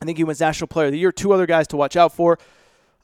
[0.00, 1.10] I think he wins National Player of the Year.
[1.10, 2.38] Two other guys to watch out for.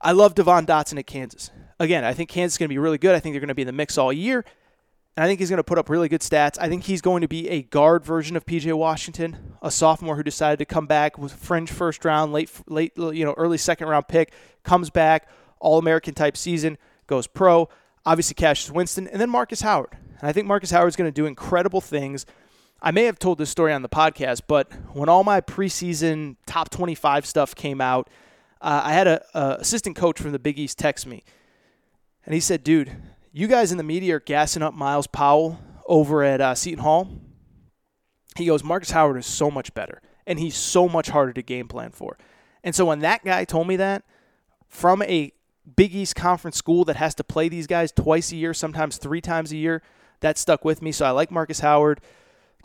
[0.01, 1.51] I love Devon Dotson at Kansas.
[1.81, 3.17] Again, I think Kansas is going to be really good.
[3.17, 4.45] I think they're going to be in the mix all year.
[5.17, 6.59] And I think he's going to put up really good stats.
[6.61, 10.25] I think he's going to be a guard version of PJ Washington, a sophomore who
[10.25, 14.09] decided to come back with fringe first round, late late you know, early second round
[14.09, 14.33] pick,
[14.65, 15.29] comes back,
[15.61, 17.69] all American type season, goes pro.
[18.07, 19.97] Obviously Cassius Winston and then Marcus Howard.
[20.21, 22.27] And I think Marcus Howard is going to do incredible things.
[22.83, 26.69] I may have told this story on the podcast, but when all my preseason top
[26.71, 28.11] 25 stuff came out,
[28.61, 31.23] uh, I had a, a assistant coach from the Big East text me,
[32.27, 32.95] and he said, "Dude,
[33.37, 37.21] you guys in the media are gassing up Myles Powell over at uh, Seton Hall.
[38.37, 41.67] He goes, Marcus Howard is so much better, and he's so much harder to game
[41.67, 42.17] plan for.
[42.63, 44.05] And so when that guy told me that
[44.69, 45.33] from a
[45.75, 49.21] Big East Conference school that has to play these guys twice a year, sometimes three
[49.21, 49.83] times a year,
[50.21, 50.93] that stuck with me.
[50.93, 52.01] So I like Marcus Howard,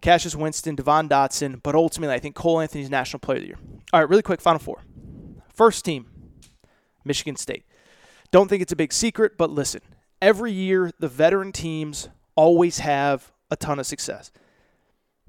[0.01, 3.59] Cassius Winston, Devon Dotson, but ultimately I think Cole Anthony's National Player of the Year.
[3.91, 4.83] All right, really quick, Final Four.
[5.51, 6.05] First team,
[7.03, 7.65] Michigan State.
[8.29, 9.81] Don't think it's a big secret, but listen,
[10.21, 14.31] every year the veteran teams always have a ton of success.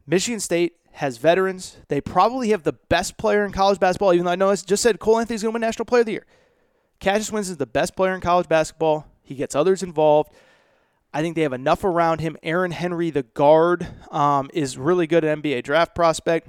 [0.06, 1.76] Michigan State has veterans.
[1.88, 4.82] They probably have the best player in college basketball, even though I know I just
[4.82, 6.26] said Cole Anthony's going to win National Player of the Year.
[6.98, 9.06] Cassius Winston is the best player in college basketball.
[9.22, 10.32] He gets others involved.
[11.12, 12.36] I think they have enough around him.
[12.42, 16.48] Aaron Henry, the guard, um, is really good at NBA draft prospect.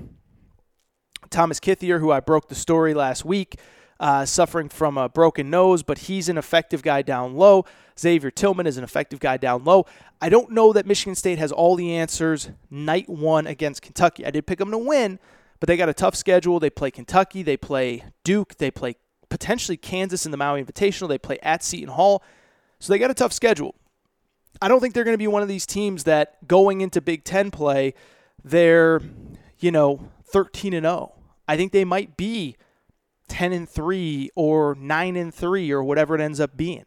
[1.29, 3.59] Thomas Kithier, who I broke the story last week,
[3.99, 7.65] uh, suffering from a broken nose, but he's an effective guy down low.
[8.01, 9.85] Xavier Tillman is an effective guy down low.
[10.19, 14.25] I don't know that Michigan State has all the answers night one against Kentucky.
[14.25, 15.19] I did pick them to win,
[15.59, 16.59] but they got a tough schedule.
[16.59, 18.95] They play Kentucky, they play Duke, they play
[19.29, 22.23] potentially Kansas in the Maui Invitational, they play at Seton Hall.
[22.79, 23.75] So they got a tough schedule.
[24.61, 27.23] I don't think they're going to be one of these teams that going into Big
[27.23, 27.93] 10 play,
[28.43, 29.01] they're,
[29.59, 31.13] you know, 13 and 0.
[31.47, 32.57] I think they might be
[33.27, 36.85] 10 and 3 or 9 and 3 or whatever it ends up being.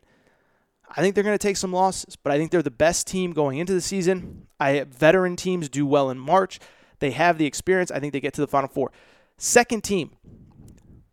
[0.97, 3.33] I think they're going to take some losses, but I think they're the best team
[3.33, 4.47] going into the season.
[4.61, 6.61] I veteran teams do well in March.
[7.01, 7.91] They have the experience.
[7.91, 8.93] I think they get to the final four.
[9.37, 10.13] Second team,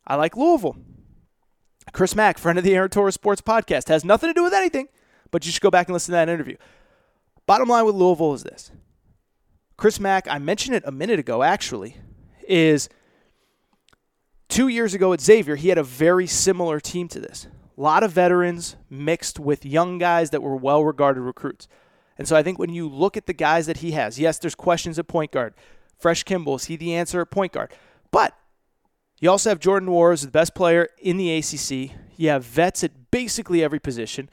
[0.05, 0.77] I like Louisville.
[1.93, 4.87] Chris Mack, friend of the Aaron Torres Sports Podcast, has nothing to do with anything,
[5.31, 6.55] but you should go back and listen to that interview.
[7.47, 8.71] Bottom line with Louisville is this
[9.77, 11.97] Chris Mack, I mentioned it a minute ago actually,
[12.47, 12.87] is
[14.47, 17.47] two years ago at Xavier, he had a very similar team to this.
[17.77, 21.67] A lot of veterans mixed with young guys that were well regarded recruits.
[22.17, 24.55] And so I think when you look at the guys that he has, yes, there's
[24.55, 25.53] questions at point guard.
[25.97, 27.71] Fresh Kimble, is he the answer at point guard?
[28.11, 28.35] But
[29.19, 31.95] you also have Jordan Nwora, the best player in the ACC.
[32.17, 34.29] You have vets at basically every position.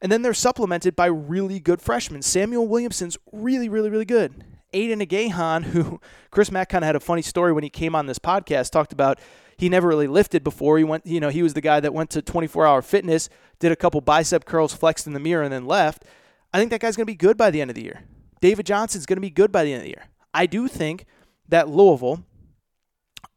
[0.00, 2.22] And then they're supplemented by really good freshmen.
[2.22, 4.44] Samuel Williamson's really, really, really good.
[4.72, 6.00] Aidan Igiehon, who
[6.30, 8.92] Chris Mack kind of had a funny story when he came on this podcast, talked
[8.92, 9.20] about
[9.62, 10.76] he never really lifted before.
[10.76, 13.28] He went, you know, he was the guy that went to 24 hour fitness,
[13.60, 16.04] did a couple bicep curls, flexed in the mirror, and then left.
[16.52, 18.02] I think that guy's going to be good by the end of the year.
[18.40, 20.06] David Johnson's going to be good by the end of the year.
[20.34, 21.06] I do think
[21.48, 22.24] that Louisville,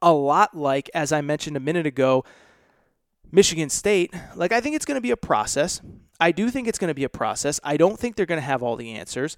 [0.01, 2.23] a lot like, as I mentioned a minute ago,
[3.31, 5.79] Michigan State, like, I think it's going to be a process.
[6.19, 7.59] I do think it's going to be a process.
[7.63, 9.37] I don't think they're going to have all the answers.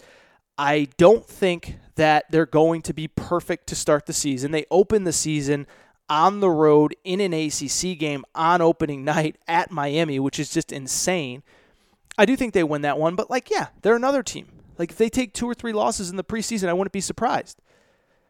[0.58, 4.52] I don't think that they're going to be perfect to start the season.
[4.52, 5.68] They open the season
[6.10, 10.72] on the road in an ACC game on opening night at Miami, which is just
[10.72, 11.44] insane.
[12.18, 14.48] I do think they win that one, but like, yeah, they're another team.
[14.78, 17.60] Like, if they take two or three losses in the preseason, I wouldn't be surprised.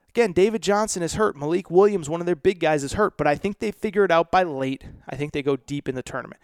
[0.10, 1.36] Again, David Johnson is hurt.
[1.36, 4.12] Malik Williams, one of their big guys, is hurt, but I think they figure it
[4.12, 4.84] out by late.
[5.08, 6.42] I think they go deep in the tournament.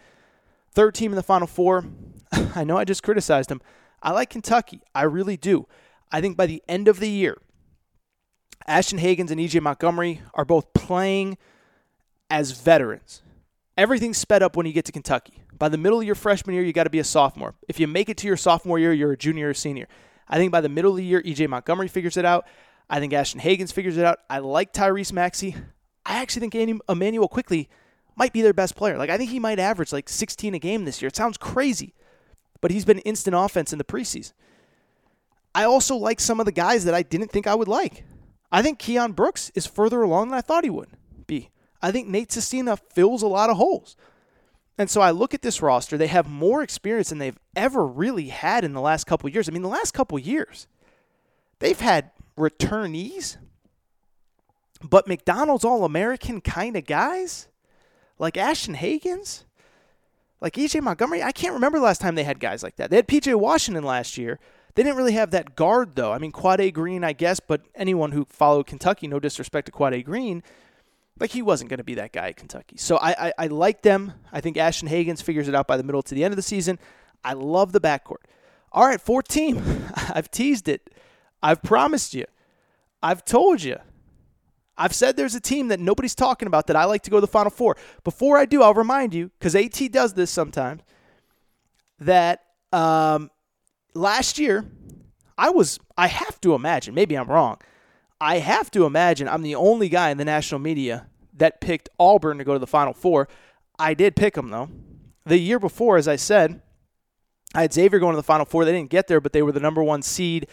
[0.70, 1.86] Third team in the Final Four.
[2.54, 3.60] I know I just criticized them.
[4.02, 4.82] I like Kentucky.
[4.94, 5.66] I really do.
[6.12, 7.38] I think by the end of the year,
[8.66, 11.36] Ashton Hagans and EJ Montgomery are both playing
[12.30, 13.22] as veterans.
[13.76, 15.42] Everything's sped up when you get to Kentucky.
[15.58, 17.54] By the middle of your freshman year, you got to be a sophomore.
[17.68, 19.86] If you make it to your sophomore year, you're a junior or senior.
[20.28, 22.46] I think by the middle of the year, EJ Montgomery figures it out.
[22.88, 24.20] I think Ashton Hagans figures it out.
[24.28, 25.56] I like Tyrese Maxey.
[26.06, 27.68] I actually think Immanuel Quickley
[28.16, 28.96] might be their best player.
[28.96, 31.08] Like I think he might average like 16 a game this year.
[31.08, 31.94] It sounds crazy,
[32.60, 34.32] but he's been instant offense in the preseason.
[35.54, 38.04] I also like some of the guys that I didn't think I would like.
[38.54, 40.90] I think Keion Brooks is further along than I thought he would
[41.26, 41.50] be.
[41.82, 43.96] I think Nate Sestina fills a lot of holes.
[44.78, 48.28] And so I look at this roster, they have more experience than they've ever really
[48.28, 49.48] had in the last couple years.
[49.48, 50.68] I mean, the last couple years,
[51.58, 53.38] they've had returnees,
[54.80, 57.48] but McDonald's All American kind of guys,
[58.20, 59.46] like Ashton Hagans,
[60.40, 61.24] like EJ Montgomery.
[61.24, 62.90] I can't remember the last time they had guys like that.
[62.90, 64.38] They had PJ Washington last year,
[64.74, 66.12] they didn't really have that guard, though.
[66.12, 70.04] I mean, Quade Green, I guess, but anyone who followed Kentucky, no disrespect to Quade
[70.04, 70.42] Green,
[71.18, 72.76] like he wasn't going to be that guy at Kentucky.
[72.76, 74.14] So I, I, I like them.
[74.32, 76.42] I think Ashton Hagans figures it out by the middle to the end of the
[76.42, 76.78] season.
[77.24, 78.24] I love the backcourt.
[78.72, 79.62] All right, fourth team.
[79.94, 80.90] I've teased it.
[81.42, 82.24] I've promised you.
[83.02, 83.78] I've told you.
[84.76, 87.20] I've said there's a team that nobody's talking about that I like to go to
[87.20, 87.76] the Final Four.
[88.02, 90.82] Before I do, I'll remind you, because AT does this sometimes,
[92.00, 92.42] that
[92.72, 93.30] um,
[93.94, 94.64] last year,
[95.36, 97.58] I was, I have to imagine, maybe I'm wrong.
[98.20, 102.38] I have to imagine I'm the only guy in the national media that picked Auburn
[102.38, 103.28] to go to the Final Four.
[103.78, 104.70] I did pick them, though.
[105.26, 106.60] The year before, as I said,
[107.54, 108.64] I had Xavier going to the Final Four.
[108.64, 110.46] They didn't get there, but they were the number one seed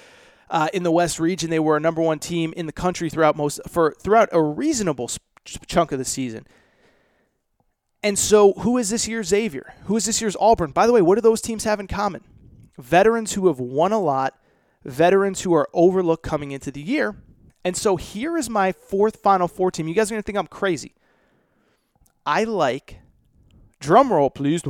[0.50, 1.50] uh, in the West region.
[1.50, 5.10] They were a number one team in the country throughout most for throughout a reasonable
[5.46, 6.46] chunk of the season.
[8.04, 9.74] And so, who is this year's Xavier?
[9.86, 10.72] Who is this year's Auburn?
[10.72, 12.24] By the way, what do those teams have in common?
[12.78, 14.40] Veterans who have won a lot,
[14.84, 17.16] veterans who are overlooked coming into the year.
[17.64, 19.88] And so here is my fourth Final Four team.
[19.88, 20.96] You guys are going to think I'm crazy.
[22.26, 23.00] I like,
[23.80, 24.64] drum roll please,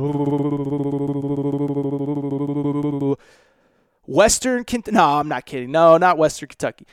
[4.06, 4.94] Western Kentucky.
[4.94, 5.70] No, I'm not kidding.
[5.70, 6.86] No, not Western Kentucky.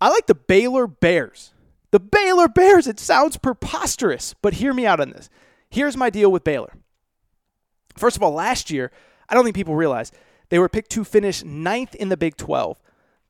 [0.00, 1.52] I like the Baylor Bears.
[1.90, 2.86] The Baylor Bears.
[2.86, 5.30] It sounds preposterous, but hear me out on this.
[5.70, 6.72] Here's my deal with Baylor.
[7.96, 8.90] First of all, last year,
[9.28, 10.12] I don't think people realize
[10.48, 12.80] they were picked to finish ninth in the Big 12.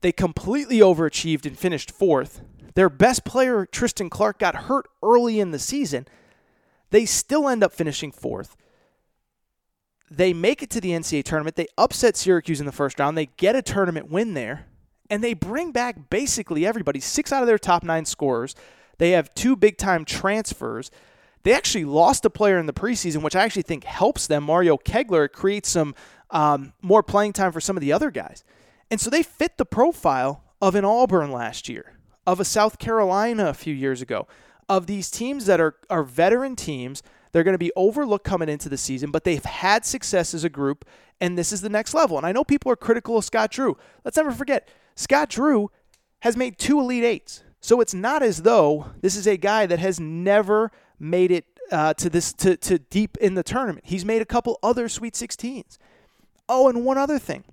[0.01, 2.41] They completely overachieved and finished fourth.
[2.75, 6.07] Their best player, Tristan Clark, got hurt early in the season.
[6.91, 8.55] They still end up finishing fourth.
[10.09, 11.55] They make it to the NCAA tournament.
[11.55, 13.17] They upset Syracuse in the first round.
[13.17, 14.65] They get a tournament win there.
[15.09, 18.55] And they bring back basically everybody, six out of their top nine scorers.
[18.97, 20.91] They have two big time transfers.
[21.43, 24.43] They actually lost a player in the preseason, which I actually think helps them.
[24.43, 25.95] Mario Kegler creates some
[26.31, 28.43] um, more playing time for some of the other guys.
[28.91, 33.47] And so they fit the profile of an Auburn last year, of a South Carolina
[33.47, 34.27] a few years ago,
[34.67, 37.01] of these teams that are, are veteran teams.
[37.31, 40.49] They're going to be overlooked coming into the season, but they've had success as a
[40.49, 40.85] group,
[41.21, 42.17] and this is the next level.
[42.17, 43.77] And I know people are critical of Scott Drew.
[44.03, 45.69] Let's never forget, Scott Drew
[46.21, 47.43] has made two Elite Eights.
[47.61, 51.93] So it's not as though this is a guy that has never made it uh,
[51.95, 53.85] to this to, to deep in the tournament.
[53.85, 55.77] He's made a couple other Sweet 16s.
[56.49, 57.43] Oh, and one other thing.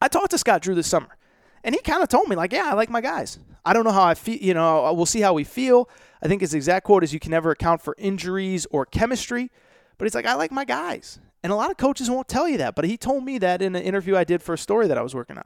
[0.00, 1.16] I talked to Scott Drew this summer,
[1.64, 3.38] and he kind of told me, like, yeah, I like my guys.
[3.64, 5.88] I don't know how I feel, you know, we'll see how we feel.
[6.22, 9.50] I think his exact quote is you can never account for injuries or chemistry,
[9.98, 11.18] but he's like, I like my guys.
[11.42, 13.74] And a lot of coaches won't tell you that, but he told me that in
[13.74, 15.44] an interview I did for a story that I was working on.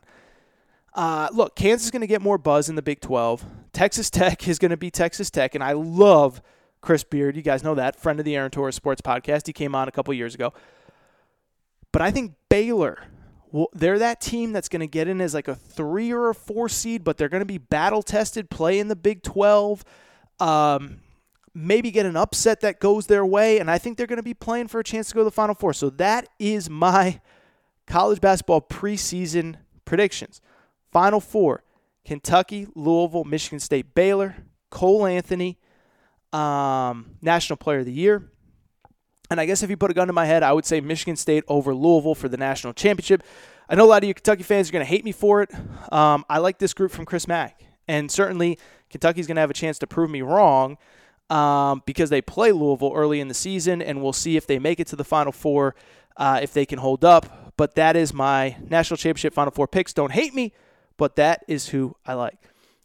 [0.93, 3.44] Uh, look, Kansas is going to get more buzz in the Big 12.
[3.72, 6.43] Texas Tech is going to be Texas Tech, and I love
[6.81, 7.36] Chris Beard.
[7.36, 9.47] You guys know that, friend of the Aaron Torres Sports Podcast.
[9.47, 10.52] He came on a couple years ago.
[11.92, 13.02] But I think Baylor,
[13.50, 16.34] well, they're that team that's going to get in as like a three or a
[16.34, 19.84] four seed, but they're going to be battle tested, play in the Big 12,
[20.38, 21.00] um,
[21.54, 24.34] maybe get an upset that goes their way, and I think they're going to be
[24.34, 25.72] playing for a chance to go to the Final Four.
[25.72, 27.20] So that is my
[27.86, 30.40] college basketball preseason predictions.
[30.92, 31.64] Final Four
[32.04, 34.36] Kentucky, Louisville, Michigan State, Baylor,
[34.70, 35.58] Cole Anthony,
[36.32, 38.30] um, National Player of the Year.
[39.31, 41.16] And I guess if you put a gun to my head, I would say Michigan
[41.16, 43.23] State over Louisville for the national championship.
[43.69, 45.51] I know a lot of you Kentucky fans are going to hate me for it.
[45.93, 47.62] Um, I like this group from Chris Mack.
[47.86, 48.59] And certainly
[48.90, 50.77] Kentucky's going to have a chance to prove me wrong
[51.31, 54.81] um, because they play Louisville early in the season, and we'll see if they make
[54.81, 55.77] it to the Final Four,
[56.16, 57.55] uh, if they can hold up.
[57.57, 59.93] But that is my national championship Final Four picks.
[59.93, 60.52] Don't hate me,
[60.97, 62.39] but that is who I like.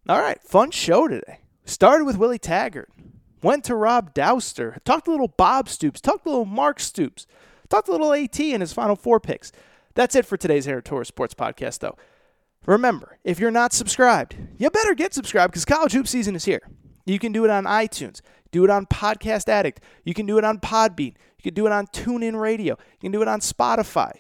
[0.08, 1.40] All right, fun show today.
[1.66, 2.90] Started with Willie Taggart
[3.46, 7.28] went to Rob Dauster, talked to little Bob Stoops, talked to little Mark Stoops,
[7.70, 9.52] talked to little AT in his final four picks.
[9.94, 11.96] That's it for today's Aaron Sports Podcast, though.
[12.66, 16.68] Remember, if you're not subscribed, you better get subscribed because college hoop season is here.
[17.06, 20.44] You can do it on iTunes, do it on Podcast Addict, you can do it
[20.44, 24.12] on Podbean, you can do it on TuneIn Radio, you can do it on Spotify.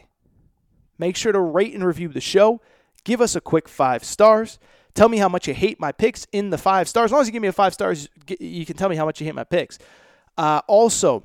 [1.00, 2.62] Make sure to rate and review the show.
[3.04, 4.60] Give us a quick five stars.
[4.96, 7.10] Tell me how much you hate my picks in the five stars.
[7.10, 8.10] As long as you give me a five stars,
[8.40, 9.78] you can tell me how much you hate my picks.
[10.38, 11.24] Uh, also,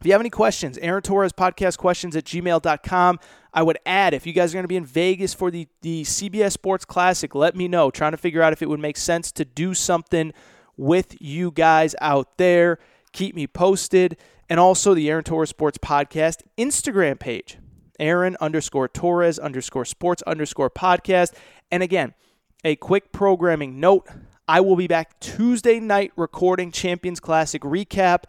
[0.00, 3.20] if you have any questions, Aaron Torres podcast questions at gmail.com.
[3.54, 6.02] I would add, if you guys are going to be in Vegas for the, the
[6.02, 7.90] CBS Sports Classic, let me know.
[7.90, 10.32] Trying to figure out if it would make sense to do something
[10.76, 12.78] with you guys out there.
[13.12, 14.16] Keep me posted.
[14.48, 17.58] And also the Aaron Torres Sports Podcast Instagram page,
[18.00, 21.34] Aaron underscore Torres underscore sports underscore podcast.
[21.70, 22.14] And again,
[22.64, 24.08] a quick programming note
[24.48, 28.24] I will be back Tuesday night recording Champions Classic recap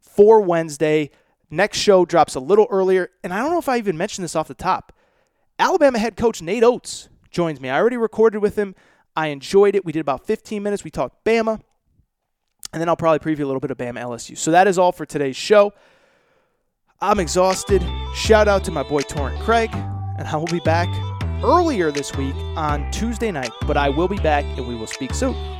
[0.00, 1.10] for Wednesday.
[1.50, 3.10] Next show drops a little earlier.
[3.22, 4.92] And I don't know if I even mentioned this off the top.
[5.58, 7.68] Alabama head coach Nate Oats joins me.
[7.68, 8.74] I already recorded with him.
[9.14, 9.84] I enjoyed it.
[9.84, 10.82] We did about 15 minutes.
[10.82, 11.60] We talked Bama.
[12.72, 14.36] And then I'll probably preview a little bit of Bama LSU.
[14.36, 15.72] So that is all for today's show.
[17.00, 17.84] I'm exhausted.
[18.14, 19.70] Shout out to my boy Torrent Craig.
[19.72, 20.88] And I will be back
[21.42, 25.14] earlier this week on Tuesday night, but I will be back and we will speak
[25.14, 25.59] soon.